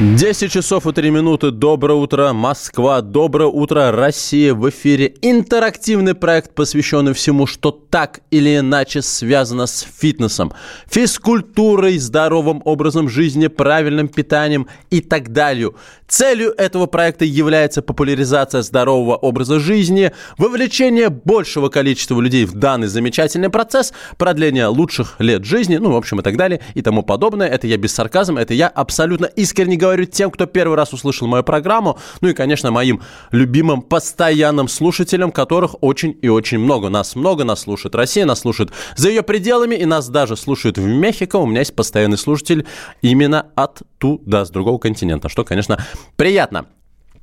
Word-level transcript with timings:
10 0.00 0.50
часов 0.50 0.86
и 0.86 0.92
3 0.94 1.10
минуты. 1.10 1.50
Доброе 1.50 1.92
утро, 1.92 2.32
Москва. 2.32 3.02
Доброе 3.02 3.50
утро, 3.50 3.92
Россия. 3.92 4.54
В 4.54 4.70
эфире 4.70 5.12
интерактивный 5.20 6.14
проект, 6.14 6.54
посвященный 6.54 7.12
всему, 7.12 7.46
что 7.46 7.70
так 7.70 8.20
или 8.30 8.56
иначе 8.56 9.02
связано 9.02 9.66
с 9.66 9.86
фитнесом, 10.00 10.54
физкультурой, 10.88 11.98
здоровым 11.98 12.62
образом 12.64 13.10
жизни, 13.10 13.48
правильным 13.48 14.08
питанием 14.08 14.68
и 14.88 15.02
так 15.02 15.32
далее. 15.32 15.72
Целью 16.08 16.54
этого 16.56 16.86
проекта 16.86 17.26
является 17.26 17.82
популяризация 17.82 18.62
здорового 18.62 19.16
образа 19.16 19.60
жизни, 19.60 20.12
вовлечение 20.38 21.10
большего 21.10 21.68
количества 21.68 22.18
людей 22.20 22.46
в 22.46 22.54
данный 22.54 22.88
замечательный 22.88 23.50
процесс, 23.50 23.92
продление 24.16 24.66
лучших 24.66 25.16
лет 25.20 25.44
жизни, 25.44 25.76
ну, 25.76 25.92
в 25.92 25.96
общем, 25.96 26.20
и 26.20 26.22
так 26.22 26.36
далее, 26.36 26.60
и 26.74 26.80
тому 26.80 27.02
подобное. 27.02 27.46
Это 27.46 27.66
я 27.66 27.76
без 27.76 27.92
сарказма, 27.92 28.40
это 28.40 28.54
я 28.54 28.66
абсолютно 28.66 29.26
искренне 29.26 29.76
говорю 29.76 29.89
говорю 29.90 30.04
тем, 30.04 30.30
кто 30.30 30.46
первый 30.46 30.76
раз 30.76 30.92
услышал 30.92 31.26
мою 31.26 31.42
программу, 31.42 31.98
ну 32.20 32.28
и, 32.28 32.32
конечно, 32.32 32.70
моим 32.70 33.02
любимым 33.32 33.82
постоянным 33.82 34.68
слушателям, 34.68 35.32
которых 35.32 35.74
очень 35.80 36.16
и 36.22 36.28
очень 36.28 36.58
много. 36.58 36.88
Нас 36.90 37.16
много, 37.16 37.42
нас 37.42 37.62
слушает 37.62 37.96
Россия, 37.96 38.24
нас 38.24 38.40
слушает 38.40 38.70
за 38.96 39.08
ее 39.08 39.22
пределами, 39.22 39.74
и 39.74 39.84
нас 39.84 40.08
даже 40.08 40.36
слушают 40.36 40.78
в 40.78 40.86
Мехико. 40.86 41.36
У 41.36 41.46
меня 41.46 41.60
есть 41.60 41.74
постоянный 41.74 42.18
слушатель 42.18 42.66
именно 43.02 43.46
оттуда, 43.56 44.44
с 44.44 44.50
другого 44.50 44.78
континента, 44.78 45.28
что, 45.28 45.44
конечно, 45.44 45.84
приятно 46.16 46.66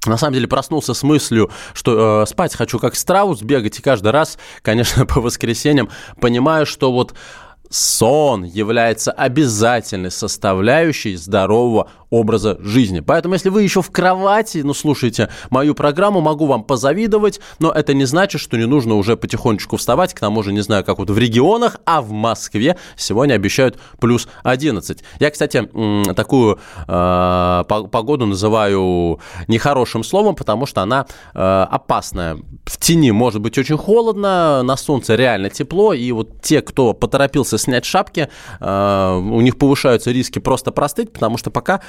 на 0.05 0.17
самом 0.17 0.35
деле 0.35 0.47
проснулся 0.47 0.93
с 0.93 1.03
мыслью, 1.03 1.49
что 1.73 2.21
э, 2.21 2.25
спать 2.27 2.55
хочу 2.55 2.79
как 2.79 2.95
страус, 2.95 3.41
бегать, 3.41 3.79
и 3.79 3.81
каждый 3.81 4.11
раз, 4.11 4.37
конечно, 4.61 5.05
по 5.07 5.19
воскресеньям 5.19 5.89
понимаю, 6.21 6.65
что 6.65 6.93
вот 6.93 7.13
сон 7.69 8.43
является 8.43 9.11
обязательной 9.11 10.11
составляющей 10.11 11.15
здорового 11.15 11.89
образа 12.09 12.57
жизни. 12.59 12.99
Поэтому, 12.99 13.33
если 13.33 13.49
вы 13.49 13.63
еще 13.63 13.81
в 13.81 13.91
кровати, 13.91 14.59
ну, 14.63 14.73
слушайте 14.73 15.29
мою 15.49 15.75
программу, 15.75 16.21
могу 16.21 16.45
вам 16.45 16.63
позавидовать, 16.63 17.39
но 17.59 17.71
это 17.71 17.93
не 17.93 18.05
значит, 18.05 18.41
что 18.41 18.57
не 18.57 18.65
нужно 18.65 18.95
уже 18.95 19.17
потихонечку 19.17 19.77
вставать. 19.77 20.13
К 20.13 20.19
тому 20.19 20.43
же, 20.43 20.53
не 20.53 20.61
знаю, 20.61 20.83
как 20.83 20.99
вот 20.99 21.09
в 21.09 21.17
регионах, 21.17 21.77
а 21.85 22.01
в 22.01 22.11
Москве 22.11 22.77
сегодня 22.95 23.33
обещают 23.33 23.77
плюс 23.99 24.27
11. 24.43 25.03
Я, 25.19 25.31
кстати, 25.31 25.69
такую 26.13 26.59
э, 26.87 27.63
погоду 27.67 28.25
называю 28.25 29.19
нехорошим 29.47 30.03
словом, 30.03 30.35
потому 30.35 30.65
что 30.65 30.81
она 30.81 31.05
э, 31.33 31.65
опасная. 31.69 32.37
В 32.65 32.77
тени 32.77 33.11
может 33.11 33.41
быть 33.41 33.57
очень 33.57 33.77
холодно, 33.77 34.63
на 34.63 34.77
солнце 34.77 35.15
реально 35.15 35.49
тепло, 35.49 35.93
и 35.93 36.11
вот 36.11 36.41
те, 36.41 36.61
кто 36.61 36.93
поторопился 36.93 37.57
снять 37.57 37.85
шапки, 37.85 38.29
э, 38.59 39.15
у 39.15 39.41
них 39.41 39.57
повышаются 39.57 40.11
риски 40.11 40.39
просто 40.39 40.71
простыть, 40.71 41.11
потому 41.11 41.37
что 41.37 41.51
пока 41.51 41.81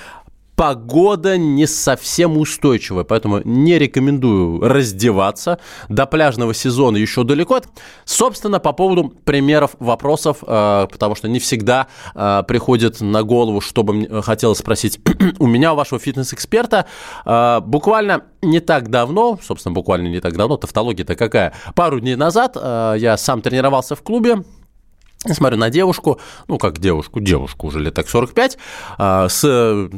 погода 0.59 1.39
не 1.39 1.69
совсем 1.69 2.37
устойчивая, 2.37 3.05
поэтому 3.05 3.41
не 3.45 3.79
рекомендую 3.79 4.61
раздеваться. 4.61 5.61
До 5.89 6.05
пляжного 6.05 6.53
сезона 6.53 6.97
еще 6.97 7.23
далеко. 7.23 7.61
Собственно, 8.05 8.59
по 8.59 8.73
поводу 8.73 9.09
примеров 9.25 9.77
вопросов, 9.79 10.39
э, 10.43 10.89
потому 10.91 11.15
что 11.15 11.29
не 11.29 11.39
всегда 11.39 11.87
э, 12.13 12.43
приходит 12.49 13.01
на 13.01 13.23
голову, 13.23 13.61
что 13.61 13.85
бы 13.85 13.95
мне 13.95 14.21
хотелось 14.21 14.59
спросить 14.59 14.99
у 15.39 15.47
меня, 15.47 15.75
у 15.75 15.77
вашего 15.77 16.01
фитнес-эксперта. 16.01 16.87
Э, 17.25 17.61
буквально 17.61 18.25
не 18.43 18.59
так 18.59 18.91
давно, 18.91 19.39
собственно, 19.41 19.73
буквально 19.73 20.09
не 20.09 20.19
так 20.19 20.37
давно, 20.37 20.57
тавтология-то 20.57 21.15
какая, 21.15 21.55
пару 21.77 22.01
дней 22.01 22.17
назад 22.17 22.57
я 22.57 23.17
сам 23.17 23.43
тренировался 23.43 23.95
в 23.95 24.03
клубе, 24.03 24.43
я 25.27 25.35
смотрю 25.35 25.59
на 25.59 25.69
девушку, 25.69 26.21
ну, 26.47 26.59
как 26.59 26.79
девушку, 26.79 27.19
девушку 27.19 27.67
уже 27.67 27.81
лет 27.81 27.93
так 27.93 28.09
45, 28.09 28.57
а, 28.99 29.29
с, 29.29 29.43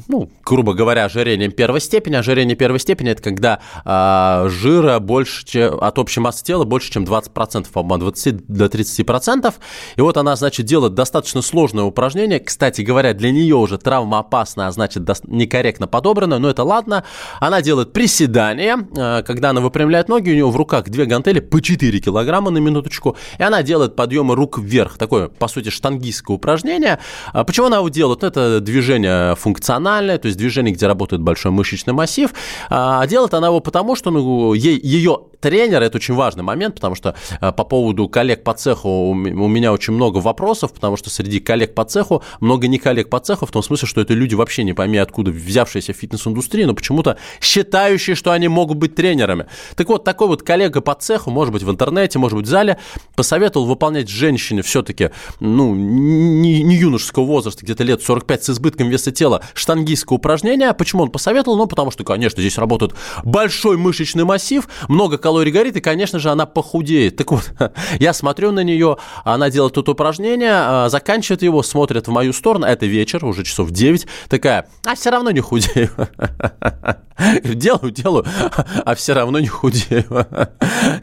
ну, 0.09 0.31
грубо 0.47 0.73
говоря, 0.73 1.05
ожирением 1.05 1.53
первой 1.53 1.83
степени. 1.83 2.17
Ожирение 2.17 2.57
первой 2.57 2.81
степени– 2.81 3.11
это 3.13 3.23
когда 3.23 3.61
а, 3.85 4.47
жира 4.49 4.99
больше, 4.99 5.45
чем, 5.45 5.79
от 5.79 5.99
общей 5.99 6.21
массы 6.21 6.43
тела 6.43 6.65
больше, 6.65 6.91
чем 6.91 7.05
20%, 7.05 7.71
по-моему, 7.71 7.95
от 7.97 8.15
20 8.15 8.47
до 8.47 8.65
30%. 8.67 9.55
И 9.97 10.01
вот 10.01 10.17
она, 10.17 10.37
значит, 10.37 10.65
делает 10.65 10.95
достаточно 10.95 11.43
сложное 11.43 11.85
упражнение. 11.85 12.41
Кстати 12.41 12.81
говоря, 12.81 13.13
для 13.13 13.31
нее 13.31 13.57
уже 13.57 13.77
травма 13.77 14.21
опасная, 14.21 14.69
а 14.69 14.73
значит, 14.73 15.07
некорректно 15.27 15.87
подобранная, 15.87 16.39
но 16.39 16.49
это 16.49 16.65
ладно. 16.65 17.05
Она 17.41 17.61
делает 17.61 17.93
приседания, 17.93 18.89
а, 18.97 19.23
когда 19.23 19.51
она 19.51 19.61
выпрямляет 19.61 20.09
ноги, 20.09 20.31
у 20.31 20.35
нее 20.35 20.49
в 20.49 20.57
руках 20.57 20.89
две 20.89 21.05
гантели 21.05 21.41
по 21.41 21.61
4 21.61 22.01
килограмма 22.01 22.51
на 22.51 22.57
минуточку, 22.57 23.19
и 23.39 23.43
она 23.43 23.63
делает 23.63 23.97
подъемы 23.97 24.35
рук 24.35 24.59
вверх, 24.59 24.97
такое, 25.11 25.29
по 25.29 25.49
сути, 25.49 25.71
штангистское 25.71 26.37
упражнение. 26.37 27.01
А 27.33 27.43
почему 27.45 27.67
она 27.67 27.79
его 27.79 27.89
делает? 27.89 28.23
Это 28.23 28.61
движение 28.61 29.35
функциональное, 29.35 30.19
то 30.19 30.27
есть 30.27 30.39
движение, 30.39 30.73
где 30.73 30.87
работает 30.87 31.21
большой 31.21 31.51
мышечный 31.51 31.93
массив. 31.93 32.31
А 32.69 33.05
делает 33.07 33.35
она 33.35 33.49
его 33.49 33.61
потому, 33.61 33.97
что 33.97 34.11
ну, 34.13 34.55
ей, 34.55 34.79
ее 34.81 35.19
тренер, 35.41 35.83
это 35.83 35.97
очень 35.97 36.15
важный 36.15 36.43
момент, 36.43 36.77
потому 36.77 36.95
что 36.95 37.15
а, 37.41 37.53
по 37.53 37.65
поводу 37.65 38.09
коллег 38.09 38.45
по 38.45 38.55
цеху 38.55 38.89
у 39.11 39.15
меня 39.15 39.73
очень 39.73 39.95
много 39.95 40.19
вопросов, 40.19 40.73
потому 40.73 40.97
что 40.97 41.11
среди 41.11 41.41
коллег 41.41 41.75
по 41.75 41.85
цеху 41.85 42.23
много 42.41 42.69
не 42.69 42.79
коллег 42.79 43.09
по 43.09 43.19
цеху, 43.21 43.47
в 43.47 43.51
том 43.51 43.63
смысле, 43.63 43.89
что 43.89 44.01
это 44.01 44.15
люди 44.15 44.35
вообще 44.35 44.65
не 44.65 44.73
пойми 44.73 44.99
откуда 44.99 45.31
взявшиеся 45.31 45.93
в 45.93 45.97
фитнес-индустрии, 45.97 46.65
но 46.65 46.75
почему-то 46.75 47.17
считающие, 47.41 48.15
что 48.15 48.33
они 48.33 48.49
могут 48.49 48.79
быть 48.79 48.95
тренерами. 48.95 49.47
Так 49.77 49.89
вот, 49.89 50.05
такой 50.05 50.29
вот 50.29 50.43
коллега 50.43 50.81
по 50.81 50.95
цеху, 50.95 51.31
может 51.31 51.53
быть, 51.53 51.63
в 51.63 51.71
интернете, 51.71 52.19
может 52.19 52.37
быть, 52.37 52.47
в 52.47 52.51
зале, 52.51 52.79
посоветовал 53.17 53.67
выполнять 53.67 54.09
женщине 54.09 54.63
все-таки, 54.63 55.11
ну, 55.41 55.75
не, 55.75 56.63
не 56.63 56.77
юношеского 56.77 57.25
возраста, 57.25 57.65
где-то 57.65 57.85
лет 57.85 58.03
45 58.03 58.45
с 58.45 58.51
избытком 58.51 58.89
веса 58.89 59.13
тела, 59.13 59.43
штангистское 59.55 60.17
упражнение. 60.17 60.73
Почему 60.75 61.03
он 61.03 61.11
посоветовал? 61.11 61.57
Ну, 61.57 61.67
потому 61.67 61.91
что, 61.91 62.05
конечно, 62.05 62.41
здесь 62.41 62.59
работает 62.59 62.95
большой 63.25 63.77
мышечный 63.77 64.25
массив, 64.25 64.69
много 64.89 65.19
калорий 65.19 65.30
горит, 65.51 65.77
и, 65.77 65.81
конечно 65.81 66.19
же, 66.19 66.31
она 66.31 66.47
похудеет. 66.47 67.17
Так 67.17 67.33
вот, 67.33 67.53
я 67.99 68.13
смотрю 68.13 68.53
на 68.53 68.61
нее, 68.61 68.97
она 69.25 69.51
делает 69.51 69.75
тут 69.75 69.89
упражнение, 69.89 70.53
а, 70.53 70.89
заканчивает 70.89 71.43
его, 71.43 71.63
смотрит 71.63 72.09
в 72.09 72.11
мою 72.11 72.33
сторону, 72.33 72.67
это 72.67 72.87
вечер, 72.87 73.25
уже 73.25 73.45
часов 73.45 73.71
9, 73.71 74.07
такая, 74.29 74.69
а 74.85 74.95
все 74.95 75.11
равно 75.11 75.31
не 75.31 75.41
худею. 75.41 75.91
Делаю, 77.45 77.91
делаю, 77.91 78.25
а 78.85 78.95
все 78.95 79.13
равно 79.15 79.41
не 79.41 79.47
худею. 79.47 80.05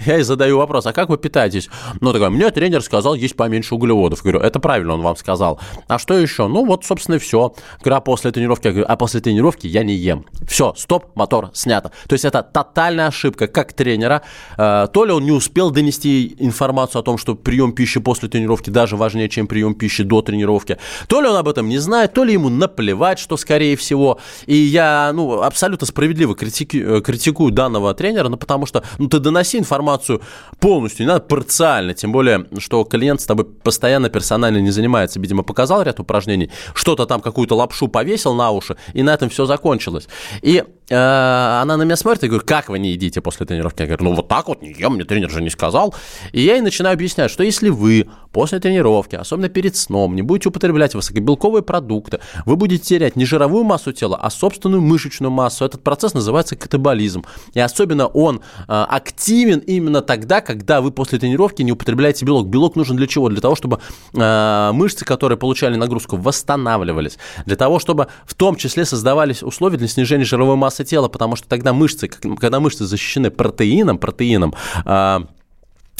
Я 0.05 0.15
ей 0.15 0.23
задаю 0.23 0.57
вопрос, 0.57 0.85
а 0.85 0.93
как 0.93 1.09
вы 1.09 1.17
питаетесь? 1.17 1.69
Ну, 2.01 2.13
такая, 2.13 2.29
мне 2.29 2.49
тренер 2.51 2.81
сказал 2.81 3.13
есть 3.13 3.35
поменьше 3.35 3.75
углеводов. 3.75 4.21
Говорю, 4.21 4.39
это 4.39 4.59
правильно 4.59 4.93
он 4.93 5.01
вам 5.01 5.15
сказал. 5.15 5.59
А 5.87 5.99
что 5.99 6.17
еще? 6.17 6.47
Ну, 6.47 6.65
вот, 6.65 6.85
собственно, 6.85 7.15
и 7.15 7.19
все. 7.19 7.53
Говорю, 7.83 8.01
после 8.01 8.31
тренировки? 8.31 8.67
Я 8.67 8.71
говорю, 8.71 8.85
а 8.89 8.95
после 8.95 9.19
тренировки 9.21 9.67
я 9.67 9.83
не 9.83 9.93
ем. 9.93 10.25
Все, 10.47 10.73
стоп, 10.75 11.15
мотор 11.15 11.51
снято. 11.53 11.91
То 12.07 12.13
есть 12.13 12.25
это 12.25 12.41
тотальная 12.41 13.07
ошибка 13.07 13.47
как 13.47 13.73
тренера. 13.73 14.23
Э, 14.57 14.87
то 14.91 15.05
ли 15.05 15.11
он 15.11 15.23
не 15.23 15.31
успел 15.31 15.71
донести 15.71 16.35
информацию 16.39 17.01
о 17.01 17.03
том, 17.03 17.17
что 17.17 17.35
прием 17.35 17.73
пищи 17.73 17.99
после 17.99 18.29
тренировки 18.29 18.69
даже 18.69 18.95
важнее, 18.95 19.29
чем 19.29 19.47
прием 19.47 19.75
пищи 19.75 20.03
до 20.03 20.21
тренировки. 20.21 20.77
То 21.07 21.21
ли 21.21 21.27
он 21.27 21.35
об 21.35 21.47
этом 21.47 21.69
не 21.69 21.77
знает, 21.77 22.13
то 22.13 22.23
ли 22.23 22.33
ему 22.33 22.49
наплевать, 22.49 23.19
что 23.19 23.37
скорее 23.37 23.75
всего. 23.75 24.19
И 24.45 24.55
я, 24.55 25.11
ну, 25.13 25.41
абсолютно 25.41 25.85
справедливо 25.85 26.06
критики, 26.13 26.77
э, 26.77 27.01
критикую 27.01 27.51
данного 27.51 27.93
тренера, 27.93 28.29
ну, 28.29 28.37
потому 28.37 28.65
что, 28.65 28.83
ну, 28.97 29.07
ты 29.07 29.19
доноси 29.19 29.57
информацию 29.57 30.21
полностью, 30.59 31.05
не 31.05 31.11
надо 31.11 31.25
парциально, 31.25 31.93
тем 31.93 32.11
более, 32.11 32.45
что 32.57 32.83
клиент 32.83 33.21
с 33.21 33.25
тобой 33.25 33.45
постоянно 33.45 34.09
персонально 34.09 34.57
не 34.57 34.71
занимается. 34.71 35.19
Видимо, 35.19 35.43
показал 35.43 35.83
ряд 35.83 35.99
упражнений, 35.99 36.49
что-то 36.73 37.05
там, 37.05 37.21
какую-то 37.21 37.55
лапшу 37.55 37.87
повесил 37.87 38.33
на 38.33 38.51
уши, 38.51 38.75
и 38.93 39.03
на 39.03 39.13
этом 39.13 39.29
все 39.29 39.45
закончилось. 39.45 40.07
И 40.41 40.63
она 40.89 41.75
на 41.77 41.83
меня 41.83 41.97
смотрит 41.97 42.23
и 42.23 42.27
говорит, 42.27 42.47
как 42.47 42.69
вы 42.69 42.79
не 42.79 42.91
едите 42.91 43.19
после 43.19 43.45
тренировки? 43.45 43.81
Я 43.81 43.87
говорю, 43.87 44.05
ну 44.05 44.13
вот 44.13 44.27
так 44.27 44.47
вот 44.47 44.61
не 44.61 44.71
ем, 44.71 44.93
мне 44.93 45.03
тренер 45.03 45.29
же 45.29 45.41
не 45.41 45.49
сказал. 45.49 45.93
И 46.31 46.41
я 46.41 46.55
ей 46.55 46.61
начинаю 46.61 46.93
объяснять, 46.93 47.29
что 47.29 47.43
если 47.43 47.69
вы 47.69 48.07
после 48.31 48.59
тренировки, 48.59 49.15
особенно 49.15 49.49
перед 49.49 49.75
сном, 49.75 50.15
не 50.15 50.21
будете 50.21 50.49
употреблять 50.49 50.95
высокобелковые 50.95 51.61
продукты, 51.61 52.19
вы 52.45 52.55
будете 52.55 52.83
терять 52.83 53.15
не 53.15 53.25
жировую 53.25 53.63
массу 53.63 53.91
тела, 53.91 54.17
а 54.21 54.29
собственную 54.29 54.81
мышечную 54.81 55.31
массу. 55.31 55.65
Этот 55.65 55.83
процесс 55.83 56.13
называется 56.13 56.55
катаболизм. 56.55 57.25
И 57.53 57.59
особенно 57.59 58.07
он 58.07 58.37
э, 58.37 58.63
активен 58.67 59.59
именно 59.59 60.01
тогда, 60.01 60.39
когда 60.41 60.81
вы 60.81 60.91
после 60.91 61.19
тренировки 61.19 61.63
не 61.63 61.71
употребляете 61.73 62.25
белок. 62.25 62.47
Белок 62.47 62.75
нужен 62.75 62.95
для 62.95 63.07
чего? 63.07 63.27
Для 63.29 63.41
того, 63.41 63.55
чтобы 63.55 63.79
э, 64.13 64.71
мышцы, 64.73 65.03
которые 65.03 65.37
получали 65.37 65.75
нагрузку, 65.75 66.15
восстанавливались, 66.15 67.17
для 67.45 67.55
того, 67.55 67.79
чтобы 67.79 68.07
в 68.25 68.35
том 68.35 68.55
числе 68.55 68.85
создавались 68.85 69.43
условия 69.43 69.77
для 69.77 69.87
снижения 69.87 70.23
жировой 70.23 70.55
массы 70.55 70.76
массы 70.77 70.83
тела, 70.89 71.07
потому 71.07 71.35
что 71.35 71.47
тогда 71.47 71.73
мышцы, 71.73 72.07
когда 72.07 72.59
мышцы 72.59 72.85
защищены 72.85 73.31
протеином, 73.31 73.97
протеином, 73.97 74.53
а, 74.85 75.27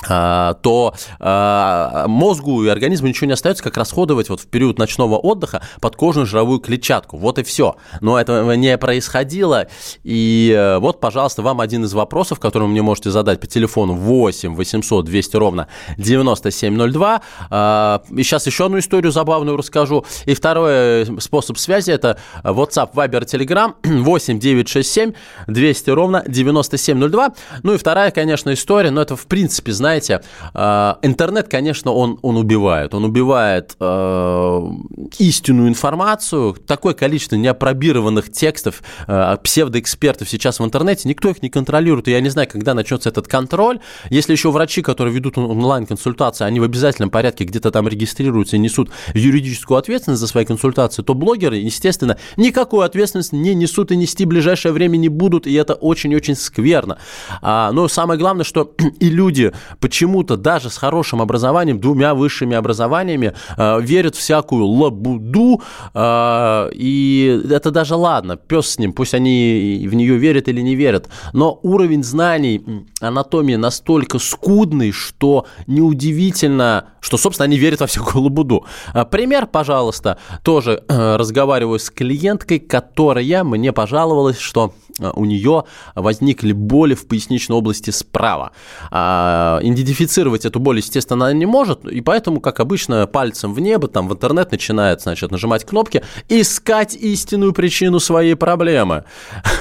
то 0.05 0.93
а, 1.19 2.05
мозгу 2.07 2.63
и 2.63 2.67
организму 2.67 3.07
ничего 3.07 3.27
не 3.27 3.33
остается, 3.33 3.63
как 3.63 3.77
расходовать 3.77 4.29
вот 4.29 4.41
в 4.41 4.47
период 4.47 4.77
ночного 4.77 5.17
отдыха 5.17 5.63
подкожную 5.81 6.27
жировую 6.27 6.59
клетчатку. 6.59 7.17
Вот 7.17 7.39
и 7.39 7.43
все. 7.43 7.75
Но 7.99 8.19
этого 8.19 8.51
не 8.53 8.77
происходило. 8.77 9.67
И 10.03 10.53
э, 10.55 10.77
вот, 10.77 10.99
пожалуйста, 10.99 11.41
вам 11.41 11.61
один 11.61 11.83
из 11.83 11.93
вопросов, 11.93 12.39
который 12.39 12.63
вы 12.63 12.69
мне 12.69 12.83
можете 12.83 13.09
задать 13.09 13.39
по 13.39 13.47
телефону 13.47 13.93
8 13.93 14.55
800 14.55 15.03
200 15.03 15.35
ровно 15.35 15.67
9702. 15.97 17.21
А, 17.49 18.03
и 18.15 18.23
сейчас 18.23 18.45
еще 18.45 18.65
одну 18.65 18.77
историю 18.77 19.11
забавную 19.11 19.57
расскажу. 19.57 20.05
И 20.25 20.35
второй 20.35 21.07
способ 21.19 21.57
связи– 21.57 21.89
это 21.91 22.19
WhatsApp, 22.43 22.93
Viber, 22.93 23.25
Telegram 23.25 23.73
8 23.83 24.39
967 24.39 25.13
200 25.47 25.89
ровно 25.89 26.23
9702. 26.27 27.33
Ну 27.63 27.73
и 27.73 27.77
вторая, 27.77 28.11
конечно, 28.11 28.53
история, 28.53 28.91
но 28.91 29.01
это 29.01 29.15
в 29.15 29.25
принципе, 29.25 29.71
знаете, 29.71 29.86
знаете, 29.87 30.21
а, 30.53 30.99
интернет, 31.01 31.47
конечно, 31.47 31.91
он, 31.91 32.19
он 32.21 32.35
убивает. 32.35 32.93
Он 32.93 33.05
убивает 33.05 33.77
э, 33.79 34.61
истинную 35.17 35.69
информацию. 35.69 36.57
Такое 36.67 36.93
количество 36.93 37.37
неопробированных 37.37 38.29
текстов 38.29 38.83
э, 39.07 39.37
псевдоэкспертов 39.41 40.29
сейчас 40.29 40.59
в 40.59 40.65
интернете, 40.65 41.07
никто 41.07 41.29
их 41.29 41.41
не 41.41 41.49
контролирует. 41.49 42.09
И 42.09 42.11
я 42.11 42.19
не 42.19 42.27
знаю, 42.27 42.49
когда 42.51 42.73
начнется 42.73 43.07
этот 43.07 43.29
контроль. 43.29 43.79
Если 44.09 44.33
еще 44.33 44.51
врачи, 44.51 44.81
которые 44.81 45.15
ведут 45.15 45.37
онлайн-консультации, 45.37 46.43
они 46.43 46.59
в 46.59 46.63
обязательном 46.63 47.09
порядке 47.09 47.45
где-то 47.45 47.71
там 47.71 47.87
регистрируются 47.87 48.57
и 48.57 48.59
несут 48.59 48.89
юридическую 49.13 49.77
ответственность 49.77 50.19
за 50.19 50.27
свои 50.27 50.43
консультации, 50.43 51.01
то 51.01 51.13
блогеры, 51.13 51.55
естественно, 51.55 52.17
никакой 52.35 52.85
ответственности 52.85 53.35
не 53.35 53.55
несут 53.55 53.93
и 53.93 53.95
нести 53.95 54.25
в 54.25 54.27
ближайшее 54.27 54.73
время 54.73 54.97
не 54.97 55.07
будут, 55.07 55.47
и 55.47 55.53
это 55.53 55.75
очень-очень 55.75 56.35
скверно. 56.35 56.97
А, 57.41 57.71
но 57.71 57.87
самое 57.87 58.19
главное, 58.19 58.43
что 58.43 58.73
и 58.99 59.09
люди, 59.09 59.53
почему-то 59.79 60.37
даже 60.37 60.69
с 60.69 60.77
хорошим 60.77 61.21
образованием, 61.21 61.79
двумя 61.79 62.13
высшими 62.13 62.55
образованиями, 62.55 63.33
э, 63.57 63.81
верят 63.81 64.15
всякую 64.15 64.65
лабуду, 64.65 65.61
э, 65.93 66.69
и 66.73 67.41
это 67.49 67.71
даже 67.71 67.95
ладно, 67.95 68.37
пес 68.37 68.67
с 68.67 68.79
ним, 68.79 68.93
пусть 68.93 69.13
они 69.13 69.87
в 69.89 69.93
нее 69.95 70.17
верят 70.17 70.47
или 70.47 70.61
не 70.61 70.75
верят, 70.75 71.09
но 71.33 71.59
уровень 71.63 72.03
знаний 72.03 72.63
анатомии 73.01 73.55
настолько 73.55 74.19
скудный, 74.19 74.91
что 74.91 75.45
неудивительно, 75.67 76.85
что, 76.99 77.17
собственно, 77.17 77.45
они 77.45 77.57
верят 77.57 77.79
во 77.79 77.87
всякую 77.87 78.23
лабуду. 78.23 78.65
Э, 78.93 79.05
пример, 79.05 79.47
пожалуйста, 79.47 80.17
тоже 80.43 80.83
разговариваю 80.87 81.79
с 81.79 81.89
клиенткой, 81.89 82.59
которая 82.59 83.43
мне 83.43 83.71
пожаловалась, 83.71 84.39
что 84.39 84.73
у 84.99 85.25
нее 85.25 85.63
возникли 85.95 86.51
боли 86.51 86.93
в 86.93 87.07
поясничной 87.07 87.57
области 87.57 87.91
справа. 87.91 88.51
А, 88.91 89.59
идентифицировать 89.61 90.45
эту 90.45 90.59
боль, 90.59 90.77
естественно, 90.77 91.25
она 91.25 91.33
не 91.33 91.45
может, 91.45 91.85
и 91.85 92.01
поэтому, 92.01 92.39
как 92.41 92.59
обычно, 92.59 93.07
пальцем 93.07 93.53
в 93.53 93.59
небо, 93.59 93.87
там 93.87 94.07
в 94.07 94.13
интернет 94.13 94.51
начинает, 94.51 95.01
значит, 95.01 95.31
нажимать 95.31 95.65
кнопки, 95.65 96.03
искать 96.29 96.95
истинную 96.95 97.53
причину 97.53 97.99
своей 97.99 98.35
проблемы. 98.35 99.03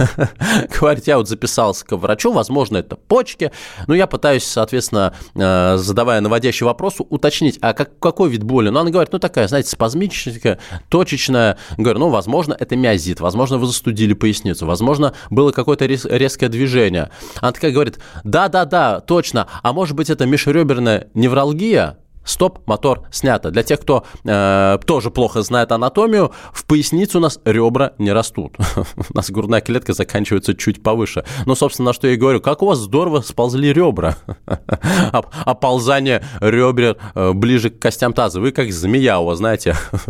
Говорит, 0.81 1.07
я 1.07 1.19
вот 1.19 1.29
записался 1.29 1.85
к 1.85 1.97
врачу, 1.97 2.33
возможно, 2.33 2.79
это 2.79 2.97
почки, 2.97 3.53
но 3.87 3.95
я 3.95 4.07
пытаюсь, 4.07 4.45
соответственно, 4.45 5.15
э, 5.35 5.77
задавая 5.77 6.21
наводящий 6.21 6.65
вопрос, 6.65 6.97
уточнить, 6.99 7.59
а 7.61 7.73
как, 7.73 7.99
какой 7.99 8.31
вид 8.31 8.43
боли? 8.43 8.69
Ну, 8.69 8.81
она 8.81 8.91
говорит, 8.91 9.13
ну, 9.13 9.19
такая, 9.19 9.49
знаете, 9.49 9.71
спазмическая, 9.71 10.59
точечная. 10.89 11.59
Говорю, 11.77 12.01
ну, 12.01 12.09
возможно, 12.09 12.57
это 12.59 12.77
миозит, 12.77 13.21
возможно, 13.21 13.59
вы 13.59 13.67
застудили 13.67 14.15
поясницу, 14.15 14.67
возможно, 14.67 15.15
было 15.31 15.53
какое-то 15.53 15.87
резкое 15.87 16.49
движение. 16.49 17.11
Она 17.41 17.53
такая 17.53 17.73
говорит, 17.73 17.99
да-да-да, 18.25 19.01
точно, 19.01 19.47
а 19.63 19.73
может 19.73 19.97
быть, 19.97 20.11
это 20.11 20.27
межреберная 20.27 21.09
невралгия, 21.15 21.99
Стоп, 22.27 22.59
мотор 22.67 23.03
снято. 23.13 23.51
Для 23.51 23.63
тех, 23.63 23.81
кто 23.81 24.05
э, 24.25 24.79
тоже 24.85 25.11
плохо 25.11 25.43
знает 25.43 25.71
анатомию, 25.71 26.33
в 26.53 26.67
поясницу 26.67 27.19
у 27.19 27.21
нас 27.21 27.39
ребра 27.45 27.93
не 27.99 28.13
растут. 28.13 28.57
у 28.97 29.17
нас 29.17 29.31
грудная 29.31 29.61
клетка 29.61 29.93
заканчивается 29.93 30.55
чуть 30.55 30.83
повыше. 30.83 31.25
Но, 31.47 31.55
собственно, 31.55 31.93
что 31.93 32.09
я 32.09 32.15
и 32.15 32.17
говорю, 32.17 32.41
как 32.41 32.63
у 32.63 32.67
вас 32.67 32.79
здорово 32.79 33.21
сползли 33.21 33.73
ребра. 33.73 34.17
Оползание 35.45 36.25
ребер 36.41 36.97
э, 37.15 37.33
ближе 37.33 37.71
к 37.71 37.79
костям 37.79 38.13
таза. 38.13 38.41
Вы 38.41 38.51
как 38.51 38.73
змея 38.73 39.21
у 39.21 39.27
вас, 39.27 39.39
знаете, 39.39 39.77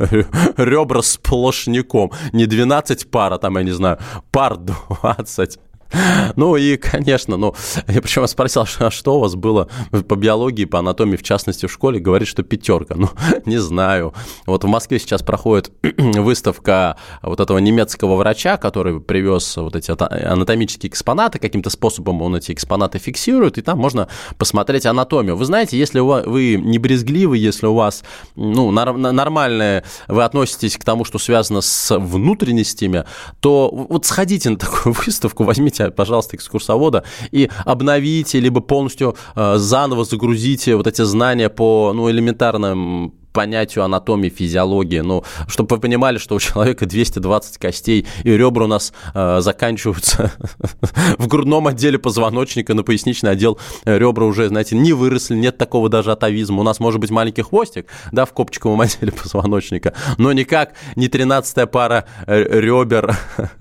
ребра 0.57 1.03
сплошняком. 1.03 2.12
Не 2.33 2.47
12 2.47 3.11
пар, 3.11 3.35
а 3.35 3.39
там, 3.39 3.59
я 3.59 3.62
не 3.62 3.73
знаю, 3.73 3.99
пар 4.31 4.57
20. 4.57 5.59
Ну 6.37 6.56
и, 6.56 6.77
конечно, 6.77 7.37
ну, 7.37 7.55
я 7.88 8.03
причем 8.03 8.27
спросил, 8.27 8.67
а 8.79 8.91
что 8.91 9.17
у 9.17 9.21
вас 9.21 9.35
было 9.35 9.69
по 10.09 10.17
биологии, 10.17 10.65
по 10.65 10.79
анатомии, 10.79 11.17
в 11.17 11.23
частности, 11.23 11.67
в 11.67 11.73
школе, 11.73 12.00
говорит, 12.00 12.29
что 12.29 12.43
пятерка. 12.43 12.94
Ну, 12.97 13.11
не 13.47 13.59
знаю. 13.59 14.15
Вот 14.47 14.65
в 14.65 14.67
Москве 14.67 14.99
сейчас 14.99 15.23
проходит 15.23 15.71
выставка 15.97 16.97
вот 17.23 17.41
этого 17.41 17.59
немецкого 17.59 18.17
врача, 18.17 18.56
который 18.56 19.00
привез 19.00 19.56
вот 19.56 19.77
эти 19.77 19.91
анатомические 19.91 20.91
экспонаты, 20.91 21.38
каким-то 21.38 21.71
способом 21.71 22.23
он 22.23 22.37
эти 22.37 22.53
экспонаты 22.53 22.99
фиксирует, 22.99 23.59
и 23.59 23.62
там 23.62 23.79
можно 23.79 24.09
посмотреть 24.38 24.87
анатомию. 24.87 25.37
Вы 25.37 25.44
знаете, 25.44 25.79
если 25.79 26.00
вы 26.00 26.56
не 26.56 26.79
брезгливы, 26.79 27.38
если 27.38 27.67
у 27.67 27.75
вас, 27.75 28.05
ну, 28.35 28.71
нормальное, 28.71 29.85
вы 30.09 30.25
относитесь 30.25 30.77
к 30.77 30.85
тому, 30.85 31.05
что 31.05 31.19
связано 31.19 31.61
с 31.61 31.97
внутренностями, 31.99 33.05
то 33.41 33.71
вот 33.73 34.05
сходите 34.06 34.50
на 34.50 34.56
такую 34.56 34.94
выставку, 35.06 35.44
возьмите 35.44 35.75
возьмите, 35.78 35.94
пожалуйста, 35.94 36.37
экскурсовода 36.37 37.05
и 37.31 37.50
обновите, 37.64 38.40
либо 38.40 38.61
полностью 38.61 39.17
э, 39.34 39.56
заново 39.58 40.05
загрузите 40.05 40.76
вот 40.76 40.87
эти 40.87 41.02
знания 41.02 41.49
по 41.49 41.93
ну, 41.94 42.11
элементарным 42.11 43.14
понятию 43.37 43.85
анатомии, 43.85 44.31
физиологии. 44.31 45.00
Ну, 45.00 45.23
чтобы 45.47 45.77
вы 45.77 45.83
понимали, 45.83 46.17
что 46.17 46.37
у 46.37 46.41
человека 46.41 46.87
220 46.87 47.59
костей, 47.59 48.06
и 48.25 48.31
ребра 48.31 48.65
у 48.65 48.67
нас 48.67 48.94
э, 49.12 49.41
заканчиваются 49.43 50.33
в 51.19 51.27
грудном 51.29 51.67
отделе 51.67 51.99
позвоночника, 51.99 52.73
на 52.73 52.83
поясничный 52.83 53.33
отдел 53.33 53.59
ребра 53.85 54.25
уже, 54.25 54.49
знаете, 54.49 54.75
не 54.75 54.94
выросли, 54.94 55.37
нет 55.37 55.59
такого 55.59 55.91
даже 55.91 56.12
атовизма. 56.12 56.61
У 56.61 56.62
нас 56.62 56.81
может 56.81 56.99
быть 56.99 57.11
маленький 57.11 57.43
хвостик, 57.43 57.88
да, 58.11 58.25
в 58.25 58.33
копчиковом 58.33 58.81
отделе 58.87 59.12
позвоночника, 59.12 59.93
но 60.17 60.33
никак 60.33 60.73
не 60.97 61.09
13 61.09 61.71
пара 61.71 62.06
э, 62.27 62.43
ребер. 62.43 63.19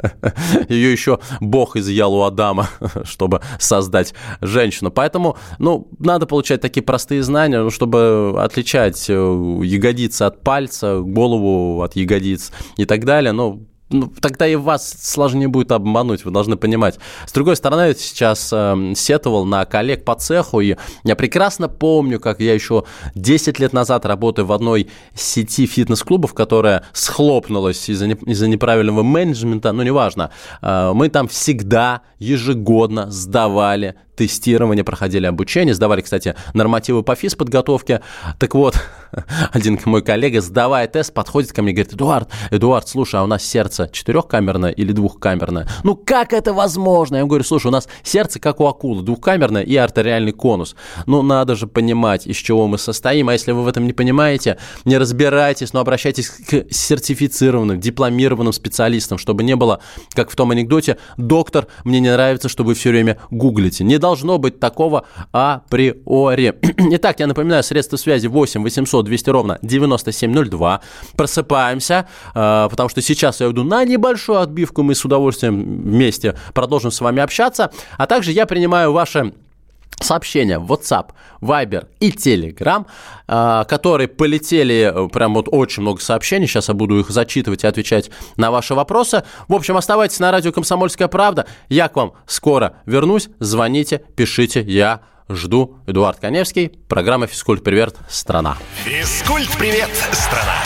Ее 0.69 0.89
еще 0.89 1.19
Бог 1.41 1.75
изъял 1.75 2.13
у 2.13 2.21
Адама, 2.21 2.69
чтобы 3.03 3.41
создать 3.59 4.13
женщину. 4.39 4.89
Поэтому, 4.89 5.37
ну, 5.59 5.89
надо 5.99 6.27
получать 6.27 6.61
такие 6.61 6.81
простые 6.81 7.23
знания, 7.23 7.59
ну, 7.59 7.69
чтобы 7.71 8.35
отличать 8.37 9.09
э, 9.09 9.64
ягодицы 9.65 10.23
от 10.23 10.41
пальца, 10.41 10.99
голову 10.99 11.81
от 11.81 11.95
ягодиц 11.95 12.51
и 12.77 12.85
так 12.85 13.05
далее. 13.05 13.31
Но 13.31 13.59
ну, 13.91 14.11
тогда 14.19 14.47
и 14.47 14.55
вас 14.55 14.95
сложнее 14.99 15.47
будет 15.47 15.71
обмануть, 15.71 16.25
вы 16.25 16.31
должны 16.31 16.57
понимать. 16.57 16.99
С 17.27 17.31
другой 17.31 17.55
стороны, 17.55 17.81
я 17.81 17.93
сейчас 17.93 18.49
э, 18.51 18.93
сетовал 18.95 19.45
на 19.45 19.63
коллег 19.65 20.03
по 20.03 20.15
цеху, 20.15 20.59
и 20.59 20.75
я 21.03 21.15
прекрасно 21.15 21.69
помню, 21.69 22.19
как 22.19 22.39
я 22.39 22.53
еще 22.53 22.85
10 23.13 23.59
лет 23.59 23.73
назад 23.73 24.05
работаю 24.05 24.47
в 24.47 24.51
одной 24.51 24.89
сети 25.13 25.67
фитнес-клубов, 25.67 26.33
которая 26.33 26.83
схлопнулась 26.93 27.87
из-за, 27.87 28.07
не, 28.07 28.13
из 28.13 28.41
неправильного 28.41 29.03
менеджмента, 29.03 29.71
ну, 29.71 29.83
неважно. 29.83 30.31
Э, 30.61 30.91
мы 30.93 31.09
там 31.09 31.27
всегда 31.27 32.01
ежегодно 32.17 33.11
сдавали 33.11 33.95
тестирование, 34.15 34.83
проходили 34.83 35.25
обучение, 35.25 35.75
сдавали, 35.75 36.01
кстати, 36.01 36.35
нормативы 36.53 37.03
по 37.03 37.15
физподготовке. 37.15 38.01
Так 38.39 38.55
вот, 38.55 38.75
один 39.51 39.79
мой 39.85 40.01
коллега, 40.01 40.41
сдавая 40.41 40.87
тест, 40.87 41.13
подходит 41.13 41.51
ко 41.53 41.61
мне 41.61 41.71
и 41.71 41.75
говорит, 41.75 41.93
Эдуард, 41.93 42.29
Эдуард, 42.51 42.87
слушай, 42.87 43.19
а 43.19 43.23
у 43.23 43.27
нас 43.27 43.43
сердце 43.43 43.89
четырехкамерное 43.91 44.71
или 44.71 44.91
двухкамерное? 44.91 45.67
Ну, 45.83 45.95
как 45.95 46.33
это 46.33 46.53
возможно? 46.53 47.17
Я 47.17 47.25
говорю, 47.25 47.43
слушай, 47.43 47.67
у 47.67 47.71
нас 47.71 47.87
сердце 48.03 48.39
как 48.39 48.59
у 48.59 48.67
акулы, 48.67 49.03
двухкамерное 49.03 49.63
и 49.63 49.75
артериальный 49.75 50.31
конус. 50.31 50.75
Ну, 51.05 51.21
надо 51.21 51.55
же 51.55 51.67
понимать, 51.67 52.27
из 52.27 52.37
чего 52.37 52.67
мы 52.67 52.77
состоим, 52.77 53.29
а 53.29 53.33
если 53.33 53.51
вы 53.51 53.63
в 53.63 53.67
этом 53.67 53.85
не 53.85 53.93
понимаете, 53.93 54.57
не 54.85 54.97
разбирайтесь, 54.97 55.73
но 55.73 55.79
обращайтесь 55.79 56.29
к 56.29 56.65
сертифицированным, 56.69 57.79
дипломированным 57.79 58.53
специалистам, 58.53 59.17
чтобы 59.17 59.43
не 59.43 59.55
было, 59.55 59.79
как 60.13 60.29
в 60.29 60.35
том 60.35 60.51
анекдоте, 60.51 60.97
доктор, 61.17 61.67
мне 61.83 61.99
не 61.99 62.11
нравится, 62.11 62.49
что 62.49 62.63
вы 62.63 62.73
все 62.73 62.89
время 62.89 63.17
гуглите. 63.31 63.83
Не 63.83 63.97
должно 63.97 64.37
быть 64.37 64.59
такого 64.59 65.05
априори. 65.31 66.55
Итак, 66.95 67.19
я 67.19 67.27
напоминаю, 67.27 67.63
средства 67.63 67.97
связи 67.97 68.27
8 68.27 68.63
800 68.63 69.04
200 69.05 69.29
ровно 69.29 69.59
9702. 69.61 70.81
Просыпаемся, 71.15 72.07
э, 72.33 72.67
потому 72.69 72.89
что 72.89 73.01
сейчас 73.01 73.39
я 73.39 73.49
иду 73.49 73.63
на 73.63 73.85
небольшую 73.85 74.39
отбивку, 74.39 74.83
мы 74.83 74.95
с 74.95 75.05
удовольствием 75.05 75.63
вместе 75.83 76.35
продолжим 76.53 76.91
с 76.91 76.99
вами 76.99 77.21
общаться. 77.21 77.71
А 77.97 78.07
также 78.07 78.31
я 78.31 78.45
принимаю 78.45 78.91
ваши 78.91 79.33
сообщения 80.01 80.59
в 80.59 80.71
WhatsApp, 80.71 81.11
Viber 81.41 81.87
и 81.99 82.11
Telegram, 82.11 82.85
а, 83.27 83.63
которые 83.65 84.07
полетели, 84.07 84.91
э, 84.93 85.09
прям 85.09 85.33
вот 85.33 85.47
очень 85.49 85.81
много 85.81 86.01
сообщений, 86.01 86.47
сейчас 86.47 86.67
я 86.67 86.73
буду 86.73 86.99
их 86.99 87.09
зачитывать 87.09 87.63
и 87.63 87.67
отвечать 87.67 88.11
на 88.35 88.51
ваши 88.51 88.75
вопросы. 88.75 89.23
В 89.47 89.53
общем, 89.53 89.77
оставайтесь 89.77 90.19
на 90.19 90.31
радио 90.31 90.51
«Комсомольская 90.51 91.07
правда». 91.07 91.45
Я 91.69 91.87
к 91.87 91.95
вам 91.95 92.13
скоро 92.25 92.77
вернусь, 92.85 93.29
звоните, 93.39 94.01
пишите, 94.15 94.61
я 94.61 95.01
жду. 95.29 95.77
Эдуард 95.87 96.19
Коневский, 96.19 96.69
программа 96.87 97.27
«Физкульт-привет, 97.27 97.95
страна». 98.09 98.57
«Физкульт-привет, 98.83 99.89
страна». 100.11 100.57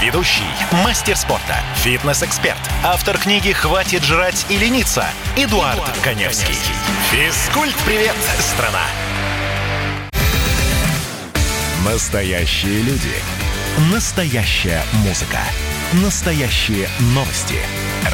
Ведущий, 0.00 0.42
мастер 0.84 1.16
спорта, 1.16 1.56
фитнес-эксперт, 1.76 2.58
автор 2.82 3.18
книги 3.18 3.52
«Хватит 3.52 4.02
жрать 4.02 4.46
и 4.48 4.56
лениться» 4.56 5.04
Эдуард, 5.36 5.76
Эдуард 5.76 5.98
Коневский. 6.02 6.56
Физкульт-привет, 7.10 8.16
страна! 8.40 8.82
Настоящие 11.84 12.80
люди. 12.82 13.12
Настоящая 13.92 14.82
музыка. 15.04 15.38
Настоящие 16.02 16.88
новости. 17.14 17.56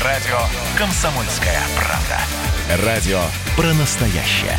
Радио 0.04 0.38
«Комсомольская 0.76 1.60
правда». 1.76 2.84
Радио 2.84 3.20
про 3.56 3.72
настоящее. 3.74 4.58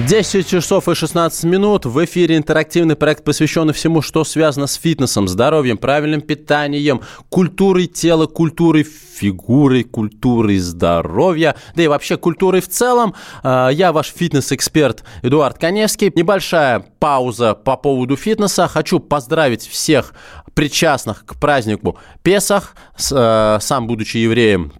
10 0.00 0.48
часов 0.48 0.88
и 0.88 0.94
16 0.94 1.44
минут. 1.44 1.86
В 1.86 2.04
эфире 2.04 2.36
интерактивный 2.36 2.96
проект, 2.96 3.22
посвященный 3.22 3.72
всему, 3.72 4.02
что 4.02 4.24
связано 4.24 4.66
с 4.66 4.74
фитнесом, 4.74 5.28
здоровьем, 5.28 5.78
правильным 5.78 6.20
питанием, 6.20 7.00
культурой 7.28 7.86
тела, 7.86 8.26
культурой 8.26 8.82
фигуры, 8.82 9.84
культурой 9.84 10.58
здоровья, 10.58 11.54
да 11.76 11.84
и 11.84 11.86
вообще 11.86 12.16
культурой 12.16 12.60
в 12.60 12.68
целом. 12.68 13.14
А, 13.44 13.68
я 13.68 13.92
ваш 13.92 14.12
фитнес-эксперт 14.12 15.04
Эдуард 15.22 15.58
Коневский. 15.58 16.10
Небольшая 16.12 16.84
пауза 16.98 17.54
по 17.54 17.76
поводу 17.76 18.16
фитнеса. 18.16 18.66
Хочу 18.66 18.98
поздравить 18.98 19.64
всех 19.64 20.12
причастных 20.54 21.24
к 21.24 21.38
празднику 21.38 21.98
Песах. 22.22 22.74
Э, 23.12 23.58
сам, 23.60 23.86
будучи 23.86 24.16
евреем, 24.16 24.72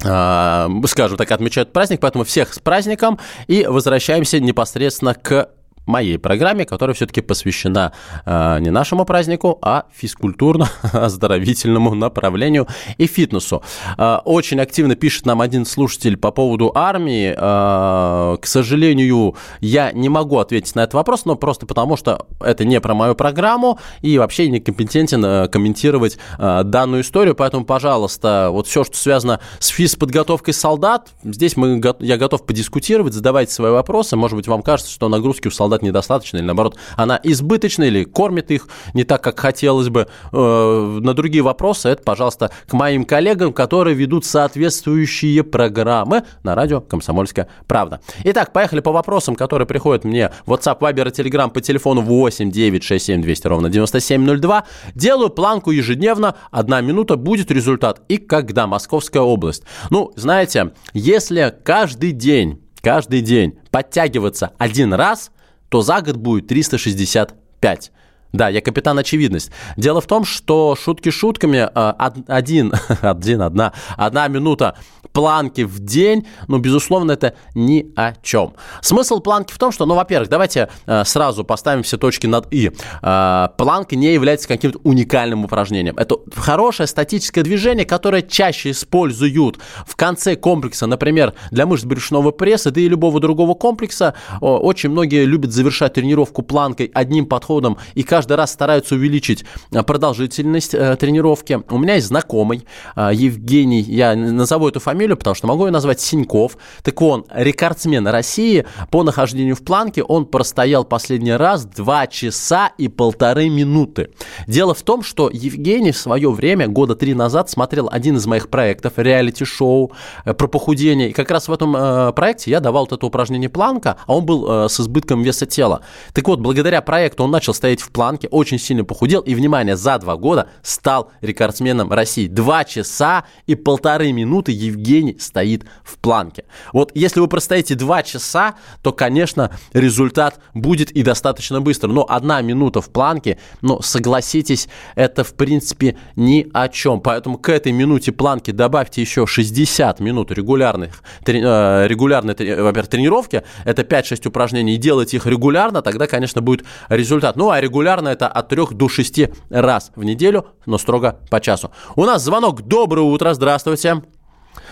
скажем 0.00 1.16
так, 1.16 1.30
отмечают 1.30 1.72
праздник, 1.72 2.00
поэтому 2.00 2.24
всех 2.24 2.54
с 2.54 2.58
праздником. 2.58 3.18
И 3.46 3.66
возвращаемся 3.66 4.40
непосредственно 4.40 5.14
к 5.14 5.48
моей 5.86 6.18
программе, 6.18 6.64
которая 6.64 6.94
все-таки 6.94 7.20
посвящена 7.20 7.92
э, 8.24 8.58
не 8.60 8.70
нашему 8.70 9.04
празднику, 9.04 9.58
а 9.62 9.84
физкультурно-оздоровительному 10.00 11.94
направлению 11.94 12.66
и 12.98 13.06
фитнесу. 13.06 13.62
Э, 13.96 14.18
очень 14.24 14.60
активно 14.60 14.96
пишет 14.96 15.26
нам 15.26 15.40
один 15.40 15.64
слушатель 15.64 16.16
по 16.16 16.30
поводу 16.30 16.72
армии. 16.74 17.34
Э, 17.36 18.36
к 18.36 18.46
сожалению, 18.46 19.36
я 19.60 19.92
не 19.92 20.08
могу 20.08 20.38
ответить 20.38 20.74
на 20.74 20.80
этот 20.80 20.94
вопрос, 20.94 21.24
но 21.24 21.36
просто 21.36 21.66
потому, 21.66 21.96
что 21.96 22.26
это 22.40 22.64
не 22.64 22.80
про 22.80 22.94
мою 22.94 23.14
программу 23.14 23.78
и 24.02 24.18
вообще 24.18 24.48
не 24.48 24.60
компетентен 24.60 25.24
э, 25.24 25.48
комментировать 25.48 26.18
э, 26.38 26.62
данную 26.64 27.02
историю, 27.02 27.34
поэтому, 27.34 27.64
пожалуйста, 27.64 28.48
вот 28.50 28.66
все, 28.66 28.84
что 28.84 28.96
связано 28.96 29.40
с 29.58 29.68
физподготовкой 29.68 30.54
солдат, 30.54 31.10
здесь 31.24 31.56
мы, 31.56 31.82
я 32.00 32.16
готов 32.16 32.44
подискутировать, 32.44 33.14
задавайте 33.14 33.52
свои 33.52 33.70
вопросы, 33.70 34.16
может 34.16 34.36
быть, 34.36 34.48
вам 34.48 34.62
кажется, 34.62 34.92
что 34.92 35.08
нагрузки 35.08 35.48
у 35.48 35.50
солдат 35.50 35.75
солдат 35.76 35.82
недостаточно, 35.82 36.38
или 36.38 36.44
наоборот, 36.44 36.76
она 36.96 37.20
избыточна, 37.22 37.84
или 37.84 38.04
кормит 38.04 38.50
их 38.50 38.68
не 38.94 39.04
так, 39.04 39.22
как 39.22 39.38
хотелось 39.40 39.88
бы. 39.88 40.08
Э, 40.32 40.98
на 41.02 41.14
другие 41.14 41.42
вопросы 41.42 41.88
это, 41.88 42.02
пожалуйста, 42.02 42.50
к 42.68 42.72
моим 42.72 43.04
коллегам, 43.04 43.52
которые 43.52 43.94
ведут 43.94 44.24
соответствующие 44.24 45.42
программы 45.42 46.24
на 46.42 46.54
радио 46.54 46.80
«Комсомольская 46.80 47.48
правда». 47.66 48.00
Итак, 48.24 48.52
поехали 48.52 48.80
по 48.80 48.92
вопросам, 48.92 49.36
которые 49.36 49.66
приходят 49.66 50.04
мне 50.04 50.30
в 50.46 50.52
WhatsApp, 50.52 50.78
Viber 50.80 51.08
и 51.08 51.10
Telegram 51.10 51.50
по 51.50 51.60
телефону 51.60 52.00
8 52.02 52.50
9 52.50 52.82
6 52.82 53.04
7 53.04 53.22
200 53.22 53.46
ровно 53.48 53.68
9702. 53.68 54.64
Делаю 54.94 55.30
планку 55.30 55.70
ежедневно, 55.70 56.34
одна 56.50 56.80
минута, 56.80 57.16
будет 57.16 57.50
результат. 57.50 58.00
И 58.08 58.16
когда? 58.18 58.66
Московская 58.66 59.20
область. 59.22 59.64
Ну, 59.90 60.12
знаете, 60.16 60.72
если 60.92 61.54
каждый 61.64 62.12
день 62.12 62.60
каждый 62.86 63.20
день 63.20 63.58
подтягиваться 63.72 64.52
один 64.58 64.94
раз, 64.94 65.32
то 65.68 65.82
за 65.82 66.00
год 66.00 66.16
будет 66.16 66.46
365. 66.46 67.92
Да, 68.32 68.48
я 68.48 68.60
капитан 68.60 68.98
очевидность. 68.98 69.50
Дело 69.76 70.00
в 70.00 70.06
том, 70.06 70.24
что 70.24 70.76
шутки 70.76 71.10
шутками, 71.10 71.68
а, 71.74 72.12
один, 72.26 72.72
один, 73.02 73.42
одна, 73.42 73.72
одна 73.96 74.28
минута 74.28 74.76
планки 75.16 75.62
в 75.62 75.80
день, 75.80 76.26
ну, 76.46 76.58
безусловно, 76.58 77.12
это 77.12 77.32
ни 77.54 77.90
о 77.96 78.12
чем. 78.22 78.52
Смысл 78.82 79.20
планки 79.20 79.50
в 79.50 79.56
том, 79.56 79.72
что, 79.72 79.86
ну, 79.86 79.94
во-первых, 79.94 80.28
давайте 80.28 80.68
э, 80.84 81.04
сразу 81.06 81.42
поставим 81.42 81.84
все 81.84 81.96
точки 81.96 82.26
над 82.26 82.52
«и». 82.52 82.70
Э, 83.00 83.48
планка 83.56 83.96
не 83.96 84.12
является 84.12 84.46
каким-то 84.46 84.78
уникальным 84.84 85.46
упражнением. 85.46 85.96
Это 85.96 86.16
хорошее 86.34 86.86
статическое 86.86 87.42
движение, 87.42 87.86
которое 87.86 88.20
чаще 88.20 88.72
используют 88.72 89.58
в 89.86 89.96
конце 89.96 90.36
комплекса, 90.36 90.86
например, 90.86 91.32
для 91.50 91.64
мышц 91.64 91.84
брюшного 91.84 92.30
пресса, 92.30 92.70
да 92.70 92.82
и 92.82 92.86
любого 92.86 93.18
другого 93.18 93.54
комплекса. 93.54 94.12
Очень 94.42 94.90
многие 94.90 95.24
любят 95.24 95.50
завершать 95.50 95.94
тренировку 95.94 96.42
планкой 96.42 96.90
одним 96.92 97.24
подходом 97.24 97.78
и 97.94 98.02
каждый 98.02 98.15
раз 98.24 98.52
стараются 98.52 98.94
увеличить 98.94 99.44
э, 99.72 99.82
продолжительность 99.82 100.70
тренировки. 100.70 101.60
У 101.68 101.78
меня 101.78 101.94
есть 101.94 102.06
знакомый 102.06 102.66
Евгений, 102.96 103.80
я 103.80 104.14
назову 104.14 104.68
эту 104.68 104.80
фамилию, 104.80 105.16
потому 105.16 105.34
что 105.34 105.46
могу 105.46 105.66
ее 105.66 105.72
назвать 105.72 106.00
Синьков. 106.00 106.56
Так 106.82 107.00
он 107.02 107.24
рекордсмен 107.30 108.06
России 108.08 108.66
по 108.90 109.02
нахождению 109.02 109.56
в 109.56 109.62
планке. 109.62 110.02
Он 110.02 110.26
простоял 110.26 110.84
последний 110.84 111.32
раз 111.32 111.64
2 111.64 112.06
часа 112.06 112.72
и 112.78 112.88
полторы 112.88 113.48
минуты. 113.48 114.10
Дело 114.46 114.74
в 114.74 114.82
том, 114.82 115.02
что 115.02 115.30
Евгений 115.32 115.92
в 115.92 115.96
свое 115.96 116.30
время, 116.30 116.68
года 116.68 116.94
три 116.94 117.14
назад, 117.14 117.50
смотрел 117.50 117.88
один 117.90 118.16
из 118.16 118.26
моих 118.26 118.48
проектов, 118.48 118.94
реалити-шоу 118.96 119.92
э, 120.24 120.34
про 120.34 120.46
похудение. 120.46 121.10
И 121.10 121.12
как 121.12 121.30
раз 121.30 121.48
в 121.48 121.52
этом 121.52 121.76
э, 121.76 122.12
проекте 122.12 122.50
я 122.50 122.60
давал 122.60 122.84
вот 122.84 122.92
это 122.92 123.06
упражнение 123.06 123.48
планка, 123.48 123.96
а 124.06 124.14
он 124.14 124.24
был 124.24 124.64
э, 124.64 124.68
с 124.68 124.80
избытком 124.80 125.22
веса 125.22 125.46
тела. 125.46 125.82
Так 126.12 126.28
вот, 126.28 126.40
благодаря 126.40 126.80
проекту 126.82 127.24
он 127.24 127.30
начал 127.30 127.54
стоять 127.54 127.80
в 127.80 127.90
планке, 127.90 128.05
очень 128.30 128.58
сильно 128.58 128.84
похудел 128.84 129.20
и, 129.20 129.34
внимание, 129.34 129.76
за 129.76 129.98
два 129.98 130.16
года 130.16 130.48
стал 130.62 131.10
рекордсменом 131.20 131.92
России. 131.92 132.26
Два 132.26 132.64
часа 132.64 133.24
и 133.46 133.54
полторы 133.54 134.12
минуты 134.12 134.52
Евгений 134.52 135.16
стоит 135.18 135.64
в 135.84 135.98
планке. 135.98 136.44
Вот 136.72 136.92
если 136.94 137.20
вы 137.20 137.28
простоите 137.28 137.74
2 137.74 138.02
часа, 138.02 138.54
то, 138.82 138.92
конечно, 138.92 139.50
результат 139.72 140.40
будет 140.54 140.90
и 140.90 141.02
достаточно 141.02 141.60
быстро. 141.60 141.88
Но 141.88 142.06
одна 142.08 142.40
минута 142.42 142.80
в 142.80 142.90
планке, 142.90 143.38
но 143.62 143.80
согласитесь, 143.82 144.68
это 144.94 145.24
в 145.24 145.34
принципе 145.34 145.96
ни 146.14 146.46
о 146.52 146.68
чем. 146.68 147.00
Поэтому 147.00 147.38
к 147.38 147.48
этой 147.48 147.72
минуте 147.72 148.12
планки 148.12 148.50
добавьте 148.50 149.00
еще 149.00 149.26
60 149.26 150.00
минут 150.00 150.30
регулярных, 150.30 151.02
э, 151.26 151.86
регулярной, 151.86 152.34
во-первых, 152.34 152.88
тренировки. 152.88 153.42
Это 153.64 153.82
5-6 153.82 154.26
упражнений. 154.26 154.74
И 154.74 154.78
делайте 154.78 155.16
их 155.16 155.26
регулярно, 155.26 155.82
тогда, 155.82 156.06
конечно, 156.06 156.42
будет 156.42 156.64
результат. 156.88 157.36
Ну, 157.36 157.50
а 157.50 157.60
регулярно 157.60 157.95
это 158.04 158.28
от 158.28 158.48
3 158.48 158.66
до 158.72 158.88
6 158.88 159.50
раз 159.50 159.92
в 159.96 160.04
неделю, 160.04 160.46
но 160.66 160.78
строго 160.78 161.18
по 161.30 161.40
часу. 161.40 161.70
У 161.96 162.04
нас 162.04 162.22
звонок. 162.22 162.62
Доброе 162.62 163.02
утро, 163.02 163.32
здравствуйте. 163.34 164.02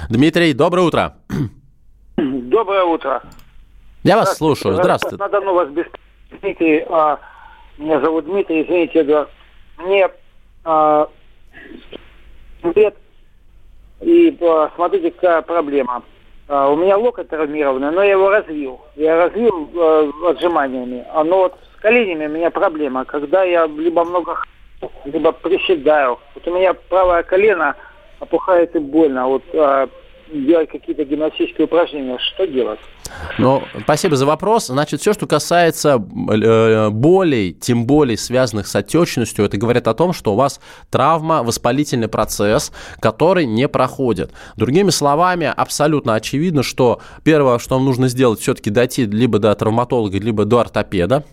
Дмитрий, 0.09 0.52
доброе 0.52 0.87
утро. 0.87 1.16
Доброе 2.16 2.85
утро. 2.85 3.23
Я 4.02 4.16
вас 4.16 4.37
слушаю. 4.37 4.75
Здравствуйте. 4.75 5.16
На 5.16 5.28
Дону 5.28 5.54
вас 5.54 5.69
Дмитрий. 6.40 6.85
А, 6.88 7.19
меня 7.78 8.00
зовут 8.00 8.26
Дмитрий, 8.26 8.62
извините, 8.62 9.00
Эдуард. 9.00 9.31
Мне 9.78 10.09
а, 10.64 11.09
лет, 12.62 12.97
и 14.00 14.37
а, 14.40 14.71
смотрите, 14.75 15.11
какая 15.11 15.43
проблема. 15.43 16.02
А, 16.49 16.69
у 16.69 16.76
меня 16.76 16.97
локоть 16.99 17.28
травмированный, 17.28 17.90
но 17.90 18.02
я 18.02 18.12
его 18.12 18.31
развил. 18.31 18.81
Я 18.97 19.16
развил 19.16 19.71
а, 19.75 20.11
отжиманиями. 20.28 21.04
А, 21.12 21.25
но 21.25 21.38
вот 21.38 21.59
коленями 21.85 22.26
у 22.26 22.31
меня 22.31 22.50
проблема. 22.50 23.05
Когда 23.05 23.45
я 23.45 23.67
либо 23.67 24.05
много 24.05 24.38
либо 25.05 25.33
приседаю. 25.33 26.19
Вот 26.35 26.49
у 26.49 26.55
меня 26.57 26.73
правое 26.75 27.23
колено 27.23 27.76
опухает 28.21 28.75
и 28.75 28.79
больно. 28.79 29.26
Вот 29.26 29.43
а, 29.55 29.88
делать 30.33 30.71
какие-то 30.71 31.05
гимнастические 31.05 31.67
упражнения. 31.67 32.19
Что 32.19 32.47
делать? 32.47 32.81
Ну, 33.38 33.62
спасибо 33.83 34.17
за 34.17 34.25
вопрос. 34.25 34.69
Значит, 34.69 35.00
все, 35.00 35.12
что 35.12 35.26
касается 35.26 35.97
э, 35.97 36.88
болей, 36.91 37.53
тем 37.53 37.87
более 37.87 38.17
связанных 38.17 38.67
с 38.67 38.75
отечностью, 38.75 39.45
это 39.45 39.59
говорит 39.59 39.87
о 39.87 39.95
том, 39.95 40.14
что 40.14 40.33
у 40.33 40.37
вас 40.37 40.61
травма, 40.91 41.43
воспалительный 41.43 42.09
процесс, 42.09 42.73
который 42.99 43.45
не 43.45 43.69
проходит. 43.69 44.33
Другими 44.57 44.91
словами, 44.91 45.53
абсолютно 45.55 46.14
очевидно, 46.14 46.62
что 46.62 47.00
первое, 47.25 47.59
что 47.59 47.75
вам 47.75 47.85
нужно 47.85 48.09
сделать, 48.09 48.41
все-таки 48.41 48.71
дойти 48.71 49.05
либо 49.05 49.38
до 49.38 49.55
травматолога, 49.55 50.19
либо 50.19 50.45
до 50.45 50.61
ортопеда, 50.61 51.25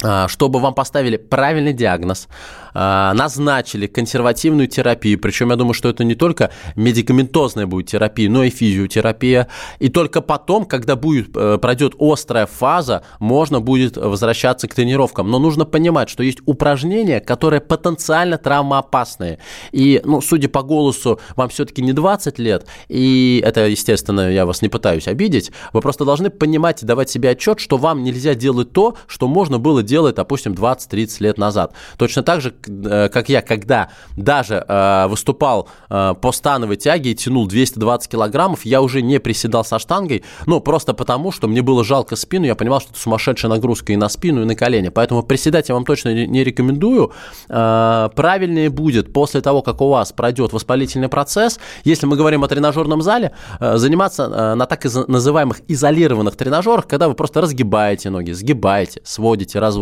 чтобы 0.00 0.60
вам 0.60 0.74
поставили 0.74 1.16
правильный 1.16 1.72
диагноз, 1.72 2.28
а, 2.72 3.12
назначили 3.14 3.86
консервативную 3.86 4.68
терапию, 4.68 5.18
причем 5.18 5.50
я 5.50 5.56
думаю, 5.56 5.74
что 5.74 5.88
это 5.88 6.04
не 6.04 6.14
только 6.14 6.50
медикаментозная 6.76 7.66
будет 7.66 7.88
терапия, 7.88 8.30
но 8.30 8.44
и 8.44 8.50
физиотерапия, 8.50 9.48
и 9.78 9.88
только 9.88 10.20
потом, 10.20 10.64
когда 10.64 10.96
будет, 10.96 11.36
э, 11.36 11.58
пройдет 11.58 11.94
острая 11.98 12.46
фаза, 12.46 13.02
можно 13.18 13.60
будет 13.60 13.96
возвращаться 13.96 14.68
к 14.68 14.74
тренировкам. 14.74 15.30
Но 15.30 15.38
нужно 15.38 15.64
понимать, 15.64 16.08
что 16.08 16.22
есть 16.22 16.38
упражнения, 16.46 17.20
которые 17.20 17.60
потенциально 17.60 18.38
травмоопасные. 18.38 19.38
И, 19.72 20.00
ну, 20.04 20.20
судя 20.20 20.48
по 20.48 20.62
голосу, 20.62 21.20
вам 21.36 21.48
все-таки 21.48 21.82
не 21.82 21.92
20 21.92 22.38
лет, 22.38 22.66
и 22.88 23.42
это, 23.44 23.66
естественно, 23.66 24.30
я 24.30 24.46
вас 24.46 24.62
не 24.62 24.68
пытаюсь 24.68 25.08
обидеть, 25.08 25.50
вы 25.72 25.80
просто 25.80 26.04
должны 26.04 26.30
понимать 26.30 26.82
и 26.82 26.86
давать 26.86 27.10
себе 27.10 27.30
отчет, 27.30 27.60
что 27.60 27.76
вам 27.76 28.02
нельзя 28.02 28.34
делать 28.34 28.72
то, 28.72 28.96
что 29.06 29.28
можно 29.28 29.58
было 29.58 29.82
допустим, 30.16 30.52
20-30 30.52 31.16
лет 31.20 31.38
назад. 31.38 31.72
Точно 31.96 32.22
так 32.22 32.40
же, 32.40 32.54
Э, 32.84 33.08
как 33.08 33.28
я, 33.28 33.42
когда 33.42 33.88
даже 34.16 34.64
э, 34.66 35.06
выступал 35.08 35.68
э, 35.88 36.14
по 36.20 36.32
становой 36.32 36.76
тяге 36.76 37.12
и 37.12 37.14
тянул 37.14 37.46
220 37.46 38.10
килограммов, 38.10 38.64
я 38.64 38.82
уже 38.82 39.02
не 39.02 39.18
приседал 39.20 39.64
со 39.64 39.78
штангой, 39.78 40.24
ну, 40.46 40.60
просто 40.60 40.94
потому, 40.94 41.32
что 41.32 41.48
мне 41.48 41.62
было 41.62 41.84
жалко 41.84 42.16
спину, 42.16 42.46
я 42.46 42.54
понимал, 42.54 42.80
что 42.80 42.90
это 42.90 43.00
сумасшедшая 43.00 43.50
нагрузка 43.50 43.92
и 43.92 43.96
на 43.96 44.08
спину, 44.08 44.42
и 44.42 44.44
на 44.44 44.54
колени. 44.54 44.88
Поэтому 44.88 45.22
приседать 45.22 45.68
я 45.68 45.74
вам 45.74 45.84
точно 45.84 46.26
не 46.26 46.44
рекомендую. 46.44 47.12
Правильнее 47.48 48.70
будет 48.70 49.12
после 49.12 49.40
того, 49.40 49.62
как 49.62 49.80
у 49.80 49.88
вас 49.88 50.12
пройдет 50.12 50.52
воспалительный 50.52 51.08
процесс, 51.08 51.58
если 51.84 52.06
мы 52.06 52.16
говорим 52.16 52.44
о 52.44 52.48
тренажерном 52.48 53.02
зале, 53.02 53.32
заниматься 53.60 54.54
на 54.54 54.66
так 54.66 54.84
называемых 54.84 55.60
изолированных 55.68 56.36
тренажерах, 56.36 56.86
когда 56.86 57.08
вы 57.08 57.14
просто 57.14 57.40
разгибаете 57.40 58.10
ноги, 58.10 58.32
сгибаете, 58.32 59.00
сводите, 59.04 59.58
разводите. 59.58 59.79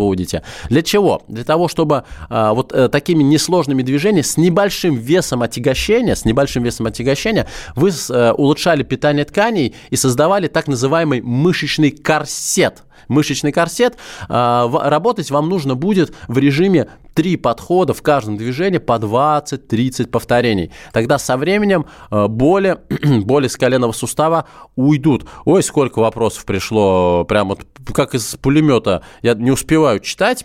Для 0.69 0.83
чего? 0.83 1.23
Для 1.29 1.45
того, 1.45 1.69
чтобы 1.69 2.05
вот 2.29 2.69
вот 2.69 2.73
э, 2.73 2.89
такими 2.89 3.23
несложными 3.23 3.83
движениями 3.83 4.23
с 4.23 4.37
небольшим 4.37 4.97
весом 4.97 5.43
отягощения, 5.43 6.15
с 6.15 6.25
небольшим 6.25 6.63
весом 6.63 6.87
отягощения 6.87 7.47
вы 7.75 7.91
э, 7.91 8.33
улучшали 8.33 8.83
питание 8.83 9.25
тканей 9.25 9.75
и 9.91 9.97
создавали 9.97 10.49
так 10.49 10.69
называемый 10.69 11.21
мышечный 11.21 11.91
корсет. 11.91 12.83
Мышечный 13.09 13.53
корсет. 13.53 13.97
Э, 14.29 14.69
работать 14.73 15.31
вам 15.31 15.49
нужно 15.49 15.75
будет 15.75 16.13
в 16.27 16.39
режиме 16.39 16.89
три 17.15 17.37
подхода 17.37 17.95
в 17.95 18.03
каждом 18.03 18.37
движении 18.37 18.79
по 18.79 18.93
20-30 18.93 20.07
повторений. 20.09 20.71
Тогда 20.93 21.19
со 21.19 21.37
временем 21.37 21.87
э, 22.11 22.27
боли, 22.29 22.79
боли 23.25 23.49
с 23.49 23.57
коленного 23.57 23.93
сустава 23.93 24.47
уйдут. 24.77 25.27
Ой, 25.45 25.63
сколько 25.63 25.99
вопросов 25.99 26.45
пришло, 26.45 27.25
прямо 27.25 27.57
вот 27.57 27.61
как 27.93 28.15
из 28.15 28.37
пулемета. 28.37 29.03
Я 29.23 29.35
не 29.35 29.51
успеваю 29.51 30.01
читать. 30.01 30.45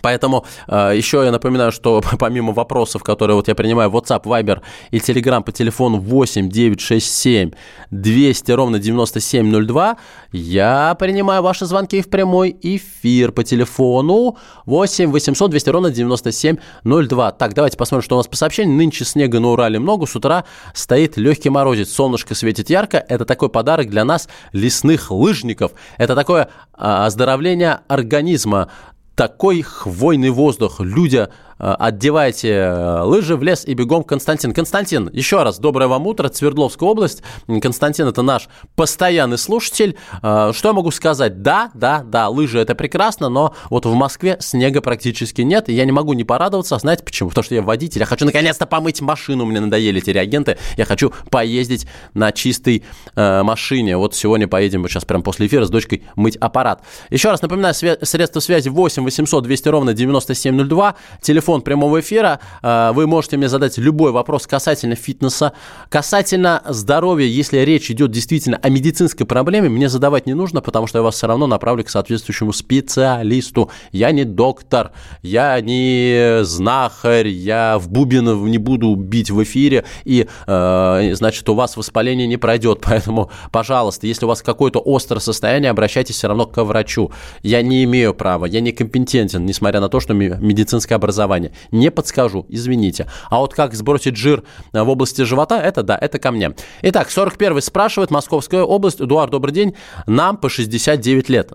Поэтому 0.00 0.44
э, 0.68 0.92
еще 0.96 1.22
я 1.24 1.30
напоминаю, 1.30 1.72
что 1.72 2.02
помимо 2.18 2.52
вопросов, 2.52 3.02
которые 3.02 3.36
вот 3.36 3.48
я 3.48 3.54
принимаю 3.54 3.90
в 3.90 3.96
WhatsApp, 3.96 4.24
Viber 4.24 4.60
и 4.90 4.98
Telegram 4.98 5.42
по 5.42 5.52
телефону 5.52 5.98
8 5.98 6.48
967 6.48 7.50
200 7.90 8.52
ровно 8.52 8.78
9702, 8.78 9.96
я 10.32 10.96
принимаю 10.98 11.42
ваши 11.42 11.66
звонки 11.66 12.00
в 12.02 12.08
прямой 12.08 12.56
эфир 12.60 13.32
по 13.32 13.44
телефону 13.44 14.36
8 14.66 15.10
800 15.10 15.50
200 15.50 15.68
ровно 15.70 15.90
9702. 15.90 17.32
Так, 17.32 17.54
давайте 17.54 17.76
посмотрим, 17.76 18.04
что 18.04 18.16
у 18.16 18.18
нас 18.18 18.26
по 18.26 18.36
сообщению. 18.36 18.76
Нынче 18.76 19.04
снега 19.04 19.40
на 19.40 19.48
Урале 19.48 19.78
много, 19.78 20.06
с 20.06 20.16
утра 20.16 20.44
стоит 20.74 21.16
легкий 21.16 21.50
морозец, 21.50 21.90
солнышко 21.90 22.34
светит 22.34 22.70
ярко. 22.70 23.04
Это 23.08 23.24
такой 23.24 23.48
подарок 23.48 23.90
для 23.90 24.04
нас, 24.04 24.28
лесных 24.52 25.10
лыжников. 25.10 25.72
Это 25.98 26.14
такое 26.14 26.48
а, 26.72 27.06
оздоровление 27.06 27.80
организма 27.88 28.70
такой 29.14 29.62
хвойный 29.62 30.30
воздух. 30.30 30.80
Люди 30.80 31.28
Э, 31.58 31.74
одевайте 31.78 32.50
э, 32.50 33.00
лыжи 33.02 33.36
в 33.36 33.42
лес 33.42 33.64
и 33.64 33.74
бегом 33.74 34.04
Константин. 34.04 34.52
Константин, 34.52 35.08
еще 35.12 35.42
раз, 35.42 35.58
доброе 35.58 35.86
вам 35.86 36.06
утро, 36.06 36.30
Свердловская 36.32 36.88
область. 36.88 37.22
Константин, 37.46 38.08
это 38.08 38.22
наш 38.22 38.48
постоянный 38.76 39.38
слушатель. 39.38 39.96
Э, 40.22 40.52
что 40.54 40.68
я 40.68 40.72
могу 40.72 40.90
сказать? 40.90 41.42
Да, 41.42 41.70
да, 41.74 42.02
да, 42.04 42.28
лыжи 42.28 42.58
это 42.58 42.74
прекрасно, 42.74 43.28
но 43.28 43.54
вот 43.70 43.86
в 43.86 43.94
Москве 43.94 44.36
снега 44.40 44.80
практически 44.80 45.42
нет, 45.42 45.68
и 45.68 45.72
я 45.72 45.84
не 45.84 45.92
могу 45.92 46.12
не 46.12 46.24
порадоваться. 46.24 46.78
Знаете 46.78 47.04
почему? 47.04 47.28
Потому 47.30 47.44
что 47.44 47.54
я 47.54 47.62
водитель, 47.62 48.00
я 48.00 48.06
хочу 48.06 48.24
наконец-то 48.24 48.66
помыть 48.66 49.00
машину, 49.00 49.44
мне 49.44 49.60
надоели 49.60 50.00
эти 50.00 50.10
реагенты, 50.10 50.58
я 50.76 50.84
хочу 50.84 51.12
поездить 51.30 51.86
на 52.14 52.32
чистой 52.32 52.82
э, 53.14 53.42
машине. 53.42 53.96
Вот 53.96 54.14
сегодня 54.14 54.48
поедем, 54.48 54.82
вот 54.82 54.90
сейчас 54.90 55.04
прямо 55.04 55.22
после 55.22 55.46
эфира 55.46 55.64
с 55.64 55.70
дочкой 55.70 56.02
мыть 56.16 56.36
аппарат. 56.36 56.82
Еще 57.10 57.30
раз 57.30 57.42
напоминаю, 57.42 57.74
свя- 57.74 58.04
средства 58.04 58.40
связи 58.40 58.68
8 58.68 59.04
800 59.04 59.44
200 59.44 59.68
ровно 59.68 59.94
9702, 59.94 60.94
телефон 61.20 61.43
телефон 61.44 61.60
прямого 61.60 62.00
эфира. 62.00 62.40
Э, 62.62 62.92
вы 62.94 63.06
можете 63.06 63.36
мне 63.36 63.48
задать 63.48 63.76
любой 63.76 64.12
вопрос 64.12 64.46
касательно 64.46 64.94
фитнеса, 64.94 65.52
касательно 65.90 66.62
здоровья. 66.66 67.26
Если 67.26 67.58
речь 67.58 67.90
идет 67.90 68.10
действительно 68.10 68.58
о 68.62 68.70
медицинской 68.70 69.26
проблеме, 69.26 69.68
мне 69.68 69.90
задавать 69.90 70.26
не 70.26 70.32
нужно, 70.32 70.62
потому 70.62 70.86
что 70.86 70.98
я 70.98 71.02
вас 71.02 71.16
все 71.16 71.26
равно 71.26 71.46
направлю 71.46 71.84
к 71.84 71.90
соответствующему 71.90 72.52
специалисту. 72.54 73.70
Я 73.92 74.10
не 74.12 74.24
доктор, 74.24 74.92
я 75.22 75.60
не 75.60 76.44
знахарь, 76.44 77.28
я 77.28 77.76
в 77.78 77.90
бубен 77.90 78.46
не 78.46 78.58
буду 78.58 78.94
бить 78.94 79.30
в 79.30 79.42
эфире, 79.42 79.84
и, 80.04 80.26
э, 80.46 81.10
значит, 81.14 81.46
у 81.50 81.54
вас 81.54 81.76
воспаление 81.76 82.26
не 82.26 82.38
пройдет. 82.38 82.80
Поэтому, 82.82 83.30
пожалуйста, 83.52 84.06
если 84.06 84.24
у 84.24 84.28
вас 84.28 84.40
какое-то 84.40 84.82
острое 84.84 85.20
состояние, 85.20 85.70
обращайтесь 85.70 86.16
все 86.16 86.28
равно 86.28 86.46
к 86.46 86.64
врачу. 86.64 87.10
Я 87.42 87.60
не 87.60 87.84
имею 87.84 88.14
права, 88.14 88.46
я 88.46 88.60
не 88.60 88.72
компетентен, 88.72 89.44
несмотря 89.44 89.80
на 89.80 89.90
то, 89.90 90.00
что 90.00 90.14
медицинское 90.14 90.94
образование 90.94 91.33
образования. 91.34 91.52
Не 91.70 91.90
подскажу, 91.90 92.46
извините. 92.48 93.06
А 93.30 93.38
вот 93.38 93.54
как 93.54 93.74
сбросить 93.74 94.16
жир 94.16 94.44
э, 94.72 94.82
в 94.82 94.88
области 94.88 95.22
живота, 95.22 95.60
это 95.60 95.82
да, 95.82 95.98
это 96.00 96.18
ко 96.18 96.30
мне. 96.30 96.54
Итак, 96.82 97.08
41-й 97.08 97.62
спрашивает, 97.62 98.10
Московская 98.10 98.62
область. 98.62 99.00
Эдуард, 99.00 99.30
добрый 99.30 99.52
день. 99.52 99.74
Нам 100.06 100.36
по 100.36 100.48
69 100.48 101.28
лет. 101.28 101.52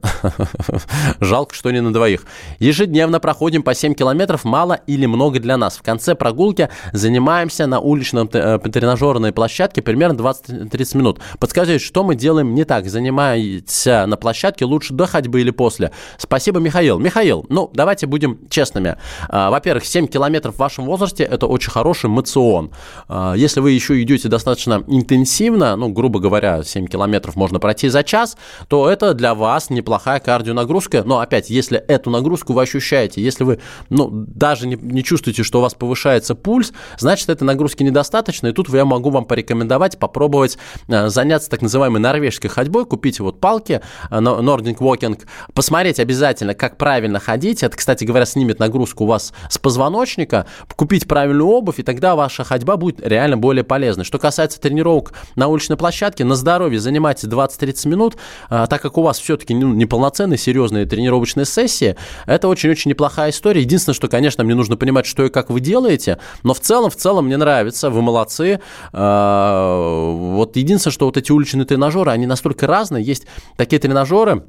Жалко, 1.20 1.56
что 1.56 1.72
не 1.72 1.82
на 1.82 1.94
двоих. 1.94 2.26
Ежедневно 2.60 3.20
проходим 3.20 3.64
по 3.64 3.74
7 3.74 3.94
километров, 3.94 4.44
мало 4.44 4.74
или 4.88 5.06
много 5.06 5.40
для 5.40 5.58
нас. 5.58 5.78
В 5.78 5.82
конце 5.82 6.16
прогулки 6.16 6.70
занимаемся 6.94 7.68
на 7.68 7.80
уличном 7.80 8.30
э, 8.32 8.60
тренажерной 8.60 9.32
площадке 9.32 9.82
примерно 9.82 10.20
20-30 10.20 10.98
минут. 10.98 11.20
Подскажите, 11.40 11.84
что 11.84 12.04
мы 12.04 12.16
делаем 12.16 12.54
не 12.54 12.66
так? 12.66 12.88
Занимаемся 12.90 14.06
на 14.06 14.18
площадке 14.18 14.66
лучше 14.66 14.94
до 14.94 15.06
ходьбы 15.06 15.42
или 15.42 15.52
после? 15.52 15.92
Спасибо, 16.18 16.60
Михаил. 16.60 17.00
Михаил, 17.00 17.46
ну, 17.50 17.70
давайте 17.74 18.06
будем 18.08 18.40
честными. 18.50 18.98
А, 19.30 19.50
во-первых, 19.70 19.86
7 19.86 20.08
километров 20.08 20.56
в 20.56 20.58
вашем 20.58 20.86
возрасте– 20.86 21.24
это 21.32 21.46
очень 21.46 21.70
хороший 21.70 22.10
мацион. 22.10 22.72
А, 23.08 23.34
если 23.36 23.60
вы 23.60 23.70
еще 23.70 24.02
идете 24.02 24.28
достаточно 24.28 24.84
интенсивно, 24.88 25.76
ну, 25.76 25.90
грубо 25.90 26.20
говоря, 26.20 26.64
7 26.64 26.88
километров 26.88 27.36
можно 27.36 27.60
пройти 27.60 27.88
за 27.88 28.04
час, 28.04 28.36
то 28.68 28.90
это 28.90 29.14
для 29.14 29.36
вас 29.36 29.70
неплохая 29.70 30.20
кардионагрузка. 30.20 31.04
Но 31.06 31.20
опять, 31.20 31.52
если 31.52 31.78
эту 31.78 32.10
нагрузку 32.10 32.54
вы 32.54 32.64
ощущаете, 32.64 33.22
если 33.22 33.44
вы 33.44 33.60
ну, 33.90 34.10
даже 34.10 34.66
не, 34.66 34.76
не 34.76 35.04
чувствуете, 35.04 35.44
что 35.44 35.60
у 35.60 35.62
вас 35.62 35.76
повышается 35.76 36.34
пульс, 36.34 36.74
значит, 36.98 37.30
этой 37.30 37.44
нагрузки 37.44 37.84
недостаточно. 37.84 38.48
И 38.48 38.54
тут 38.54 38.70
я 38.70 38.86
могу 38.86 39.12
вам 39.12 39.26
порекомендовать 39.26 40.00
попробовать 40.00 40.58
а, 40.88 41.10
заняться 41.10 41.48
так 41.48 41.62
называемой 41.62 42.02
норвежской 42.02 42.50
ходьбой, 42.50 42.88
купить 42.88 43.20
вот 43.20 43.40
палки 43.40 43.82
а, 44.10 44.20
Nordic 44.20 44.78
Walking, 44.78 45.22
посмотреть 45.54 46.00
обязательно, 46.00 46.56
как 46.56 46.78
правильно 46.78 47.20
ходить. 47.20 47.62
Это, 47.62 47.78
кстати 47.78 48.04
говоря, 48.04 48.26
снимет 48.26 48.58
нагрузку 48.58 49.04
у 49.04 49.08
вас 49.08 49.32
с 49.48 49.59
позвоночника, 49.62 50.46
купить 50.76 51.08
правильную 51.08 51.48
обувь, 51.48 51.80
и 51.80 51.84
тогда 51.84 52.16
ваша 52.16 52.44
ходьба 52.44 52.78
будет 52.78 53.06
реально 53.06 53.38
более 53.38 53.64
полезной. 53.64 54.06
Что 54.06 54.20
касается 54.20 54.60
тренировок 54.60 55.14
на 55.36 55.48
уличной 55.48 55.78
площадке, 55.78 56.24
на 56.24 56.36
здоровье 56.36 56.80
занимайтесь 56.80 57.26
20-30 57.26 57.88
минут, 57.88 58.18
а, 58.50 58.68
так 58.68 58.82
как 58.82 58.98
у 58.98 59.02
вас 59.02 59.20
все-таки 59.20 59.54
ну, 59.54 59.74
неполноценные, 59.74 60.38
серьезные 60.38 60.86
тренировочные 60.86 61.46
сессии, 61.46 61.96
это 62.26 62.48
очень-очень 62.48 62.90
неплохая 62.90 63.32
история. 63.32 63.62
Единственное, 63.62 63.96
что, 63.96 64.08
конечно, 64.08 64.44
мне 64.44 64.56
нужно 64.56 64.78
понимать, 64.78 65.06
что 65.06 65.26
и 65.26 65.30
как 65.30 65.50
вы 65.50 65.60
делаете, 65.60 66.20
но 66.44 66.54
в 66.54 66.60
целом, 66.60 66.90
в 66.90 66.96
целом 66.96 67.26
мне 67.26 67.38
нравится, 67.38 67.90
вы 67.90 68.02
молодцы. 68.02 68.60
А, 68.94 70.12
вот 70.12 70.56
единственное, 70.56 70.94
что 70.94 71.06
вот 71.06 71.18
эти 71.18 71.32
уличные 71.32 71.66
тренажеры, 71.66 72.12
они 72.12 72.26
настолько 72.26 72.68
разные, 72.68 73.04
есть 73.04 73.26
такие 73.58 73.80
тренажеры, 73.80 74.44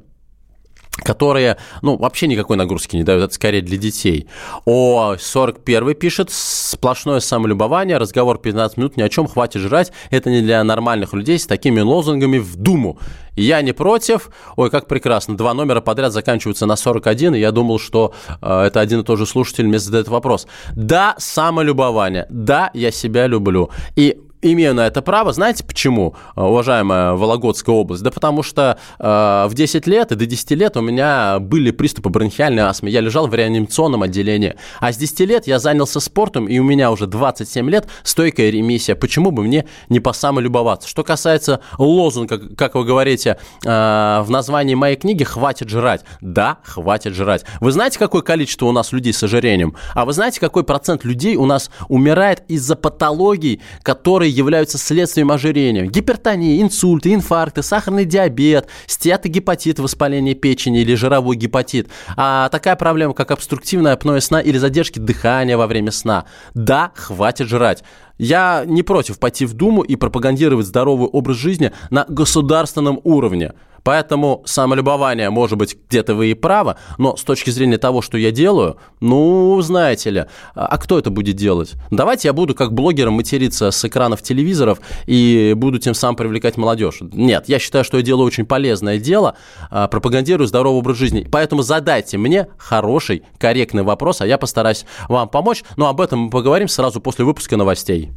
которые, 1.03 1.57
ну, 1.81 1.97
вообще 1.97 2.27
никакой 2.27 2.57
нагрузки 2.57 2.95
не 2.95 3.03
дают, 3.03 3.23
это 3.23 3.33
скорее 3.33 3.61
для 3.61 3.77
детей. 3.77 4.27
О, 4.65 5.15
41 5.19 5.93
пишет, 5.95 6.29
сплошное 6.31 7.19
самолюбование, 7.19 7.97
разговор 7.97 8.37
15 8.37 8.77
минут, 8.77 8.97
ни 8.97 9.01
о 9.01 9.09
чем, 9.09 9.27
хватит 9.27 9.61
жрать, 9.61 9.91
это 10.09 10.29
не 10.29 10.41
для 10.41 10.63
нормальных 10.63 11.13
людей 11.13 11.39
с 11.39 11.45
такими 11.45 11.79
лозунгами 11.79 12.37
в 12.37 12.55
Думу. 12.55 12.99
Я 13.35 13.61
не 13.61 13.71
против. 13.71 14.29
Ой, 14.57 14.69
как 14.69 14.87
прекрасно. 14.87 15.37
Два 15.37 15.53
номера 15.53 15.81
подряд 15.81 16.11
заканчиваются 16.11 16.65
на 16.65 16.75
41, 16.75 17.35
и 17.35 17.39
я 17.39 17.51
думал, 17.51 17.79
что 17.79 18.13
э, 18.41 18.63
это 18.63 18.81
один 18.81 19.01
и 19.01 19.03
тот 19.03 19.17
же 19.17 19.25
слушатель 19.25 19.67
мне 19.67 19.79
задает 19.79 20.09
вопрос. 20.09 20.47
Да, 20.75 21.15
самолюбование. 21.17 22.27
Да, 22.29 22.71
я 22.73 22.91
себя 22.91 23.27
люблю. 23.27 23.69
И 23.95 24.19
имею 24.41 24.73
на 24.73 24.87
это 24.87 25.01
право. 25.01 25.31
Знаете 25.33 25.63
почему, 25.63 26.15
уважаемая 26.35 27.13
Вологодская 27.13 27.75
область? 27.75 28.03
Да 28.03 28.11
потому 28.11 28.43
что 28.43 28.77
э, 28.99 29.03
в 29.47 29.53
10 29.53 29.87
лет 29.87 30.11
и 30.11 30.15
до 30.15 30.25
10 30.25 30.51
лет 30.51 30.77
у 30.77 30.81
меня 30.81 31.39
были 31.39 31.71
приступы 31.71 32.09
бронхиальной 32.09 32.63
астмы. 32.63 32.89
Я 32.89 33.01
лежал 33.01 33.27
в 33.27 33.35
реанимационном 33.35 34.03
отделении. 34.03 34.55
А 34.79 34.91
с 34.91 34.97
10 34.97 35.19
лет 35.21 35.47
я 35.47 35.59
занялся 35.59 35.99
спортом, 35.99 36.47
и 36.47 36.59
у 36.59 36.63
меня 36.63 36.91
уже 36.91 37.07
27 37.07 37.69
лет 37.69 37.87
стойкая 38.03 38.49
ремиссия. 38.49 38.95
Почему 38.95 39.31
бы 39.31 39.43
мне 39.43 39.65
не 39.89 39.99
по 39.99 40.13
самолюбоваться? 40.13 40.89
Что 40.89 41.03
касается 41.03 41.61
лозунга, 41.77 42.39
как 42.55 42.75
вы 42.75 42.85
говорите 42.85 43.37
э, 43.63 43.67
в 43.67 44.27
названии 44.29 44.75
моей 44.75 44.95
книги 44.95 45.23
«Хватит 45.23 45.69
жрать». 45.69 46.01
Да, 46.21 46.57
хватит 46.63 47.13
жрать. 47.13 47.45
Вы 47.59 47.71
знаете, 47.71 47.99
какое 47.99 48.21
количество 48.21 48.65
у 48.65 48.71
нас 48.71 48.91
людей 48.91 49.13
с 49.13 49.21
ожирением? 49.23 49.75
А 49.93 50.05
вы 50.05 50.13
знаете, 50.13 50.39
какой 50.39 50.63
процент 50.63 51.03
людей 51.03 51.35
у 51.35 51.45
нас 51.45 51.69
умирает 51.89 52.43
из-за 52.47 52.75
патологий, 52.75 53.61
которые 53.83 54.30
являются 54.31 54.77
следствием 54.77 55.31
ожирения. 55.31 55.85
Гипертония, 55.85 56.61
инсульты, 56.61 57.13
инфаркты, 57.13 57.63
сахарный 57.63 58.05
диабет, 58.05 58.67
стеатогепатит, 58.87 59.79
воспаление 59.79 60.35
печени 60.35 60.81
или 60.81 60.95
жировой 60.95 61.35
гепатит. 61.35 61.89
А 62.17 62.49
такая 62.49 62.75
проблема, 62.75 63.13
как 63.13 63.31
обструктивное 63.31 63.93
апноэ 63.93 64.21
сна 64.21 64.41
или 64.41 64.57
задержки 64.57 64.99
дыхания 64.99 65.57
во 65.57 65.67
время 65.67 65.91
сна. 65.91 66.25
Да, 66.53 66.91
хватит 66.95 67.47
жрать. 67.47 67.83
Я 68.17 68.63
не 68.67 68.83
против 68.83 69.19
пойти 69.19 69.45
в 69.45 69.53
Думу 69.53 69.81
и 69.81 69.95
пропагандировать 69.95 70.67
здоровый 70.67 71.07
образ 71.07 71.37
жизни 71.37 71.71
на 71.89 72.05
государственном 72.07 72.99
уровне. 73.03 73.53
Поэтому 73.83 74.43
самолюбование, 74.45 75.29
может 75.29 75.57
быть, 75.57 75.77
где-то 75.89 76.15
вы 76.15 76.31
и 76.31 76.33
правы, 76.33 76.75
но 76.97 77.15
с 77.15 77.23
точки 77.23 77.49
зрения 77.49 77.77
того, 77.77 78.01
что 78.01 78.17
я 78.17 78.31
делаю, 78.31 78.77
ну, 78.99 79.59
знаете 79.61 80.09
ли, 80.09 80.25
а 80.53 80.77
кто 80.77 80.99
это 80.99 81.09
будет 81.09 81.35
делать? 81.35 81.73
Давайте 81.89 82.27
я 82.27 82.33
буду 82.33 82.55
как 82.55 82.73
блогером 82.73 83.13
материться 83.13 83.71
с 83.71 83.85
экранов 83.85 84.21
телевизоров 84.21 84.79
и 85.05 85.53
буду 85.55 85.79
тем 85.79 85.93
самым 85.93 86.15
привлекать 86.15 86.57
молодежь. 86.57 86.99
Нет, 87.01 87.45
я 87.47 87.59
считаю, 87.59 87.83
что 87.83 87.97
я 87.97 88.03
делаю 88.03 88.25
очень 88.25 88.45
полезное 88.45 88.99
дело, 88.99 89.35
а, 89.69 89.87
пропагандирую 89.87 90.47
здоровый 90.47 90.79
образ 90.79 90.97
жизни. 90.97 91.27
Поэтому 91.31 91.61
задайте 91.61 92.17
мне 92.17 92.47
хороший, 92.57 93.23
корректный 93.37 93.83
вопрос, 93.83 94.21
а 94.21 94.27
я 94.27 94.37
постараюсь 94.37 94.85
вам 95.07 95.29
помочь. 95.29 95.63
Но 95.77 95.87
об 95.87 96.01
этом 96.01 96.19
мы 96.19 96.29
поговорим 96.29 96.67
сразу 96.67 97.01
после 97.01 97.25
выпуска 97.25 97.57
новостей. 97.57 98.11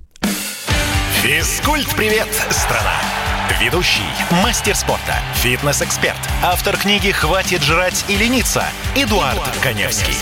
Физкульт-привет, 1.22 2.29
страна! 2.50 3.13
Ведущий, 3.50 4.02
мастер 4.42 4.74
спорта, 4.74 5.18
фитнес-эксперт, 5.35 6.16
автор 6.42 6.78
книги 6.78 7.11
«Хватит 7.11 7.62
жрать 7.62 8.04
и 8.09 8.16
лениться» 8.16 8.64
Эдуард, 8.94 9.35
Эдуард 9.35 9.59
Коневский. 9.62 10.16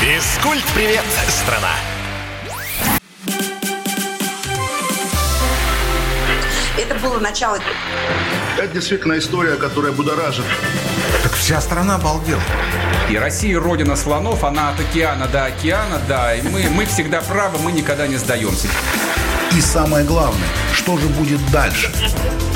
Физкульт-привет, 0.00 1.04
страна! 1.28 1.70
Это 6.76 6.94
было 6.96 7.20
начало. 7.20 7.60
Это 8.58 8.66
действительно 8.66 9.18
история, 9.18 9.54
которая 9.54 9.92
будоражит. 9.92 10.44
Так 11.22 11.32
вся 11.32 11.60
страна 11.60 11.94
обалдела. 11.94 12.42
И 13.08 13.16
Россия 13.16 13.58
родина 13.60 13.94
слонов, 13.94 14.42
она 14.42 14.70
от 14.70 14.80
океана 14.80 15.28
до 15.28 15.44
океана, 15.44 16.00
да. 16.08 16.34
И 16.34 16.42
мы, 16.42 16.68
мы 16.70 16.86
всегда 16.86 17.20
правы, 17.20 17.58
мы 17.58 17.70
никогда 17.70 18.08
не 18.08 18.16
сдаемся. 18.16 18.66
И 19.52 19.60
самое 19.60 20.04
главное, 20.04 20.48
что 20.72 20.98
же 20.98 21.06
будет 21.06 21.40
дальше? 21.52 21.92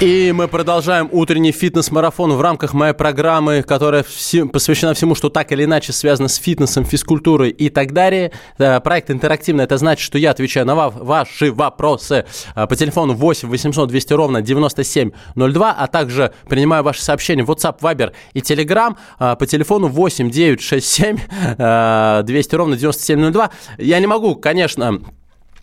И 0.00 0.30
мы 0.30 0.46
продолжаем 0.46 1.08
утренний 1.10 1.50
фитнес-марафон 1.50 2.32
в 2.34 2.40
рамках 2.40 2.72
моей 2.72 2.94
программы, 2.94 3.64
которая 3.64 4.04
посвящена 4.52 4.94
всему, 4.94 5.16
что 5.16 5.28
так 5.28 5.50
или 5.50 5.64
иначе 5.64 5.92
связано 5.92 6.28
с 6.28 6.36
фитнесом, 6.36 6.84
физкультурой 6.84 7.50
и 7.50 7.68
так 7.68 7.92
далее. 7.92 8.30
Проект 8.56 9.10
интерактивный, 9.10 9.64
это 9.64 9.76
значит, 9.76 10.04
что 10.04 10.16
я 10.16 10.30
отвечаю 10.30 10.66
на 10.66 10.76
ваши 10.76 11.50
вопросы 11.50 12.26
а, 12.54 12.68
по 12.68 12.76
телефону 12.76 13.14
8 13.14 13.48
800 13.48 13.88
200 13.88 14.12
ровно 14.12 14.40
9702, 14.40 15.72
а 15.72 15.86
также 15.88 16.32
принимаю 16.48 16.84
ваши 16.84 17.02
сообщения 17.02 17.42
в 17.42 17.50
WhatsApp, 17.50 17.80
Viber 17.80 18.12
и 18.34 18.38
Telegram 18.38 18.96
а, 19.18 19.34
по 19.34 19.46
телефону 19.46 19.88
8 19.88 20.30
967 20.30 22.24
200 22.24 22.54
ровно 22.54 22.76
9702. 22.76 23.50
Я 23.78 23.98
не 23.98 24.06
могу, 24.06 24.36
конечно, 24.36 25.00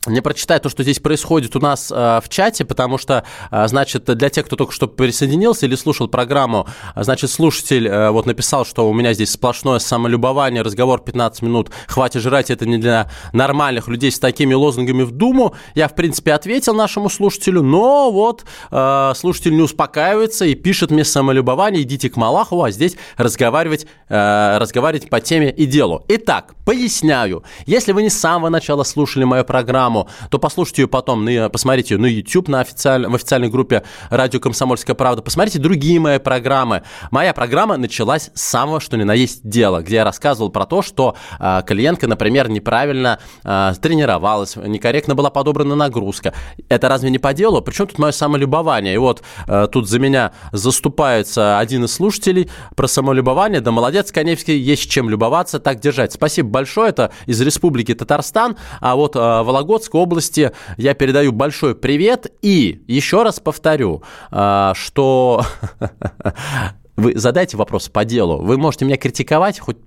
не 0.08 0.22
прочитаю 0.22 0.60
то, 0.62 0.70
что 0.70 0.84
здесь 0.84 1.00
происходит 1.00 1.56
у 1.56 1.60
нас 1.60 1.92
э, 1.92 2.20
в 2.24 2.30
чате, 2.30 2.66
потому 2.66 2.98
что, 2.98 3.24
э, 3.52 3.68
значит, 3.68 4.06
для 4.06 4.30
тех, 4.30 4.46
кто 4.46 4.56
только 4.56 4.74
что 4.74 4.88
присоединился 4.88 5.66
или 5.66 5.76
слушал 5.76 6.08
программу, 6.08 6.68
значит, 6.96 7.32
слушатель 7.32 7.88
э, 7.88 8.10
вот 8.12 8.26
написал, 8.26 8.66
что 8.66 8.90
у 8.90 8.94
меня 8.94 9.14
здесь 9.14 9.32
сплошное 9.32 9.80
самолюбование, 9.80 10.62
разговор 10.62 11.02
15 11.02 11.42
минут, 11.42 11.70
хватит 11.88 12.22
жрать, 12.22 12.50
это 12.52 12.66
не 12.66 12.78
для 12.78 13.10
нормальных 13.34 13.88
людей 13.88 14.12
с 14.12 14.20
такими 14.20 14.54
лозунгами 14.54 15.04
в 15.04 15.12
Думу. 15.12 15.56
Я, 15.74 15.88
в 15.88 15.96
принципе, 15.96 16.34
ответил 16.34 16.74
нашему 16.74 17.10
слушателю, 17.10 17.62
но 17.62 18.12
вот 18.12 18.46
э, 18.72 19.14
слушатель 19.16 19.56
не 19.56 19.62
успокаивается 19.62 20.46
и 20.46 20.56
пишет 20.56 20.92
мне 20.92 21.04
самолюбование, 21.04 21.84
идите 21.84 22.10
к 22.10 22.18
Малахову, 22.18 22.64
а 22.64 22.72
здесь 22.72 22.96
разговаривать, 23.18 23.88
э, 24.10 24.58
разговаривать 24.58 25.10
по 25.10 25.20
теме 25.20 25.52
и 25.52 25.66
делу. 25.66 26.04
Итак, 26.08 26.56
поясняю, 26.66 27.44
если 27.66 27.92
вы 27.92 28.04
не 28.04 28.10
с 28.10 28.20
самого 28.20 28.50
начала 28.50 28.84
слушали 28.84 29.24
мою 29.24 29.46
программу, 29.46 29.95
программу, 29.96 30.10
то 30.30 30.40
послушайте 30.40 30.84
ее 30.84 30.88
потом, 30.88 31.28
посмотрите 31.52 31.96
ее 31.96 32.00
на 32.00 32.08
YouTube, 32.08 32.48
на 32.48 32.62
официаль, 32.62 33.08
в 33.08 33.16
официальной 33.16 33.50
группе 33.50 33.84
«Радио 34.10 34.40
Комсомольская 34.40 34.96
правда», 34.96 35.22
посмотрите 35.22 35.60
другие 35.60 36.00
мои 36.00 36.20
программы. 36.20 36.84
Моя 37.12 37.34
программа 37.34 37.78
началась 37.78 38.32
с 38.34 38.42
самого, 38.42 38.80
что 38.80 38.98
ни 38.98 39.04
на 39.04 39.14
есть 39.14 39.48
дела, 39.48 39.82
где 39.82 39.96
я 39.98 40.04
рассказывал 40.04 40.50
про 40.50 40.66
то, 40.66 40.82
что 40.82 41.16
э, 41.40 41.62
клиентка, 41.66 42.08
например, 42.08 42.50
неправильно 42.50 43.20
э, 43.44 43.74
тренировалась, 43.82 44.56
некорректно 44.56 45.16
была 45.16 45.30
подобрана 45.30 45.76
нагрузка. 45.76 46.34
Это 46.70 46.90
разве 46.90 47.10
не 47.10 47.20
по 47.20 47.34
делу? 47.34 47.62
Причем 47.62 47.88
тут 47.88 48.00
мое 48.00 48.12
самолюбование? 48.12 48.96
И 48.96 48.98
вот 48.98 49.24
э, 49.48 49.68
тут 49.72 49.88
за 49.88 50.00
меня 50.00 50.32
заступается 50.52 51.60
один 51.60 51.86
из 51.86 51.94
слушателей 51.94 52.50
про 52.76 52.88
самолюбование. 52.88 53.62
Да 53.62 53.72
молодец, 53.72 54.12
Коневский, 54.12 54.58
есть 54.58 54.90
чем 54.90 55.10
любоваться, 55.10 55.60
так 55.60 55.80
держать. 55.80 56.14
Спасибо 56.14 56.50
большое, 56.50 56.90
это 56.90 57.12
из 57.26 57.42
Республики 57.42 57.94
Татарстан, 57.94 58.58
а 58.82 58.96
вот 58.96 59.16
э, 59.16 59.20
Вологодск 59.20 59.85
Вологодской 59.86 60.02
области 60.02 60.52
я 60.78 60.94
передаю 60.94 61.32
большой 61.32 61.76
привет. 61.76 62.32
И 62.42 62.84
еще 62.88 63.24
раз 63.24 63.40
повторю, 63.40 64.04
а, 64.32 64.74
что 64.76 65.44
вы 66.96 67.18
задайте 67.18 67.58
вопрос 67.58 67.90
по 67.90 68.06
делу. 68.06 68.42
Вы 68.42 68.58
можете 68.58 68.86
меня 68.86 68.98
критиковать 68.98 69.60
хоть 69.60 69.78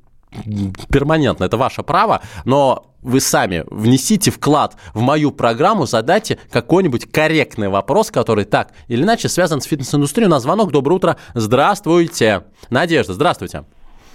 перманентно, 0.90 1.44
это 1.44 1.56
ваше 1.56 1.82
право, 1.82 2.20
но 2.44 2.94
вы 3.00 3.20
сами 3.20 3.64
внесите 3.70 4.30
вклад 4.30 4.76
в 4.92 5.00
мою 5.00 5.32
программу, 5.32 5.86
задайте 5.86 6.38
какой-нибудь 6.50 7.10
корректный 7.10 7.70
вопрос, 7.70 8.10
который 8.10 8.44
так 8.44 8.72
или 8.88 9.02
иначе 9.02 9.28
связан 9.30 9.60
с 9.62 9.64
фитнес-индустрией. 9.64 10.26
У 10.26 10.30
нас 10.30 10.42
звонок. 10.42 10.70
Доброе 10.70 10.96
утро. 10.96 11.16
Здравствуйте. 11.34 12.44
Надежда, 12.70 13.14
здравствуйте. 13.14 13.64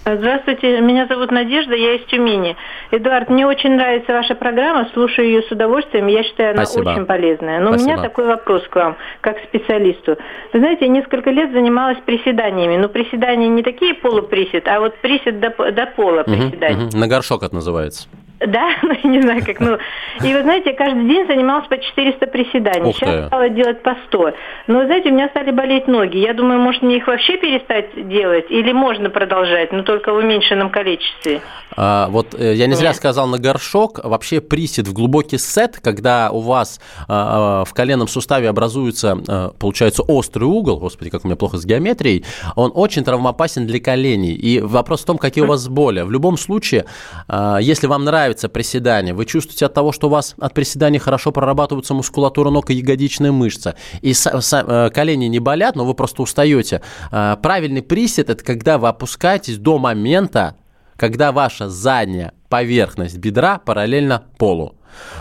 Здравствуйте, 0.06 0.80
меня 0.82 1.06
зовут 1.06 1.30
Надежда, 1.30 1.74
я 1.74 1.94
из 1.94 2.04
Тюмени. 2.06 2.56
Эдуард, 2.90 3.30
мне 3.30 3.46
очень 3.46 3.74
нравится 3.74 4.12
ваша 4.12 4.34
программа, 4.34 4.86
слушаю 4.92 5.28
ее 5.28 5.42
с 5.42 5.50
удовольствием, 5.50 6.08
я 6.08 6.22
считаю, 6.24 6.52
она 6.52 6.66
Спасибо. 6.66 6.90
очень 6.90 7.06
полезная. 7.06 7.58
Но 7.60 7.68
Спасибо. 7.68 7.90
у 7.90 7.92
меня 7.94 8.02
такой 8.02 8.26
вопрос 8.26 8.62
к 8.68 8.76
вам, 8.76 8.96
как 9.22 9.38
специалисту. 9.44 10.18
Вы 10.52 10.58
знаете, 10.58 10.84
я 10.84 10.90
несколько 10.90 11.30
лет 11.30 11.52
занималась 11.52 11.98
приседаниями, 12.04 12.76
но 12.76 12.88
приседания 12.90 13.48
не 13.48 13.62
такие 13.62 13.94
полуприсед, 13.94 14.68
а 14.68 14.80
вот 14.80 14.94
присед 14.98 15.40
до, 15.40 15.50
до 15.72 15.86
пола 15.86 16.22
приседания. 16.22 16.76
Угу, 16.76 16.88
угу. 16.88 16.98
На 16.98 17.08
горшок 17.08 17.42
это 17.42 17.54
называется. 17.54 18.06
Да, 18.40 18.70
ну, 18.82 19.10
не 19.10 19.20
знаю 19.20 19.44
как, 19.44 19.60
ну. 19.60 19.78
И 20.22 20.32
вы 20.32 20.42
знаете, 20.42 20.70
я 20.70 20.76
каждый 20.76 21.06
день 21.06 21.26
занималась 21.26 21.66
по 21.68 21.78
400 21.78 22.26
приседаний. 22.26 22.90
Ух 22.90 22.96
Сейчас 22.96 23.26
стала 23.26 23.48
делать 23.48 23.82
по 23.82 23.96
100. 24.08 24.32
Но, 24.66 24.78
вы 24.78 24.86
знаете, 24.86 25.10
у 25.10 25.14
меня 25.14 25.28
стали 25.28 25.50
болеть 25.50 25.86
ноги. 25.86 26.18
Я 26.18 26.34
думаю, 26.34 26.60
может, 26.60 26.82
мне 26.82 26.96
их 26.96 27.06
вообще 27.06 27.36
перестать 27.36 28.08
делать? 28.08 28.46
Или 28.50 28.72
можно 28.72 29.10
продолжать, 29.10 29.72
но 29.72 29.82
только 29.82 30.12
в 30.12 30.16
уменьшенном 30.16 30.70
количестве? 30.70 31.40
А, 31.76 32.08
вот 32.08 32.34
э, 32.34 32.54
я 32.54 32.66
не 32.66 32.74
зря 32.74 32.88
Нет. 32.88 32.96
сказал 32.96 33.26
на 33.26 33.38
горшок. 33.38 34.00
Вообще 34.02 34.40
присед 34.40 34.86
в 34.88 34.92
глубокий 34.92 35.38
сет, 35.38 35.78
когда 35.82 36.30
у 36.30 36.40
вас 36.40 36.80
а, 37.08 37.62
а, 37.62 37.64
в 37.64 37.72
коленном 37.72 38.08
суставе 38.08 38.48
образуется, 38.48 39.18
а, 39.26 39.50
получается, 39.58 40.02
острый 40.02 40.44
угол. 40.44 40.78
Господи, 40.78 41.10
как 41.10 41.24
у 41.24 41.28
меня 41.28 41.36
плохо 41.36 41.56
с 41.56 41.64
геометрией. 41.64 42.24
Он 42.56 42.72
очень 42.74 43.04
травмоопасен 43.04 43.66
для 43.66 43.80
коленей. 43.80 44.34
И 44.34 44.60
вопрос 44.60 45.02
в 45.02 45.06
том, 45.06 45.18
какие 45.18 45.44
у 45.44 45.46
вас 45.46 45.68
боли. 45.68 46.02
В 46.02 46.10
любом 46.10 46.36
случае, 46.36 46.84
а, 47.28 47.58
если 47.58 47.86
вам 47.86 48.04
нравится 48.04 48.23
нравится 48.24 48.48
приседание, 48.48 49.12
вы 49.12 49.26
чувствуете 49.26 49.66
от 49.66 49.74
того, 49.74 49.92
что 49.92 50.06
у 50.06 50.10
вас 50.10 50.34
от 50.38 50.54
приседания 50.54 50.98
хорошо 50.98 51.30
прорабатывается 51.30 51.92
мускулатура 51.92 52.48
ног 52.48 52.70
и 52.70 52.74
ягодичная 52.74 53.32
мышца, 53.32 53.74
и 54.00 54.14
э, 54.14 54.90
колени 54.94 55.26
не 55.26 55.40
болят, 55.40 55.76
но 55.76 55.84
вы 55.84 55.92
просто 55.92 56.22
устаете. 56.22 56.80
Э, 57.12 57.36
правильный 57.42 57.82
присед– 57.82 58.30
это 58.30 58.42
когда 58.42 58.78
вы 58.78 58.88
опускаетесь 58.88 59.58
до 59.58 59.78
момента, 59.78 60.56
когда 60.96 61.32
ваша 61.32 61.68
задняя 61.68 62.32
поверхность 62.48 63.18
бедра 63.18 63.58
параллельно 63.58 64.22
полу. 64.38 64.76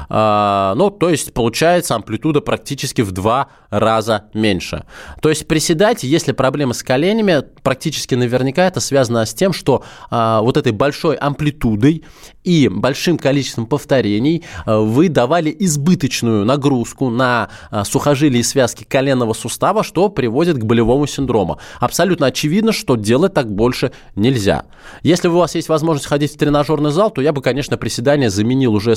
А, 0.09 0.73
ну, 0.75 0.89
то 0.89 1.09
есть 1.09 1.33
получается 1.33 1.95
амплитуда 1.95 2.41
практически 2.41 3.01
в 3.01 3.11
два 3.11 3.47
раза 3.69 4.25
меньше. 4.33 4.85
То 5.21 5.29
есть 5.29 5.47
приседать, 5.47 6.03
если 6.03 6.31
проблемы 6.31 6.73
с 6.73 6.83
коленями, 6.83 7.43
практически 7.63 8.15
наверняка 8.15 8.65
это 8.65 8.79
связано 8.79 9.25
с 9.25 9.33
тем, 9.33 9.53
что 9.53 9.83
а, 10.09 10.41
вот 10.41 10.57
этой 10.57 10.71
большой 10.71 11.15
амплитудой 11.15 12.03
и 12.43 12.67
большим 12.67 13.17
количеством 13.17 13.65
повторений 13.65 14.43
а, 14.65 14.79
вы 14.79 15.09
давали 15.09 15.55
избыточную 15.59 16.45
нагрузку 16.45 17.09
на 17.09 17.49
сухожилия 17.83 18.39
и 18.39 18.43
связки 18.43 18.83
коленного 18.83 19.33
сустава, 19.33 19.83
что 19.83 20.09
приводит 20.09 20.57
к 20.57 20.63
болевому 20.63 21.07
синдрому. 21.07 21.59
Абсолютно 21.79 22.27
очевидно, 22.27 22.71
что 22.71 22.95
делать 22.95 23.33
так 23.33 23.51
больше 23.53 23.91
нельзя. 24.15 24.65
Если 25.01 25.27
у 25.27 25.37
вас 25.37 25.55
есть 25.55 25.69
возможность 25.69 26.07
ходить 26.07 26.33
в 26.33 26.37
тренажерный 26.37 26.91
зал, 26.91 27.11
то 27.11 27.21
я 27.21 27.33
бы, 27.33 27.41
конечно, 27.41 27.77
приседания 27.77 28.29
заменил 28.29 28.73
уже 28.73 28.95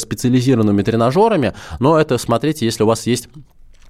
специализированными 0.67 0.83
тренажерами, 0.83 1.55
но 1.79 1.99
это 1.99 2.19
смотрите, 2.19 2.65
если 2.65 2.83
у 2.83 2.87
вас 2.87 3.07
есть 3.07 3.29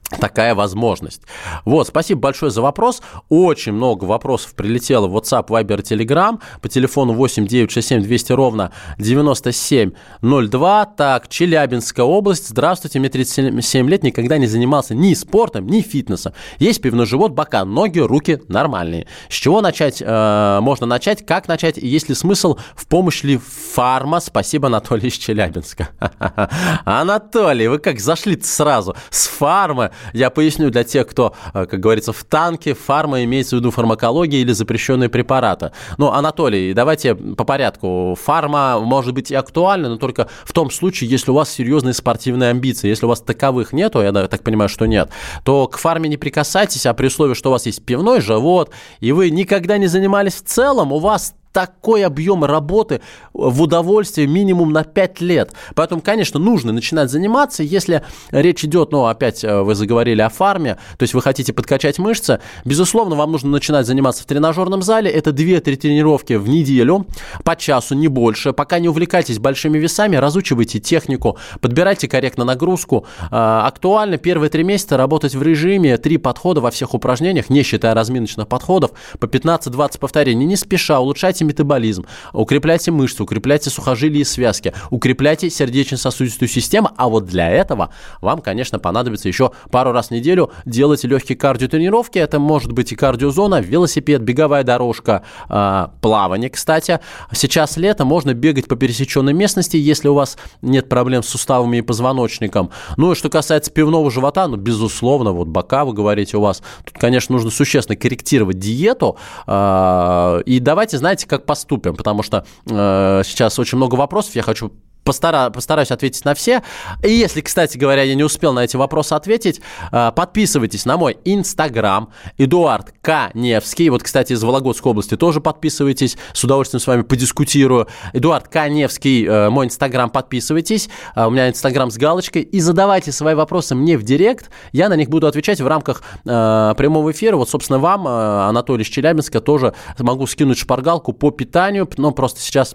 такая 0.08 0.54
возможность. 0.54 1.22
Вот, 1.64 1.88
спасибо 1.88 2.20
большое 2.20 2.50
за 2.50 2.62
вопрос. 2.62 3.02
Очень 3.28 3.72
много 3.72 4.04
вопросов 4.04 4.54
прилетело 4.54 5.06
в 5.06 5.16
WhatsApp, 5.16 5.48
Viber, 5.48 5.82
Telegram 5.82 6.40
по 6.60 6.68
телефону 6.68 7.12
8 7.14 7.46
967 7.46 8.02
200 8.02 8.32
ровно 8.32 8.72
9702. 8.98 10.84
Так, 10.86 11.28
Челябинская 11.28 12.04
область. 12.04 12.48
Здравствуйте, 12.48 12.98
мне 12.98 13.08
37 13.08 13.88
лет, 13.88 14.02
никогда 14.02 14.38
не 14.38 14.46
занимался 14.46 14.94
ни 14.94 15.14
спортом, 15.14 15.66
ни 15.66 15.80
фитнесом. 15.80 16.32
Есть 16.58 16.80
пивной 16.80 17.06
живот, 17.06 17.32
бока, 17.32 17.64
ноги, 17.64 17.98
руки 17.98 18.40
нормальные. 18.48 19.06
С 19.28 19.34
чего 19.34 19.60
начать? 19.60 20.02
Э, 20.04 20.60
можно 20.60 20.86
начать? 20.86 21.24
Как 21.26 21.48
начать? 21.48 21.76
есть 21.76 22.08
ли 22.08 22.14
смысл? 22.14 22.56
В 22.74 22.86
помощь 22.86 23.22
ли 23.22 23.38
фарма? 23.38 24.20
Спасибо, 24.20 24.66
Анатолий 24.68 25.08
из 25.08 25.14
Челябинска. 25.14 25.88
Анатолий, 26.84 27.68
вы 27.68 27.78
как 27.78 28.00
зашли 28.00 28.40
сразу? 28.40 28.96
С 29.10 29.26
фармы 29.26 29.90
я 30.12 30.30
поясню 30.30 30.70
для 30.70 30.84
тех, 30.84 31.06
кто, 31.06 31.34
э, 31.54 31.66
как 31.66 31.80
говорится, 31.80 32.12
в 32.12 32.24
танке, 32.24 32.74
фарма 32.74 33.24
имеется 33.24 33.56
в 33.56 33.58
виду 33.60 33.70
фармакология 33.70 34.40
или 34.40 34.52
запрещенные 34.52 35.08
препараты. 35.08 35.72
Ну, 35.98 36.10
Анатолий, 36.10 36.74
давайте 36.74 37.14
по 37.14 37.44
порядку. 37.44 38.16
Фарма 38.20 38.80
может 38.80 39.14
быть 39.14 39.30
и 39.30 39.34
актуальна, 39.34 39.88
но 39.88 39.96
только 39.96 40.28
в 40.44 40.52
том 40.52 40.70
случае, 40.70 41.10
если 41.10 41.30
у 41.30 41.34
вас 41.34 41.50
серьезные 41.50 41.94
спортивные 41.94 42.50
амбиции. 42.50 42.88
Если 42.88 43.06
у 43.06 43.08
вас 43.08 43.20
таковых 43.20 43.72
нету, 43.72 44.00
я 44.02 44.12
так 44.12 44.42
понимаю, 44.42 44.68
что 44.68 44.86
нет, 44.86 45.10
то 45.44 45.66
к 45.66 45.78
фарме 45.78 46.08
не 46.08 46.16
прикасайтесь, 46.16 46.86
а 46.86 46.94
при 46.94 47.06
условии, 47.06 47.34
что 47.34 47.50
у 47.50 47.52
вас 47.52 47.66
есть 47.66 47.84
пивной 47.84 48.20
живот, 48.20 48.70
и 49.00 49.12
вы 49.12 49.30
никогда 49.30 49.78
не 49.78 49.86
занимались 49.86 50.34
в 50.34 50.42
целом, 50.42 50.92
у 50.92 50.98
вас 50.98 51.34
такой 51.56 52.04
объем 52.04 52.44
работы 52.44 53.00
в 53.32 53.62
удовольствие 53.62 54.26
минимум 54.26 54.74
на 54.74 54.84
5 54.84 55.22
лет. 55.22 55.54
Поэтому, 55.74 56.02
конечно, 56.02 56.38
нужно 56.38 56.70
начинать 56.70 57.10
заниматься. 57.10 57.62
Если 57.62 58.02
речь 58.30 58.62
идет, 58.62 58.92
ну, 58.92 59.06
опять 59.06 59.42
э, 59.42 59.62
вы 59.62 59.74
заговорили 59.74 60.20
о 60.20 60.28
фарме, 60.28 60.74
то 60.98 61.02
есть 61.02 61.14
вы 61.14 61.22
хотите 61.22 61.54
подкачать 61.54 61.98
мышцы, 61.98 62.40
безусловно, 62.66 63.16
вам 63.16 63.32
нужно 63.32 63.48
начинать 63.48 63.86
заниматься 63.86 64.22
в 64.22 64.26
тренажерном 64.26 64.82
зале. 64.82 65.10
Это 65.10 65.30
2-3 65.30 65.76
тренировки 65.76 66.34
в 66.34 66.46
неделю, 66.46 67.06
по 67.42 67.56
часу, 67.56 67.94
не 67.94 68.08
больше. 68.08 68.52
Пока 68.52 68.78
не 68.78 68.90
увлекайтесь 68.90 69.38
большими 69.38 69.78
весами, 69.78 70.16
разучивайте 70.16 70.78
технику, 70.78 71.38
подбирайте 71.62 72.06
корректно 72.06 72.44
нагрузку. 72.44 73.06
Э, 73.30 73.62
актуально 73.64 74.18
первые 74.18 74.50
три 74.50 74.62
месяца 74.62 74.98
работать 74.98 75.34
в 75.34 75.42
режиме, 75.42 75.96
три 75.96 76.18
подхода 76.18 76.60
во 76.60 76.70
всех 76.70 76.92
упражнениях, 76.92 77.48
не 77.48 77.62
считая 77.62 77.94
разминочных 77.94 78.46
подходов, 78.46 78.90
по 79.18 79.24
15-20 79.24 79.98
повторений, 79.98 80.44
не 80.44 80.56
спеша, 80.56 81.00
улучшайте 81.00 81.45
метаболизм, 81.46 82.06
укрепляйте 82.32 82.90
мышцы, 82.90 83.22
укрепляйте 83.22 83.70
сухожилия 83.70 84.20
и 84.20 84.24
связки, 84.24 84.72
укрепляйте 84.90 85.50
сердечно-сосудистую 85.50 86.48
систему, 86.48 86.90
а 86.96 87.08
вот 87.08 87.26
для 87.26 87.50
этого 87.50 87.90
вам, 88.20 88.40
конечно, 88.40 88.78
понадобится 88.78 89.28
еще 89.28 89.52
пару 89.70 89.92
раз 89.92 90.08
в 90.08 90.10
неделю 90.10 90.50
делать 90.64 91.04
легкие 91.04 91.36
кардиотренировки. 91.36 92.18
Это 92.18 92.38
может 92.38 92.72
быть 92.72 92.92
и 92.92 92.96
кардиозона, 92.96 93.60
велосипед, 93.60 94.22
беговая 94.22 94.64
дорожка, 94.64 95.22
э, 95.48 95.88
плавание, 96.00 96.50
кстати. 96.50 97.00
Сейчас 97.32 97.76
лето, 97.76 98.04
можно 98.04 98.34
бегать 98.34 98.68
по 98.68 98.76
пересеченной 98.76 99.32
местности, 99.32 99.76
если 99.76 100.08
у 100.08 100.14
вас 100.14 100.36
нет 100.62 100.88
проблем 100.88 101.22
с 101.22 101.28
суставами 101.28 101.78
и 101.78 101.82
позвоночником. 101.82 102.70
Ну 102.96 103.12
и 103.12 103.14
что 103.14 103.28
касается 103.28 103.70
пивного 103.70 104.10
живота, 104.10 104.48
ну, 104.48 104.56
безусловно, 104.56 105.32
вот 105.32 105.48
бока, 105.48 105.84
вы 105.84 105.92
говорите, 105.92 106.36
у 106.36 106.40
вас, 106.40 106.62
тут, 106.84 106.98
конечно, 106.98 107.34
нужно 107.34 107.50
существенно 107.50 107.96
корректировать 107.96 108.58
диету. 108.58 109.16
Э, 109.46 110.40
и 110.46 110.58
давайте, 110.60 110.98
знаете, 110.98 111.26
как 111.26 111.35
как 111.36 111.46
поступим, 111.46 111.94
потому 111.96 112.22
что 112.22 112.44
э, 112.66 113.22
сейчас 113.24 113.58
очень 113.58 113.76
много 113.76 113.94
вопросов, 113.96 114.34
я 114.36 114.42
хочу 114.42 114.72
постара, 115.06 115.48
постараюсь 115.48 115.90
ответить 115.90 116.24
на 116.26 116.34
все. 116.34 116.62
И 117.02 117.10
если, 117.10 117.40
кстати 117.40 117.78
говоря, 117.78 118.02
я 118.02 118.14
не 118.14 118.24
успел 118.24 118.52
на 118.52 118.64
эти 118.64 118.76
вопросы 118.76 119.14
ответить, 119.14 119.62
э, 119.92 120.12
подписывайтесь 120.14 120.84
на 120.84 120.98
мой 120.98 121.16
инстаграм 121.24 122.10
Эдуард 122.36 122.92
Каневский. 123.00 123.88
Вот, 123.88 124.02
кстати, 124.02 124.34
из 124.34 124.42
Вологодской 124.42 124.90
области 124.90 125.16
тоже 125.16 125.40
подписывайтесь. 125.40 126.18
С 126.34 126.44
удовольствием 126.44 126.80
с 126.80 126.86
вами 126.86 127.02
подискутирую. 127.02 127.86
Эдуард 128.12 128.48
Каневский, 128.48 129.24
э, 129.24 129.48
мой 129.48 129.66
инстаграм, 129.66 130.10
подписывайтесь. 130.10 130.90
Э, 131.14 131.26
у 131.26 131.30
меня 131.30 131.48
инстаграм 131.48 131.90
с 131.90 131.96
галочкой. 131.96 132.42
И 132.42 132.60
задавайте 132.60 133.12
свои 133.12 133.34
вопросы 133.34 133.74
мне 133.74 133.96
в 133.96 134.02
директ. 134.02 134.50
Я 134.72 134.88
на 134.88 134.94
них 134.94 135.08
буду 135.08 135.26
отвечать 135.26 135.60
в 135.60 135.66
рамках 135.66 136.02
прямого 136.24 137.12
эфира. 137.12 137.36
Вот, 137.36 137.48
собственно, 137.48 137.78
вам, 137.78 138.06
Анатолий 138.08 138.82
из 138.82 138.88
Челябинска, 138.88 139.40
тоже 139.40 139.74
могу 139.98 140.26
скинуть 140.26 140.58
шпаргалку 140.58 141.12
по 141.12 141.30
питанию. 141.30 141.88
Но 141.96 142.10
просто 142.10 142.40
сейчас 142.40 142.74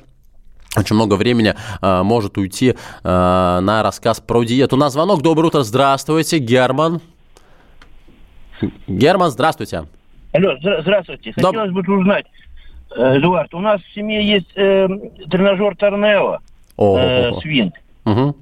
очень 0.77 0.95
много 0.95 1.15
времени 1.15 1.53
э, 1.81 2.03
может 2.03 2.37
уйти 2.37 2.69
э, 2.69 2.75
на 3.03 3.83
рассказ 3.83 4.19
про 4.19 4.43
диету. 4.43 4.75
У 4.75 4.79
нас 4.79 4.93
звонок. 4.93 5.21
Доброе 5.21 5.47
утро. 5.47 5.63
Здравствуйте, 5.63 6.37
Герман. 6.37 7.01
Герман, 8.87 9.31
здравствуйте. 9.31 9.85
Алло, 10.33 10.55
здравствуйте. 10.81 11.33
Хотелось 11.33 11.71
Доб... 11.71 11.85
бы 11.85 11.97
узнать, 11.97 12.25
э, 12.95 13.17
Эдуард, 13.17 13.53
у 13.53 13.59
нас 13.59 13.81
в 13.81 13.93
семье 13.93 14.25
есть 14.25 14.49
э, 14.55 14.87
тренажер 15.29 15.75
Торнео, 15.75 16.39
э, 16.77 17.31
свинг. 17.41 17.73
Угу. 18.05 18.35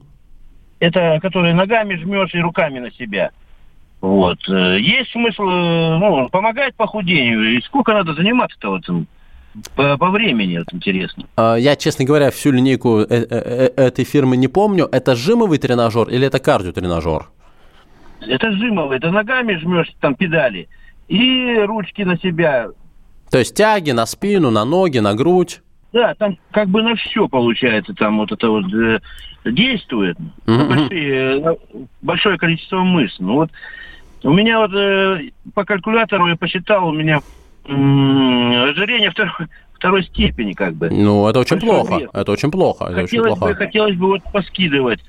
Это 0.80 1.20
который 1.22 1.54
ногами 1.54 1.96
жмешь 1.96 2.34
и 2.34 2.40
руками 2.40 2.80
на 2.80 2.92
себя. 2.92 3.32
Вот. 4.02 4.38
Э, 4.48 4.80
есть 4.80 5.12
смысл, 5.12 5.44
э, 5.44 5.98
ну, 5.98 6.30
помогает 6.30 6.76
похудению. 6.76 7.58
И 7.58 7.62
сколько 7.62 7.94
надо 7.94 8.14
заниматься-то 8.14 8.70
вот 8.70 8.86
по, 9.76 9.98
по 9.98 10.10
времени, 10.12 10.60
это 10.60 10.76
интересно. 10.76 11.26
А, 11.36 11.56
я, 11.56 11.76
честно 11.76 12.06
говоря, 12.06 12.30
всю 12.32 12.52
линейку 12.52 13.00
э, 13.00 13.06
э, 13.10 13.26
э, 13.30 13.88
этой 13.88 14.06
фирмы 14.06 14.38
не 14.38 14.48
помню. 14.48 14.88
Это 14.92 15.16
жимовый 15.16 15.58
тренажер 15.58 16.08
или 16.10 16.28
это 16.28 16.40
кардиотренажер? 16.40 17.28
Это 18.22 18.52
жимовый, 18.52 18.98
это 18.98 19.12
ногами 19.12 19.56
жмешь 19.56 19.92
там 20.02 20.16
педали 20.16 20.68
и 21.08 21.60
ручки 21.66 22.04
на 22.04 22.18
себя. 22.18 22.68
То 23.32 23.40
есть 23.40 23.56
тяги 23.56 23.92
на 23.92 24.06
спину, 24.06 24.52
на 24.52 24.66
ноги, 24.66 25.00
на 25.00 25.16
грудь? 25.16 25.62
Да, 25.92 26.14
там 26.16 26.38
как 26.52 26.68
бы 26.70 26.84
на 26.84 26.96
все 26.96 27.28
получается, 27.28 27.94
там 27.94 28.18
вот 28.20 28.32
это 28.32 28.50
вот 28.50 28.72
э, 28.74 29.00
действует. 29.46 30.18
Mm-hmm. 30.46 30.68
Большие, 30.68 31.58
большое 32.02 32.38
количество 32.38 32.80
мышц. 32.82 33.16
Ну 33.20 33.36
вот 33.36 33.52
у 34.24 34.32
меня 34.32 34.60
вот 34.60 34.74
э, 34.74 35.32
по 35.54 35.66
калькулятору 35.66 36.28
я 36.28 36.36
посчитал, 36.36 36.88
у 36.88 36.94
меня 36.94 37.22
ожирение 37.70 39.12
второй, 39.12 39.48
второй 39.74 40.04
степени, 40.04 40.54
как 40.54 40.76
бы. 40.76 40.90
Ну, 40.90 41.28
это 41.28 41.40
очень 41.40 41.60
плохо. 41.60 41.98
Вес. 42.00 42.10
Это 42.14 42.32
очень 42.32 42.52
плохо. 42.52 42.86
Это 42.86 43.02
хотелось, 43.02 43.14
очень 43.14 43.40
плохо. 43.40 43.54
Бы, 43.54 43.56
хотелось 43.56 43.96
бы 43.96 44.08
вот 44.08 44.24
поскидывать. 44.32 45.00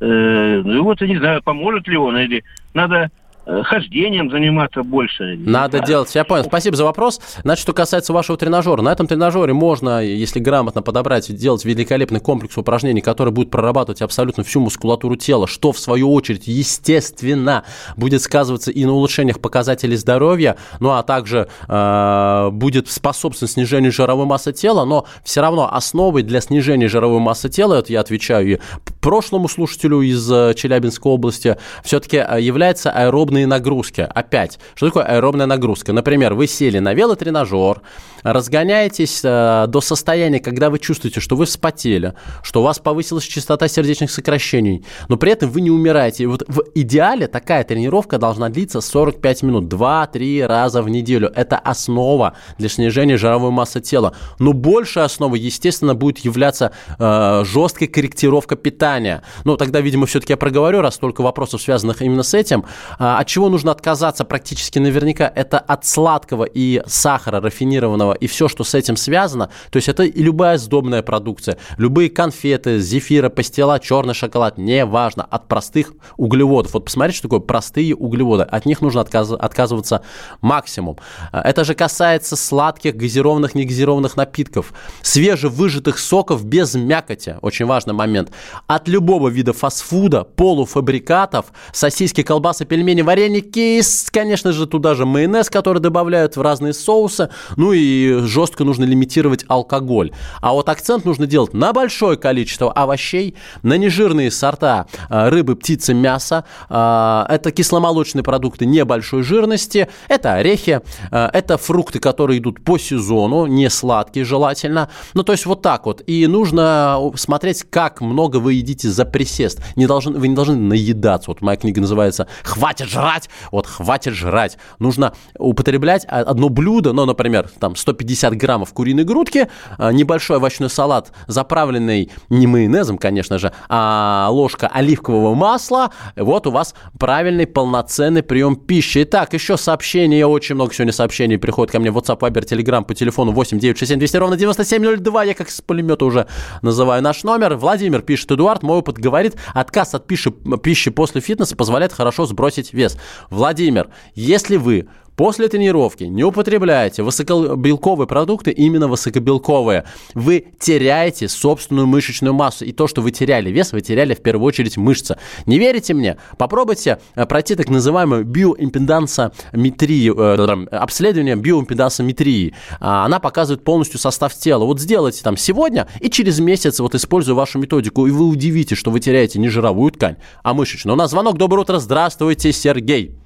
Э, 0.00 0.62
ну, 0.64 0.84
вот, 0.84 1.00
я 1.00 1.06
не 1.06 1.18
знаю, 1.18 1.42
поможет 1.42 1.86
ли 1.88 1.96
он, 1.96 2.16
или 2.16 2.44
надо 2.74 3.10
хождением 3.44 4.30
заниматься 4.30 4.82
больше. 4.82 5.36
Надо 5.38 5.80
делать. 5.80 6.14
Я 6.14 6.24
понял. 6.24 6.44
Спасибо 6.44 6.76
за 6.76 6.84
вопрос. 6.84 7.20
Значит, 7.42 7.62
что 7.62 7.72
касается 7.72 8.12
вашего 8.12 8.38
тренажера. 8.38 8.82
На 8.82 8.92
этом 8.92 9.06
тренажере 9.06 9.52
можно, 9.52 10.02
если 10.02 10.40
грамотно 10.40 10.82
подобрать, 10.82 11.34
делать 11.34 11.64
великолепный 11.64 12.20
комплекс 12.20 12.56
упражнений, 12.56 13.00
который 13.00 13.32
будет 13.32 13.50
прорабатывать 13.50 14.02
абсолютно 14.02 14.44
всю 14.44 14.60
мускулатуру 14.60 15.16
тела, 15.16 15.46
что, 15.46 15.72
в 15.72 15.78
свою 15.78 16.12
очередь, 16.12 16.46
естественно, 16.46 17.64
будет 17.96 18.22
сказываться 18.22 18.70
и 18.70 18.84
на 18.84 18.92
улучшениях 18.92 19.40
показателей 19.40 19.96
здоровья, 19.96 20.56
ну 20.80 20.90
а 20.90 21.02
также 21.02 21.48
э, 21.68 22.48
будет 22.52 22.88
способствовать 22.88 23.52
снижению 23.52 23.92
жировой 23.92 24.26
массы 24.26 24.52
тела, 24.52 24.84
но 24.84 25.06
все 25.24 25.40
равно 25.40 25.72
основой 25.72 26.22
для 26.22 26.40
снижения 26.40 26.88
жировой 26.88 27.20
массы 27.20 27.48
тела, 27.48 27.74
это 27.74 27.92
я 27.92 28.00
отвечаю 28.00 28.40
и 28.54 28.58
прошлому 29.00 29.48
слушателю 29.48 30.02
из 30.02 30.30
э, 30.30 30.54
Челябинской 30.54 31.12
области, 31.12 31.56
все-таки 31.82 32.18
э, 32.18 32.40
является 32.40 32.90
аэробный 32.90 33.29
аэробные 33.30 33.46
нагрузки. 33.46 34.00
Опять, 34.00 34.58
что 34.74 34.86
такое 34.86 35.04
аэробная 35.04 35.46
нагрузка? 35.46 35.92
Например, 35.92 36.34
вы 36.34 36.46
сели 36.46 36.80
на 36.80 36.94
велотренажер, 36.94 37.82
разгоняетесь 38.22 39.20
э, 39.24 39.66
до 39.68 39.80
состояния, 39.80 40.40
когда 40.40 40.68
вы 40.68 40.78
чувствуете, 40.78 41.20
что 41.20 41.36
вы 41.36 41.46
вспотели, 41.46 42.14
что 42.42 42.60
у 42.60 42.64
вас 42.64 42.78
повысилась 42.78 43.24
частота 43.24 43.68
сердечных 43.68 44.10
сокращений, 44.10 44.84
но 45.08 45.16
при 45.16 45.32
этом 45.32 45.50
вы 45.50 45.60
не 45.60 45.70
умираете. 45.70 46.24
И 46.24 46.26
вот 46.26 46.42
в 46.48 46.62
идеале 46.74 47.28
такая 47.28 47.64
тренировка 47.64 48.18
должна 48.18 48.48
длиться 48.48 48.80
45 48.80 49.42
минут, 49.42 49.72
2-3 49.72 50.46
раза 50.46 50.82
в 50.82 50.88
неделю. 50.88 51.30
Это 51.34 51.58
основа 51.58 52.34
для 52.58 52.68
снижения 52.68 53.16
жировой 53.16 53.50
массы 53.50 53.80
тела. 53.80 54.14
Но 54.38 54.52
большая 54.52 55.04
основа, 55.04 55.36
естественно, 55.36 55.94
будет 55.94 56.18
являться 56.18 56.72
э, 56.98 57.44
жесткой 57.44 57.86
корректировка 57.86 58.56
питания. 58.56 59.22
Ну, 59.44 59.56
тогда, 59.56 59.80
видимо, 59.80 60.06
все-таки 60.06 60.32
я 60.32 60.36
проговорю, 60.36 60.80
раз 60.80 60.96
столько 60.96 61.22
вопросов, 61.22 61.62
связанных 61.62 62.02
именно 62.02 62.22
с 62.22 62.34
этим. 62.34 62.64
А, 62.98 63.19
от 63.20 63.26
чего 63.26 63.50
нужно 63.50 63.70
отказаться 63.70 64.24
практически 64.24 64.78
наверняка? 64.78 65.30
Это 65.34 65.58
от 65.58 65.84
сладкого 65.84 66.44
и 66.44 66.82
сахара 66.86 67.42
рафинированного 67.42 68.14
и 68.14 68.26
все, 68.26 68.48
что 68.48 68.64
с 68.64 68.74
этим 68.74 68.96
связано, 68.96 69.50
то 69.70 69.76
есть 69.76 69.90
это 69.90 70.04
и 70.04 70.22
любая 70.22 70.56
сдобная 70.56 71.02
продукция, 71.02 71.58
любые 71.76 72.08
конфеты, 72.08 72.78
зефира, 72.78 73.28
пастила, 73.28 73.78
черный 73.78 74.14
шоколад, 74.14 74.56
неважно, 74.56 75.22
от 75.22 75.48
простых 75.48 75.92
углеводов. 76.16 76.72
Вот 76.72 76.86
посмотрите, 76.86 77.18
что 77.18 77.28
такое 77.28 77.40
простые 77.40 77.94
углеводы. 77.94 78.44
От 78.44 78.64
них 78.64 78.80
нужно 78.80 79.02
отказ, 79.02 79.30
отказываться 79.32 80.00
максимум. 80.40 80.96
Это 81.30 81.64
же 81.64 81.74
касается 81.74 82.36
сладких, 82.36 82.96
газированных, 82.96 83.54
негазированных 83.54 84.16
напитков, 84.16 84.72
свежевыжатых 85.02 85.98
соков 85.98 86.46
без 86.46 86.74
мякоти, 86.74 87.36
очень 87.42 87.66
важный 87.66 87.92
момент. 87.92 88.30
От 88.66 88.88
любого 88.88 89.28
вида 89.28 89.52
фастфуда, 89.52 90.24
полуфабрикатов, 90.24 91.52
сосиски, 91.74 92.22
колбасы, 92.22 92.64
пельмени, 92.64 93.02
вареники, 93.10 93.82
конечно 94.12 94.52
же, 94.52 94.68
туда 94.68 94.94
же 94.94 95.04
майонез, 95.04 95.50
который 95.50 95.80
добавляют 95.80 96.36
в 96.36 96.42
разные 96.42 96.72
соусы, 96.72 97.28
ну 97.56 97.72
и 97.72 98.20
жестко 98.22 98.62
нужно 98.62 98.84
лимитировать 98.84 99.44
алкоголь. 99.48 100.12
А 100.40 100.52
вот 100.52 100.68
акцент 100.68 101.04
нужно 101.04 101.26
делать 101.26 101.52
на 101.52 101.72
большое 101.72 102.16
количество 102.16 102.70
овощей, 102.72 103.34
на 103.62 103.76
нежирные 103.76 104.30
сорта 104.30 104.86
а, 105.08 105.28
рыбы, 105.28 105.56
птицы, 105.56 105.92
мяса. 105.92 106.44
Это 106.68 107.52
кисломолочные 107.52 108.22
продукты 108.22 108.64
небольшой 108.64 109.24
жирности, 109.24 109.88
это 110.06 110.34
орехи, 110.34 110.80
а, 111.10 111.30
это 111.32 111.58
фрукты, 111.58 111.98
которые 111.98 112.38
идут 112.38 112.62
по 112.62 112.78
сезону, 112.78 113.46
не 113.46 113.68
сладкие 113.70 114.24
желательно. 114.24 114.88
Ну, 115.14 115.24
то 115.24 115.32
есть 115.32 115.46
вот 115.46 115.62
так 115.62 115.86
вот. 115.86 116.00
И 116.06 116.28
нужно 116.28 117.10
смотреть, 117.16 117.64
как 117.68 118.00
много 118.00 118.36
вы 118.36 118.54
едите 118.54 118.88
за 118.88 119.04
присест. 119.04 119.60
Не 119.74 119.88
должны, 119.88 120.16
вы 120.16 120.28
не 120.28 120.36
должны 120.36 120.54
наедаться. 120.54 121.32
Вот 121.32 121.40
моя 121.40 121.56
книга 121.56 121.80
называется 121.80 122.28
«Хватит 122.44 122.88
жрать». 123.00 123.30
Вот 123.50 123.66
хватит 123.66 124.14
жрать. 124.14 124.58
Нужно 124.78 125.14
употреблять 125.38 126.04
одно 126.04 126.48
блюдо, 126.48 126.92
ну, 126.92 127.06
например, 127.06 127.50
там 127.58 127.76
150 127.76 128.36
граммов 128.36 128.72
куриной 128.72 129.04
грудки, 129.04 129.48
а, 129.78 129.92
небольшой 129.92 130.36
овощной 130.36 130.70
салат, 130.70 131.12
заправленный 131.26 132.10
не 132.28 132.46
майонезом, 132.46 132.98
конечно 132.98 133.38
же, 133.38 133.52
а 133.68 134.28
ложка 134.30 134.68
оливкового 134.68 135.34
масла. 135.34 135.90
Вот 136.16 136.46
у 136.46 136.50
вас 136.50 136.74
правильный 136.98 137.46
полноценный 137.46 138.22
прием 138.22 138.56
пищи. 138.56 139.02
Итак, 139.02 139.32
еще 139.32 139.56
сообщения, 139.56 140.26
очень 140.26 140.54
много 140.54 140.74
сегодня 140.74 140.92
сообщений 140.92 141.38
приходит 141.38 141.72
ко 141.72 141.80
мне 141.80 141.90
в 141.90 141.98
WhatsApp, 141.98 142.18
Viber, 142.20 142.44
Telegram 142.44 142.84
по 142.84 142.94
телефону 142.94 143.32
8 143.32 143.58
967 143.58 143.98
200 143.98 144.16
ровно 144.16 144.36
9702. 144.36 145.24
Я 145.24 145.34
как 145.34 145.50
с 145.50 145.60
пулемета 145.60 146.04
уже 146.04 146.26
называю 146.62 147.02
наш 147.02 147.24
номер. 147.24 147.56
Владимир 147.56 148.02
пишет, 148.02 148.32
Эдуард, 148.32 148.62
мой 148.62 148.78
опыт 148.78 148.98
говорит, 148.98 149.36
отказ 149.54 149.94
от 149.94 150.06
пищи, 150.06 150.30
пищи 150.62 150.90
после 150.90 151.20
фитнеса 151.20 151.56
позволяет 151.56 151.92
хорошо 151.92 152.26
сбросить 152.26 152.72
вес. 152.72 152.89
Владимир, 153.30 153.90
если 154.14 154.56
вы 154.56 154.88
После 155.16 155.48
тренировки 155.48 156.04
не 156.04 156.24
употребляйте 156.24 157.02
высокобелковые 157.02 158.06
продукты, 158.06 158.50
именно 158.50 158.88
высокобелковые. 158.88 159.84
Вы 160.14 160.46
теряете 160.58 161.28
собственную 161.28 161.86
мышечную 161.86 162.32
массу. 162.32 162.64
И 162.64 162.72
то, 162.72 162.86
что 162.86 163.02
вы 163.02 163.10
теряли 163.10 163.50
вес, 163.50 163.72
вы 163.72 163.82
теряли 163.82 164.14
в 164.14 164.22
первую 164.22 164.46
очередь 164.46 164.76
мышцы. 164.76 165.16
Не 165.46 165.58
верите 165.58 165.92
мне? 165.94 166.16
Попробуйте 166.38 167.00
э, 167.14 167.26
пройти 167.26 167.54
так 167.54 167.68
называемую 167.68 168.24
биоимпедансометрию, 168.24 170.18
э, 170.18 170.66
обследование 170.74 171.36
биоимпедансометрии. 171.36 172.54
А, 172.80 173.04
она 173.04 173.20
показывает 173.20 173.62
полностью 173.62 174.00
состав 174.00 174.34
тела. 174.34 174.64
Вот 174.64 174.80
сделайте 174.80 175.22
там 175.22 175.36
сегодня 175.36 175.86
и 176.00 176.08
через 176.08 176.40
месяц 176.40 176.80
вот 176.80 176.94
используя 176.94 177.34
вашу 177.34 177.58
методику, 177.58 178.06
и 178.06 178.10
вы 178.10 178.26
удивитесь, 178.26 178.78
что 178.78 178.90
вы 178.90 179.00
теряете 179.00 179.38
не 179.38 179.48
жировую 179.48 179.92
ткань, 179.92 180.16
а 180.42 180.54
мышечную. 180.54 180.94
У 180.94 180.98
нас 180.98 181.10
звонок. 181.10 181.36
Доброе 181.36 181.60
утро. 181.62 181.78
Здравствуйте, 181.78 182.52
Сергей. 182.52 183.16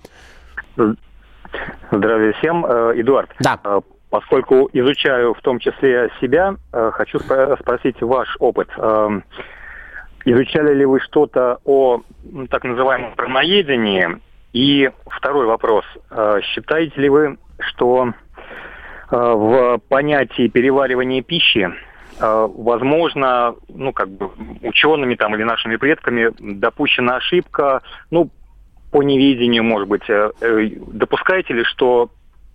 Здравия 1.91 2.33
всем. 2.35 2.65
Э, 2.67 2.93
Эдуард. 2.97 3.31
Да. 3.41 3.59
Э, 3.65 3.81
поскольку 4.11 4.69
изучаю 4.73 5.35
в 5.35 5.41
том 5.41 5.59
числе 5.59 6.11
себя, 6.21 6.55
э, 6.73 6.91
хочу 6.93 7.19
спросить 7.19 8.01
ваш 8.01 8.37
опыт. 8.39 8.69
Изучали 10.27 10.75
ли 10.75 10.87
вы 10.87 11.01
что-то 11.01 11.59
о 11.65 12.01
так 12.49 12.65
называемом 12.65 13.15
правоедении? 13.15 14.09
И 14.55 14.91
второй 15.07 15.47
вопрос. 15.47 15.85
Считаете 16.43 16.99
ли 17.01 17.09
вы, 17.11 17.37
что 17.59 18.13
в 19.11 19.79
понятии 19.89 20.49
переваривания 20.49 21.23
пищи 21.23 21.69
возможно, 22.21 23.57
ну, 23.69 23.93
как 23.93 24.09
бы 24.09 24.31
учеными 24.63 25.17
там 25.17 25.35
или 25.35 25.43
нашими 25.43 25.77
предками 25.77 26.31
допущена 26.39 27.17
ошибка, 27.17 27.83
ну, 28.11 28.31
по 28.95 29.03
неведению, 29.03 29.65
может 29.65 29.89
быть, 29.89 30.09
э, 30.09 30.31
э, 30.41 30.69
допускаете 30.87 31.53
ли, 31.53 31.65
что 31.65 32.11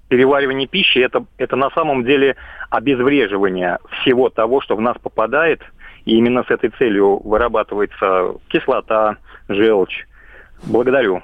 переваривание 0.08 0.70
пищи 0.70 1.00
это, 1.00 1.26
это 1.38 1.58
на 1.58 1.70
самом 1.72 2.06
деле 2.06 2.38
обезвреживание 2.70 3.78
всего 4.00 4.30
того, 4.30 4.62
что 4.62 4.78
в 4.78 4.82
нас 4.82 4.98
попадает, 5.04 5.60
и 6.06 6.16
именно 6.16 6.46
с 6.46 6.50
этой 6.50 6.70
целью 6.70 7.20
вырабатывается 7.28 8.36
кислота, 8.48 9.18
желчь. 9.50 10.06
Благодарю. 10.64 11.24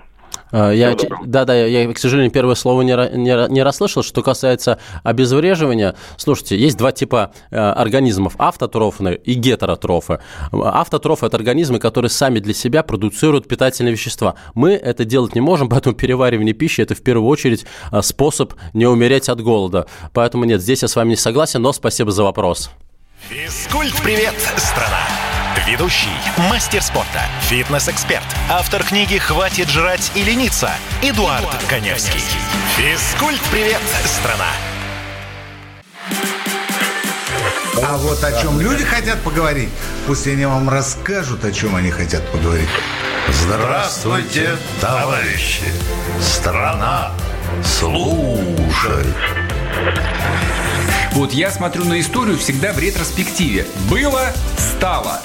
А, 0.56 0.72
я, 0.72 0.96
да, 1.26 1.44
да, 1.44 1.54
я, 1.54 1.92
к 1.92 1.98
сожалению, 1.98 2.32
первое 2.32 2.56
слово 2.56 2.82
не, 2.82 2.94
не, 2.94 3.52
не 3.52 3.62
расслышал. 3.62 4.04
Что 4.04 4.22
касается 4.22 4.80
обезвреживания, 5.04 5.96
слушайте, 6.16 6.58
есть 6.58 6.78
два 6.78 6.94
типа 6.94 7.34
э, 7.52 7.58
организмов, 7.58 8.36
автотрофные 8.38 9.18
и 9.18 9.34
гетеротрофы. 9.34 10.20
Автотрофы– 10.54 11.26
это 11.28 11.36
организмы, 11.36 11.80
которые 11.80 12.10
сами 12.10 12.40
для 12.40 12.54
себя 12.54 12.84
продуцируют 12.84 13.50
питательные 13.50 13.92
вещества. 13.92 14.36
Мы 14.54 14.72
это 14.72 15.04
делать 15.04 15.36
не 15.36 15.42
можем, 15.42 15.68
поэтому 15.70 15.94
переваривание 15.94 16.54
пищи– 16.54 16.80
это 16.82 16.96
в 16.96 17.02
первую 17.02 17.28
очередь 17.28 17.66
э, 17.92 18.02
способ 18.02 18.54
не 18.72 18.86
умереть 18.86 19.28
от 19.28 19.42
голода. 19.42 19.88
Поэтому 20.14 20.46
нет, 20.46 20.62
здесь 20.62 20.84
я 20.84 20.88
с 20.88 20.96
вами 20.96 21.10
не 21.10 21.18
согласен, 21.18 21.62
но 21.62 21.74
спасибо 21.74 22.12
за 22.12 22.24
вопрос. 22.24 22.70
Физкульт-привет, 23.28 24.36
страна! 24.56 25.25
Ведущий, 25.64 26.10
мастер 26.50 26.82
спорта, 26.82 27.22
фитнес-эксперт, 27.42 28.26
автор 28.50 28.84
книги 28.84 29.18
«Хватит 29.18 29.68
жрать 29.70 30.12
и 30.14 30.22
лениться» 30.22 30.70
Эдуард, 31.02 31.42
Эдуард 31.42 31.64
Коневский. 31.68 32.22
Физкульт-привет, 32.78 33.82
страна! 34.06 34.50
А 37.84 37.98
вот 37.98 38.24
о 38.24 38.42
чем 38.42 38.60
люди 38.60 38.84
хотят 38.84 39.20
поговорить, 39.22 39.70
пусть 40.06 40.28
они 40.28 40.46
вам 40.46 40.70
расскажут, 40.70 41.44
о 41.46 41.52
чем 41.52 41.76
они 41.76 41.90
хотят 41.90 42.30
поговорить. 42.32 42.70
Здравствуйте, 43.30 44.58
товарищи! 44.80 45.64
Страна 46.22 47.12
служит! 47.64 49.16
Вот 51.16 51.32
я 51.32 51.50
смотрю 51.50 51.86
на 51.86 52.02
историю 52.02 52.38
всегда 52.38 52.74
в 52.74 52.78
ретроспективе. 52.78 53.66
Было, 53.90 54.34
стало. 54.58 55.22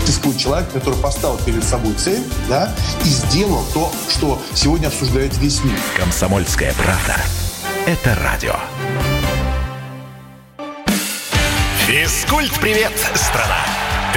Существует 0.00 0.38
человек, 0.38 0.72
который 0.72 0.98
поставил 1.00 1.38
перед 1.38 1.62
собой 1.62 1.94
цель, 1.94 2.24
да, 2.48 2.74
и 3.04 3.08
сделал 3.08 3.64
то, 3.72 3.92
что 4.08 4.42
сегодня 4.54 4.88
обсуждает 4.88 5.38
весь 5.38 5.62
мир. 5.62 5.78
Комсомольская 5.96 6.74
правда. 6.74 7.16
Это 7.86 8.18
радио. 8.24 8.56
Физкульт-привет, 11.86 12.92
страна! 13.14 13.64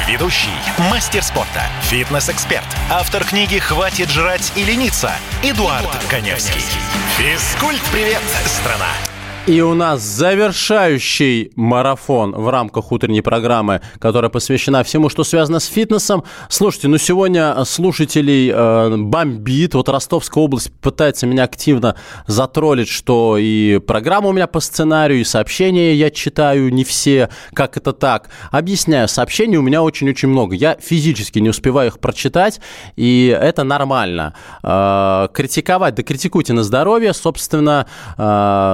Ведущий, 0.07 0.49
мастер 0.89 1.21
спорта, 1.21 1.61
фитнес-эксперт, 1.83 2.65
автор 2.89 3.23
книги 3.23 3.59
«Хватит 3.59 4.09
жрать 4.09 4.51
и 4.55 4.63
лениться» 4.63 5.11
Эдуард, 5.43 5.81
Эдуард 5.81 6.03
Коневский. 6.09 6.61
Физкульт-привет, 7.19 8.21
страна! 8.47 8.89
И 9.45 9.59
у 9.59 9.73
нас 9.73 9.99
завершающий 9.99 11.51
марафон 11.57 12.31
в 12.31 12.47
рамках 12.47 12.93
утренней 12.93 13.19
программы, 13.19 13.81
которая 13.99 14.29
посвящена 14.29 14.85
всему, 14.85 15.09
что 15.09 15.25
связано 15.25 15.59
с 15.59 15.65
фитнесом. 15.65 16.23
Слушайте, 16.47 16.87
ну 16.87 16.97
сегодня 16.97 17.61
слушателей 17.65 18.49
э, 18.53 18.95
бомбит. 18.95 19.73
Вот 19.73 19.89
Ростовская 19.89 20.41
область 20.41 20.71
пытается 20.79 21.27
меня 21.27 21.43
активно 21.43 21.97
затроллить, 22.25 22.87
что 22.87 23.35
и 23.37 23.79
программа 23.79 24.29
у 24.29 24.31
меня 24.31 24.47
по 24.47 24.61
сценарию, 24.61 25.19
и 25.19 25.25
сообщения 25.25 25.93
я 25.93 26.09
читаю 26.09 26.73
не 26.73 26.85
все. 26.85 27.29
Как 27.51 27.75
это 27.75 27.91
так? 27.91 28.29
Объясняю, 28.49 29.09
сообщений 29.09 29.57
у 29.57 29.61
меня 29.61 29.83
очень-очень 29.83 30.29
много. 30.29 30.55
Я 30.55 30.77
физически 30.79 31.39
не 31.39 31.49
успеваю 31.49 31.89
их 31.89 31.99
прочитать, 31.99 32.61
и 32.95 33.37
это 33.37 33.65
нормально. 33.65 34.35
Э, 34.63 35.27
критиковать, 35.33 35.95
да 35.95 36.03
критикуйте 36.03 36.53
на 36.53 36.63
здоровье. 36.63 37.13
Собственно, 37.13 37.87
э, 38.17 38.21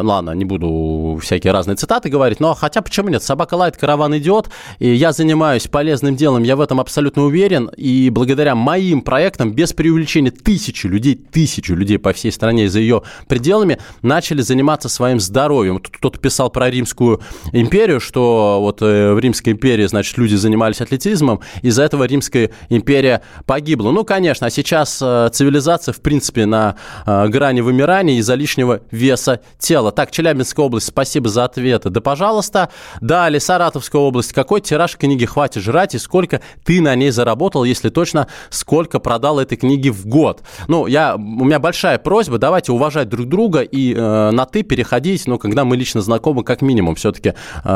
ладно, 0.03 0.29
не 0.35 0.45
буду 0.45 0.58
буду 0.59 1.19
всякие 1.19 1.53
разные 1.53 1.75
цитаты 1.75 2.09
говорить, 2.09 2.39
но 2.39 2.53
хотя 2.53 2.81
почему 2.81 3.09
нет, 3.09 3.23
собака 3.23 3.55
лает, 3.55 3.77
караван 3.77 4.17
идет, 4.17 4.49
и 4.79 4.93
я 4.93 5.11
занимаюсь 5.11 5.67
полезным 5.67 6.15
делом, 6.15 6.43
я 6.43 6.55
в 6.55 6.61
этом 6.61 6.79
абсолютно 6.79 7.23
уверен, 7.23 7.69
и 7.77 8.09
благодаря 8.09 8.55
моим 8.55 9.01
проектам, 9.01 9.53
без 9.53 9.73
преувеличения, 9.73 10.31
тысячи 10.31 10.87
людей, 10.87 11.15
тысячи 11.15 11.71
людей 11.71 11.97
по 11.97 12.13
всей 12.13 12.31
стране 12.31 12.65
и 12.65 12.67
за 12.67 12.79
ее 12.79 13.03
пределами 13.27 13.79
начали 14.01 14.41
заниматься 14.41 14.89
своим 14.89 15.19
здоровьем. 15.19 15.79
Тут 15.79 15.97
кто-то 15.97 16.19
писал 16.19 16.49
про 16.49 16.69
Римскую 16.69 17.21
империю, 17.51 17.99
что 17.99 18.59
вот 18.61 18.81
э, 18.81 19.13
в 19.13 19.19
Римской 19.19 19.53
империи, 19.53 19.85
значит, 19.85 20.17
люди 20.17 20.35
занимались 20.35 20.81
атлетизмом, 20.81 21.39
из-за 21.61 21.83
этого 21.83 22.03
Римская 22.03 22.51
империя 22.69 23.21
погибла. 23.45 23.91
Ну, 23.91 24.03
конечно, 24.03 24.47
а 24.47 24.49
сейчас 24.49 24.99
э, 25.01 25.29
цивилизация, 25.31 25.93
в 25.93 26.01
принципе, 26.01 26.45
на 26.45 26.75
э, 27.05 27.27
грани 27.27 27.61
вымирания 27.61 28.17
из-за 28.19 28.35
лишнего 28.35 28.81
веса 28.91 29.41
тела. 29.59 29.91
Так, 29.91 30.11
Челябинск 30.11 30.48
Челябинская 30.49 30.65
область, 30.65 30.87
спасибо 30.87 31.29
за 31.29 31.45
ответы. 31.45 31.89
Да, 31.89 32.01
пожалуйста. 32.01 32.69
Далее, 33.01 33.39
Саратовская 33.39 34.01
область. 34.01 34.33
Какой 34.33 34.61
тираж 34.61 34.97
книги 34.97 35.25
«Хватит 35.25 35.63
жрать» 35.63 35.95
и 35.95 35.99
сколько 35.99 36.41
ты 36.63 36.81
на 36.81 36.95
ней 36.95 37.11
заработал, 37.11 37.63
если 37.63 37.89
точно, 37.89 38.27
сколько 38.49 38.99
продал 38.99 39.39
этой 39.39 39.57
книги 39.57 39.89
в 39.89 40.05
год? 40.07 40.41
Ну, 40.67 40.87
я, 40.87 41.15
у 41.15 41.19
меня 41.19 41.59
большая 41.59 41.99
просьба, 41.99 42.37
давайте 42.37 42.71
уважать 42.71 43.09
друг 43.09 43.27
друга 43.27 43.61
и 43.61 43.93
э, 43.93 44.31
на 44.31 44.45
«ты» 44.45 44.63
переходить, 44.63 45.27
ну, 45.27 45.37
когда 45.37 45.65
мы 45.65 45.77
лично 45.77 46.01
знакомы, 46.01 46.43
как 46.43 46.61
минимум. 46.61 46.95
Все-таки 46.95 47.33
э, 47.63 47.69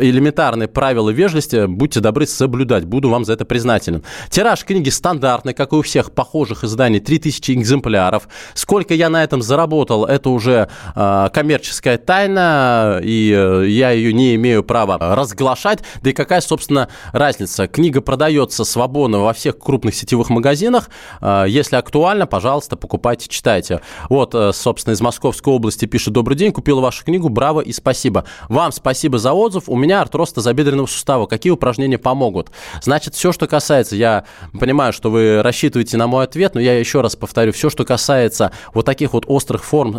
элементарные 0.00 0.68
правила 0.68 1.10
вежливости, 1.10 1.66
будьте 1.66 2.00
добры 2.00 2.26
соблюдать. 2.26 2.84
Буду 2.84 3.10
вам 3.10 3.24
за 3.24 3.34
это 3.34 3.44
признателен. 3.44 4.02
Тираж 4.30 4.64
книги 4.64 4.88
стандартный, 4.88 5.54
как 5.54 5.72
и 5.72 5.76
у 5.76 5.82
всех 5.82 6.12
похожих 6.12 6.64
изданий, 6.64 7.00
3000 7.00 7.52
экземпляров. 7.52 8.28
Сколько 8.54 8.94
я 8.94 9.10
на 9.10 9.22
этом 9.22 9.42
заработал, 9.42 10.04
это 10.04 10.30
уже 10.30 10.68
э, 10.94 11.28
коммерческая 11.32 11.81
коммерческая 11.82 11.98
тайна, 11.98 13.00
и 13.02 13.32
э, 13.36 13.66
я 13.68 13.90
ее 13.90 14.12
не 14.12 14.34
имею 14.36 14.62
права 14.62 14.98
разглашать. 15.00 15.80
Да 16.02 16.10
и 16.10 16.12
какая, 16.12 16.40
собственно, 16.40 16.88
разница? 17.12 17.66
Книга 17.66 18.00
продается 18.00 18.64
свободно 18.64 19.18
во 19.18 19.32
всех 19.32 19.58
крупных 19.58 19.94
сетевых 19.94 20.30
магазинах. 20.30 20.90
Э, 21.20 21.44
если 21.48 21.76
актуально, 21.76 22.26
пожалуйста, 22.26 22.76
покупайте, 22.76 23.28
читайте. 23.28 23.80
Вот, 24.08 24.34
э, 24.34 24.52
собственно, 24.52 24.94
из 24.94 25.00
Московской 25.00 25.52
области 25.52 25.86
пишет 25.86 26.12
«Добрый 26.14 26.36
день, 26.36 26.52
купил 26.52 26.80
вашу 26.80 27.04
книгу, 27.04 27.28
браво 27.28 27.60
и 27.60 27.72
спасибо». 27.72 28.24
Вам 28.48 28.72
спасибо 28.72 29.18
за 29.18 29.32
отзыв. 29.32 29.64
У 29.66 29.76
меня 29.76 30.00
артроз 30.00 30.32
тазобедренного 30.32 30.86
сустава. 30.86 31.26
Какие 31.26 31.52
упражнения 31.52 31.98
помогут? 31.98 32.50
Значит, 32.80 33.14
все, 33.14 33.32
что 33.32 33.46
касается, 33.46 33.96
я 33.96 34.24
понимаю, 34.58 34.92
что 34.92 35.10
вы 35.10 35.42
рассчитываете 35.42 35.96
на 35.96 36.06
мой 36.06 36.24
ответ, 36.24 36.54
но 36.54 36.60
я 36.60 36.78
еще 36.78 37.00
раз 37.00 37.16
повторю, 37.16 37.52
все, 37.52 37.70
что 37.70 37.84
касается 37.84 38.52
вот 38.72 38.86
таких 38.86 39.12
вот 39.12 39.24
острых 39.26 39.64
форм 39.64 39.96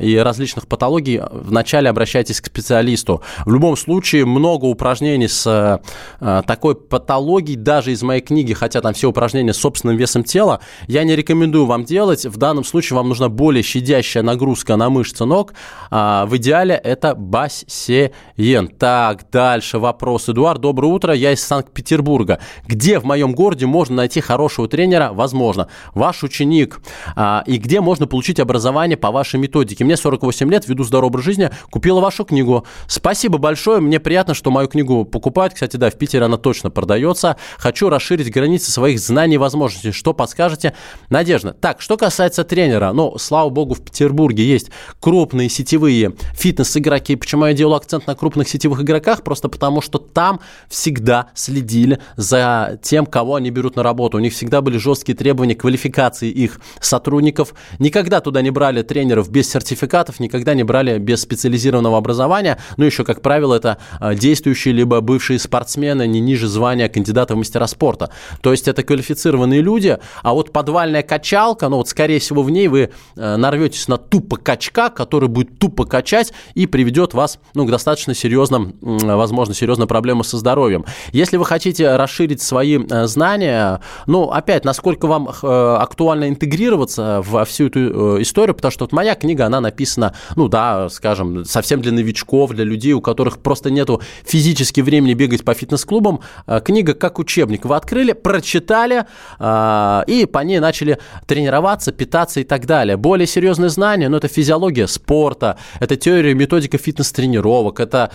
и 0.00 0.16
различных 0.16 0.66
патологий, 0.66 1.13
вначале 1.30 1.90
обращайтесь 1.90 2.40
к 2.40 2.46
специалисту. 2.46 3.22
В 3.44 3.52
любом 3.52 3.76
случае, 3.76 4.24
много 4.24 4.66
упражнений 4.66 5.28
с 5.28 5.80
э, 6.20 6.42
такой 6.46 6.74
патологией, 6.74 7.56
даже 7.56 7.92
из 7.92 8.02
моей 8.02 8.20
книги, 8.20 8.52
хотя 8.52 8.80
там 8.80 8.94
все 8.94 9.08
упражнения 9.08 9.52
с 9.52 9.58
собственным 9.58 9.96
весом 9.96 10.24
тела, 10.24 10.60
я 10.86 11.04
не 11.04 11.16
рекомендую 11.16 11.66
вам 11.66 11.84
делать. 11.84 12.26
В 12.26 12.36
данном 12.36 12.64
случае 12.64 12.96
вам 12.96 13.08
нужна 13.08 13.28
более 13.28 13.62
щадящая 13.62 14.22
нагрузка 14.22 14.76
на 14.76 14.90
мышцы 14.90 15.24
ног. 15.24 15.54
А, 15.90 16.26
в 16.26 16.36
идеале 16.36 16.74
это 16.74 17.14
бассейн. 17.14 18.68
Так, 18.78 19.30
дальше 19.30 19.78
вопрос. 19.78 20.28
Эдуард, 20.28 20.60
доброе 20.60 20.88
утро. 20.88 21.14
Я 21.14 21.32
из 21.32 21.42
Санкт-Петербурга. 21.44 22.40
Где 22.66 22.98
в 22.98 23.04
моем 23.04 23.34
городе 23.34 23.66
можно 23.66 23.96
найти 23.96 24.20
хорошего 24.20 24.68
тренера? 24.68 25.10
Возможно. 25.12 25.68
Ваш 25.94 26.22
ученик. 26.22 26.80
А, 27.16 27.42
и 27.46 27.58
где 27.58 27.80
можно 27.80 28.06
получить 28.06 28.40
образование 28.40 28.96
по 28.96 29.10
вашей 29.10 29.38
методике? 29.40 29.84
Мне 29.84 29.96
48 29.96 30.50
лет, 30.50 30.68
веду 30.68 30.84
здоровый 30.84 31.03
образ 31.04 31.24
жизни, 31.24 31.50
купила 31.70 32.00
вашу 32.00 32.24
книгу. 32.24 32.64
Спасибо 32.86 33.38
большое, 33.38 33.80
мне 33.80 34.00
приятно, 34.00 34.34
что 34.34 34.50
мою 34.50 34.68
книгу 34.68 35.04
покупают. 35.04 35.54
Кстати, 35.54 35.76
да, 35.76 35.90
в 35.90 35.94
Питере 35.94 36.24
она 36.24 36.36
точно 36.36 36.70
продается. 36.70 37.36
Хочу 37.58 37.88
расширить 37.88 38.32
границы 38.32 38.70
своих 38.70 38.98
знаний 39.00 39.34
и 39.34 39.38
возможностей. 39.38 39.92
Что 39.92 40.12
подскажете? 40.12 40.74
Надежда. 41.10 41.52
Так, 41.52 41.80
что 41.80 41.96
касается 41.96 42.44
тренера, 42.44 42.92
ну, 42.92 43.18
слава 43.18 43.48
богу, 43.50 43.74
в 43.74 43.82
Петербурге 43.82 44.44
есть 44.44 44.70
крупные 45.00 45.48
сетевые 45.48 46.14
фитнес-игроки. 46.34 47.16
Почему 47.16 47.46
я 47.46 47.52
делаю 47.52 47.76
акцент 47.76 48.06
на 48.06 48.14
крупных 48.14 48.48
сетевых 48.48 48.80
игроках? 48.80 49.22
Просто 49.22 49.48
потому, 49.48 49.80
что 49.80 49.98
там 49.98 50.40
всегда 50.68 51.28
следили 51.34 52.00
за 52.16 52.78
тем, 52.82 53.06
кого 53.06 53.36
они 53.36 53.50
берут 53.50 53.76
на 53.76 53.82
работу. 53.82 54.18
У 54.18 54.20
них 54.20 54.32
всегда 54.32 54.60
были 54.60 54.78
жесткие 54.78 55.16
требования 55.16 55.54
квалификации 55.54 56.30
их 56.30 56.60
сотрудников. 56.80 57.54
Никогда 57.78 58.20
туда 58.20 58.42
не 58.42 58.50
брали 58.50 58.82
тренеров 58.82 59.30
без 59.30 59.50
сертификатов, 59.50 60.20
никогда 60.20 60.54
не 60.54 60.62
брали 60.62 60.83
брали 60.84 60.98
без 60.98 61.22
специализированного 61.22 61.98
образования. 61.98 62.58
Ну, 62.76 62.84
еще, 62.84 63.04
как 63.04 63.22
правило, 63.22 63.54
это 63.54 63.78
а, 64.00 64.14
действующие 64.14 64.74
либо 64.74 65.00
бывшие 65.00 65.38
спортсмены 65.38 66.06
не 66.06 66.20
ниже 66.20 66.48
звания 66.48 66.88
кандидата 66.88 67.34
в 67.34 67.38
мастера 67.38 67.66
спорта. 67.66 68.10
То 68.40 68.52
есть 68.52 68.68
это 68.68 68.82
квалифицированные 68.82 69.62
люди, 69.62 69.98
а 70.22 70.32
вот 70.32 70.52
подвальная 70.52 71.02
качалка, 71.02 71.68
ну 71.68 71.76
вот 71.76 71.88
скорее 71.88 72.18
всего 72.18 72.42
в 72.42 72.50
ней 72.50 72.68
вы 72.68 72.90
э, 73.16 73.36
нарветесь 73.36 73.88
на 73.88 73.96
тупо 73.96 74.36
качка, 74.36 74.90
который 74.90 75.28
будет 75.28 75.58
тупо 75.58 75.84
качать 75.84 76.32
и 76.54 76.66
приведет 76.66 77.14
вас 77.14 77.38
ну, 77.54 77.66
к 77.66 77.70
достаточно 77.70 78.14
серьезным, 78.14 78.74
возможно, 78.80 79.54
серьезным 79.54 79.88
проблемам 79.88 80.24
со 80.24 80.36
здоровьем. 80.36 80.84
Если 81.12 81.36
вы 81.36 81.44
хотите 81.44 81.96
расширить 81.96 82.42
свои 82.42 82.78
э, 82.78 83.06
знания, 83.06 83.80
ну, 84.06 84.30
опять, 84.30 84.64
насколько 84.64 85.06
вам 85.06 85.28
э, 85.28 85.76
актуально 85.80 86.28
интегрироваться 86.28 87.22
во 87.24 87.44
всю 87.44 87.66
эту 87.66 88.22
историю, 88.22 88.54
потому 88.54 88.72
что 88.72 88.84
вот 88.84 88.92
моя 88.92 89.14
книга, 89.14 89.46
она 89.46 89.60
написана, 89.60 90.14
ну 90.36 90.48
да, 90.48 90.73
скажем, 90.90 91.44
совсем 91.44 91.80
для 91.80 91.92
новичков, 91.92 92.52
для 92.52 92.64
людей, 92.64 92.92
у 92.92 93.00
которых 93.00 93.38
просто 93.38 93.70
нету 93.70 94.02
физически 94.24 94.80
времени 94.80 95.14
бегать 95.14 95.44
по 95.44 95.54
фитнес-клубам. 95.54 96.20
Э, 96.46 96.60
книга 96.60 96.94
как 96.94 97.18
учебник. 97.18 97.64
Вы 97.64 97.76
открыли, 97.76 98.12
прочитали 98.12 99.04
э, 99.38 100.02
и 100.06 100.26
по 100.26 100.38
ней 100.40 100.60
начали 100.60 100.98
тренироваться, 101.26 101.92
питаться 101.92 102.40
и 102.40 102.44
так 102.44 102.66
далее. 102.66 102.96
Более 102.96 103.26
серьезные 103.26 103.70
знания, 103.70 104.08
ну, 104.08 104.16
это 104.16 104.28
физиология 104.28 104.86
спорта, 104.86 105.58
это 105.80 105.96
теория, 105.96 106.34
методика 106.34 106.78
фитнес-тренировок, 106.78 107.80
это 107.80 108.10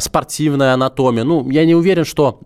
спортивная 0.00 0.74
анатомия. 0.74 1.24
Ну, 1.24 1.48
я 1.50 1.64
не 1.64 1.74
уверен, 1.74 2.04
что 2.04 2.40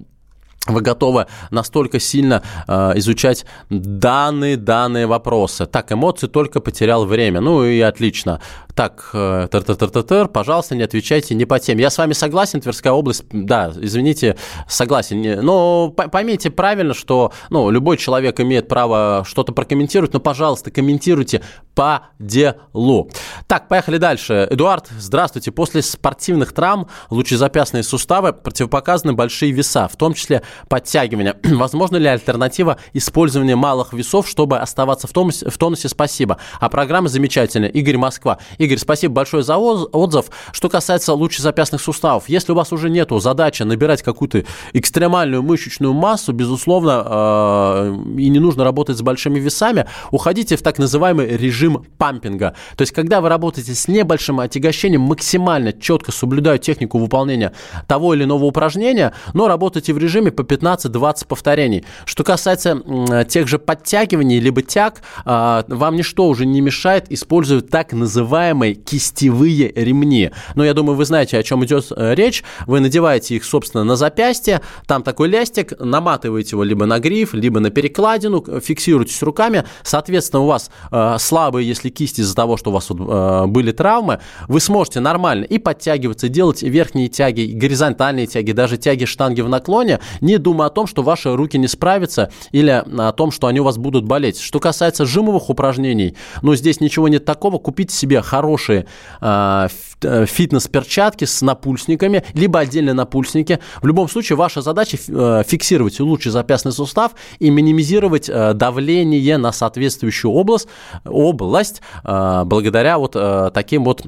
вы 0.66 0.80
готовы 0.80 1.26
настолько 1.50 2.00
сильно 2.00 2.42
э, 2.66 2.92
изучать 2.96 3.44
данные, 3.68 4.56
данные 4.56 5.06
вопросы. 5.06 5.66
Так, 5.66 5.92
эмоции 5.92 6.26
только 6.26 6.60
потерял 6.60 7.04
время. 7.04 7.40
Ну 7.40 7.64
и 7.64 7.80
отлично. 7.80 8.40
Так, 8.74 9.10
э, 9.12 9.48
-тыр 9.50 9.64
-тыр 9.64 9.76
-тыр 9.76 10.04
-тыр, 10.04 10.28
пожалуйста, 10.28 10.74
не 10.74 10.82
отвечайте 10.82 11.34
не 11.34 11.44
по 11.44 11.58
теме. 11.58 11.82
Я 11.82 11.90
с 11.90 11.98
вами 11.98 12.12
согласен, 12.12 12.60
Тверская 12.60 12.92
область, 12.92 13.24
да, 13.30 13.72
извините, 13.76 14.36
согласен. 14.66 15.44
Но 15.44 15.90
поймите 15.90 16.50
правильно, 16.50 16.94
что 16.94 17.32
ну, 17.50 17.70
любой 17.70 17.98
человек 17.98 18.40
имеет 18.40 18.66
право 18.66 19.24
что-то 19.26 19.52
прокомментировать, 19.52 20.12
но, 20.12 20.20
пожалуйста, 20.20 20.70
комментируйте 20.70 21.42
по 21.74 22.06
делу. 22.18 23.10
Так, 23.46 23.68
поехали 23.68 23.98
дальше. 23.98 24.48
Эдуард, 24.50 24.88
здравствуйте. 24.98 25.52
После 25.52 25.82
спортивных 25.82 26.52
травм 26.52 26.88
лучезапястные 27.10 27.82
суставы 27.82 28.32
противопоказаны 28.32 29.12
большие 29.12 29.52
веса, 29.52 29.88
в 29.88 29.96
том 29.96 30.14
числе 30.14 30.42
подтягивания. 30.68 31.36
Возможно 31.44 31.96
ли 31.96 32.06
альтернатива 32.06 32.78
использования 32.92 33.56
малых 33.56 33.92
весов, 33.92 34.28
чтобы 34.28 34.58
оставаться 34.58 35.06
в 35.06 35.12
тонусе? 35.12 35.48
В 35.48 35.58
тонусе? 35.58 35.88
Спасибо. 35.88 36.38
А 36.60 36.68
программа 36.68 37.08
замечательная. 37.08 37.68
Игорь 37.68 37.96
Москва. 37.96 38.38
Игорь, 38.58 38.78
спасибо 38.78 39.14
большое 39.14 39.42
за 39.42 39.56
отзыв. 39.56 40.26
Что 40.52 40.68
касается 40.68 41.12
лучезапястных 41.14 41.80
суставов, 41.80 42.28
если 42.28 42.52
у 42.52 42.54
вас 42.54 42.72
уже 42.72 42.90
нету 42.90 43.18
задачи 43.18 43.62
набирать 43.62 44.02
какую-то 44.02 44.44
экстремальную 44.72 45.42
мышечную 45.42 45.92
массу, 45.92 46.32
безусловно, 46.32 47.02
э, 47.06 47.94
и 48.18 48.28
не 48.28 48.38
нужно 48.38 48.64
работать 48.64 48.98
с 48.98 49.02
большими 49.02 49.38
весами, 49.38 49.86
уходите 50.10 50.56
в 50.56 50.62
так 50.62 50.78
называемый 50.78 51.36
режим 51.36 51.84
пампинга. 51.98 52.54
То 52.76 52.82
есть, 52.82 52.92
когда 52.92 53.20
вы 53.20 53.28
работаете 53.28 53.74
с 53.74 53.88
небольшим 53.88 54.40
отягощением, 54.40 55.02
максимально 55.02 55.72
четко 55.72 56.12
соблюдая 56.12 56.58
технику 56.58 56.98
выполнения 56.98 57.52
того 57.86 58.14
или 58.14 58.24
иного 58.24 58.44
упражнения, 58.44 59.12
но 59.32 59.48
работаете 59.48 59.92
в 59.92 59.98
режиме 59.98 60.30
по 60.30 60.43
15-20 60.44 61.26
повторений. 61.26 61.84
Что 62.04 62.24
касается 62.24 62.80
тех 63.28 63.48
же 63.48 63.58
подтягиваний, 63.58 64.38
либо 64.38 64.62
тяг, 64.62 65.02
а, 65.24 65.64
вам 65.68 65.96
ничто 65.96 66.28
уже 66.28 66.46
не 66.46 66.60
мешает 66.60 67.10
использовать 67.10 67.68
так 67.70 67.92
называемые 67.92 68.74
кистевые 68.74 69.72
ремни. 69.74 70.30
Но 70.54 70.64
я 70.64 70.74
думаю, 70.74 70.96
вы 70.96 71.04
знаете, 71.04 71.38
о 71.38 71.42
чем 71.42 71.64
идет 71.64 71.86
э, 71.96 72.14
речь. 72.14 72.44
Вы 72.66 72.80
надеваете 72.80 73.36
их, 73.36 73.44
собственно, 73.44 73.84
на 73.84 73.96
запястье, 73.96 74.60
там 74.86 75.02
такой 75.02 75.28
лястик, 75.28 75.78
наматываете 75.78 76.50
его 76.52 76.64
либо 76.64 76.86
на 76.86 76.98
гриф, 76.98 77.34
либо 77.34 77.60
на 77.60 77.70
перекладину, 77.70 78.44
фиксируетесь 78.60 79.22
руками. 79.22 79.64
Соответственно, 79.82 80.42
у 80.42 80.46
вас 80.46 80.70
э, 80.90 81.16
слабые, 81.18 81.66
если 81.66 81.88
кисти 81.88 82.20
из-за 82.20 82.34
того, 82.34 82.56
что 82.56 82.70
у 82.70 82.72
вас 82.72 82.90
э, 82.90 83.46
были 83.46 83.72
травмы, 83.72 84.20
вы 84.48 84.60
сможете 84.60 85.00
нормально 85.00 85.44
и 85.44 85.58
подтягиваться, 85.58 86.28
делать 86.28 86.62
верхние 86.62 87.08
тяги, 87.08 87.52
горизонтальные 87.52 88.26
тяги, 88.26 88.52
даже 88.52 88.76
тяги 88.76 89.04
штанги 89.04 89.40
в 89.40 89.48
наклоне, 89.48 90.00
не 90.20 90.33
думая 90.38 90.68
о 90.68 90.70
том, 90.70 90.86
что 90.86 91.02
ваши 91.02 91.34
руки 91.34 91.58
не 91.58 91.68
справятся 91.68 92.30
или 92.52 92.70
о 92.70 93.12
том, 93.12 93.30
что 93.30 93.46
они 93.46 93.60
у 93.60 93.64
вас 93.64 93.78
будут 93.78 94.04
болеть. 94.04 94.38
Что 94.38 94.60
касается 94.60 95.06
жимовых 95.06 95.50
упражнений, 95.50 96.16
ну, 96.42 96.54
здесь 96.54 96.80
ничего 96.80 97.08
нет 97.08 97.24
такого. 97.24 97.58
Купите 97.58 97.94
себе 97.94 98.22
хорошие 98.22 98.86
э, 99.20 99.68
э 100.02 100.26
фитнес-перчатки 100.26 101.24
с 101.24 101.42
напульсниками, 101.42 102.24
либо 102.34 102.60
отдельные 102.60 102.94
напульсники. 102.94 103.58
В 103.80 103.86
любом 103.86 104.08
случае, 104.08 104.36
ваша 104.36 104.60
задача 104.60 104.98
э, 105.08 105.42
фиксировать 105.46 106.00
лучший 106.00 106.32
запястный 106.32 106.72
сустав 106.72 107.12
и 107.38 107.50
минимизировать 107.50 108.28
э, 108.28 108.52
давление 108.54 109.38
на 109.38 109.52
соответствующую 109.52 110.32
область, 110.32 110.68
область 111.04 111.80
благодаря 112.04 112.98
вот 112.98 113.12
таким 113.54 113.84
вот 113.84 114.02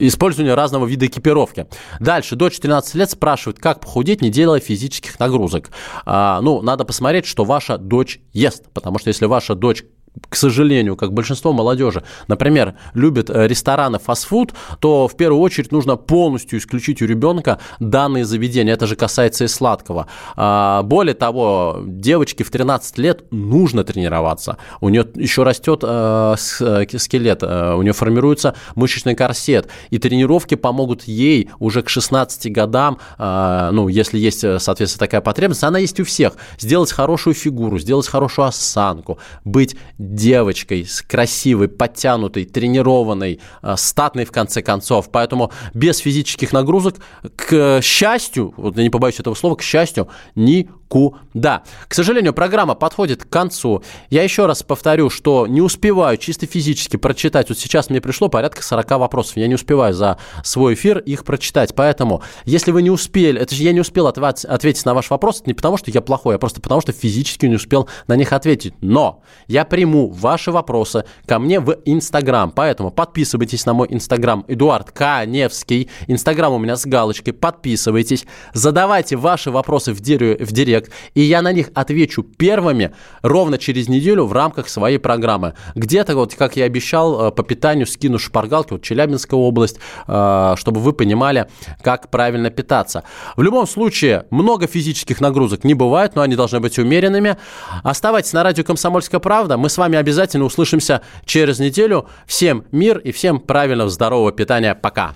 использованию 0.00 0.54
разного 0.54 0.86
вида 0.86 1.06
экипировки. 1.06 1.66
Дальше, 2.00 2.36
до 2.36 2.48
14 2.48 2.94
лет 2.94 3.10
спрашивают, 3.10 3.58
как 3.58 3.80
похудеть, 3.80 4.22
не 4.22 4.30
делая 4.30 4.60
физических 4.76 5.18
нагрузок. 5.18 5.70
Ну, 6.06 6.62
надо 6.62 6.84
посмотреть, 6.84 7.26
что 7.26 7.44
ваша 7.44 7.78
дочь 7.78 8.20
ест, 8.32 8.64
потому 8.74 8.98
что 8.98 9.08
если 9.08 9.24
ваша 9.26 9.54
дочь 9.54 9.84
к 10.28 10.36
сожалению, 10.36 10.96
как 10.96 11.12
большинство 11.12 11.52
молодежи, 11.52 12.02
например, 12.28 12.74
любит 12.94 13.30
э, 13.30 13.46
рестораны, 13.46 13.98
фастфуд, 13.98 14.52
то 14.80 15.08
в 15.08 15.16
первую 15.16 15.40
очередь 15.40 15.72
нужно 15.72 15.96
полностью 15.96 16.58
исключить 16.58 17.02
у 17.02 17.06
ребенка 17.06 17.58
данные 17.80 18.24
заведения. 18.24 18.72
Это 18.72 18.86
же 18.86 18.96
касается 18.96 19.44
и 19.44 19.48
сладкого. 19.48 20.06
А, 20.36 20.82
более 20.82 21.14
того, 21.14 21.82
девочке 21.86 22.44
в 22.44 22.50
13 22.50 22.98
лет 22.98 23.24
нужно 23.30 23.84
тренироваться. 23.84 24.56
У 24.80 24.88
нее 24.88 25.06
еще 25.14 25.42
растет 25.42 25.80
э, 25.82 26.36
э, 26.60 26.98
скелет, 26.98 27.42
у 27.42 27.82
нее 27.82 27.92
формируется 27.92 28.54
мышечный 28.74 29.14
корсет. 29.14 29.68
И 29.90 29.98
тренировки 29.98 30.54
помогут 30.54 31.04
ей 31.04 31.50
уже 31.58 31.82
к 31.82 31.88
16 31.88 32.52
годам, 32.52 32.98
ну, 33.18 33.88
если 33.88 34.18
есть, 34.18 34.40
соответственно, 34.40 35.06
такая 35.06 35.20
потребность, 35.20 35.62
она 35.62 35.78
есть 35.78 35.98
у 36.00 36.04
всех, 36.04 36.34
сделать 36.58 36.92
хорошую 36.92 37.34
фигуру, 37.34 37.78
сделать 37.78 38.06
хорошую 38.06 38.48
осанку, 38.48 39.18
быть 39.44 39.76
девочкой, 40.14 40.84
с 40.84 41.02
красивой, 41.02 41.68
подтянутой, 41.68 42.44
тренированной, 42.44 43.40
э, 43.62 43.74
статной 43.76 44.24
в 44.24 44.32
конце 44.32 44.62
концов. 44.62 45.10
Поэтому 45.10 45.52
без 45.74 45.98
физических 45.98 46.52
нагрузок, 46.52 46.96
к 47.34 47.80
счастью, 47.82 48.54
вот 48.56 48.76
я 48.76 48.82
не 48.82 48.90
побоюсь 48.90 49.20
этого 49.20 49.34
слова, 49.34 49.56
к 49.56 49.62
счастью, 49.62 50.08
ни 50.34 50.68
никуда. 50.86 51.62
К 51.88 51.94
сожалению, 51.94 52.32
программа 52.32 52.74
подходит 52.74 53.24
к 53.24 53.28
концу. 53.28 53.82
Я 54.10 54.22
еще 54.22 54.46
раз 54.46 54.62
повторю, 54.62 55.10
что 55.10 55.46
не 55.46 55.60
успеваю 55.60 56.16
чисто 56.16 56.46
физически 56.46 56.96
прочитать. 56.96 57.48
Вот 57.48 57.58
сейчас 57.58 57.90
мне 57.90 58.00
пришло 58.00 58.28
порядка 58.28 58.62
40 58.62 58.90
вопросов. 58.92 59.36
Я 59.36 59.46
не 59.46 59.54
успеваю 59.54 59.94
за 59.94 60.18
свой 60.42 60.74
эфир 60.74 60.98
их 60.98 61.24
прочитать. 61.24 61.74
Поэтому, 61.74 62.22
если 62.44 62.70
вы 62.70 62.82
не 62.82 62.90
успели, 62.90 63.40
это 63.40 63.54
же 63.54 63.62
я 63.62 63.72
не 63.72 63.80
успел 63.80 64.06
ответить 64.06 64.84
на 64.84 64.94
ваш 64.94 65.10
вопрос, 65.10 65.40
это 65.40 65.50
не 65.50 65.54
потому, 65.54 65.76
что 65.76 65.90
я 65.90 66.00
плохой, 66.00 66.36
а 66.36 66.38
просто 66.38 66.60
потому, 66.60 66.80
что 66.80 66.92
физически 66.92 67.46
не 67.46 67.56
успел 67.56 67.88
на 68.06 68.16
них 68.16 68.32
ответить. 68.32 68.74
Но 68.80 69.22
я 69.46 69.64
приму 69.64 70.08
ваши 70.08 70.50
вопросы 70.50 71.04
ко 71.26 71.38
мне 71.38 71.60
в 71.60 71.76
Инстаграм. 71.84 72.50
Поэтому 72.50 72.90
подписывайтесь 72.90 73.66
на 73.66 73.74
мой 73.74 73.88
Инстаграм 73.90 74.44
Эдуард 74.48 74.90
Каневский. 74.90 75.90
Инстаграм 76.06 76.52
у 76.52 76.58
меня 76.58 76.76
с 76.76 76.86
галочкой. 76.86 77.32
Подписывайтесь. 77.32 78.26
Задавайте 78.52 79.16
ваши 79.16 79.50
вопросы 79.50 79.92
в, 79.92 80.00
директ, 80.00 80.40
в 80.40 80.52
директ 80.52 80.75
директ, 80.76 80.92
и 81.14 81.20
я 81.20 81.42
на 81.42 81.52
них 81.52 81.70
отвечу 81.74 82.22
первыми 82.22 82.92
ровно 83.22 83.58
через 83.58 83.88
неделю 83.88 84.24
в 84.26 84.32
рамках 84.32 84.68
своей 84.68 84.98
программы. 84.98 85.54
Где-то, 85.74 86.14
вот, 86.14 86.34
как 86.34 86.56
я 86.56 86.64
обещал, 86.64 87.28
э, 87.28 87.32
по 87.32 87.42
питанию 87.42 87.86
скину 87.86 88.18
шпаргалки, 88.18 88.72
вот 88.72 88.82
Челябинская 88.82 89.38
область, 89.38 89.78
э, 90.06 90.54
чтобы 90.56 90.80
вы 90.80 90.92
понимали, 90.92 91.46
как 91.82 92.10
правильно 92.10 92.50
питаться. 92.50 93.02
В 93.36 93.42
любом 93.42 93.66
случае, 93.66 94.26
много 94.30 94.66
физических 94.66 95.20
нагрузок 95.20 95.64
не 95.64 95.74
бывает, 95.74 96.14
но 96.14 96.22
они 96.22 96.36
должны 96.36 96.60
быть 96.60 96.78
умеренными. 96.78 97.36
Оставайтесь 97.82 98.32
на 98.32 98.42
радио 98.42 98.64
«Комсомольская 98.64 99.20
правда». 99.20 99.56
Мы 99.56 99.68
с 99.68 99.78
вами 99.78 99.98
обязательно 99.98 100.44
услышимся 100.44 101.00
через 101.24 101.58
неделю. 101.58 102.08
Всем 102.26 102.64
мир 102.72 102.98
и 102.98 103.12
всем 103.12 103.40
правильного 103.40 103.90
здорового 103.90 104.32
питания. 104.32 104.74
Пока. 104.74 105.14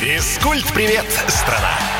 Физкульт-привет, 0.00 1.06
страна! 1.28 1.99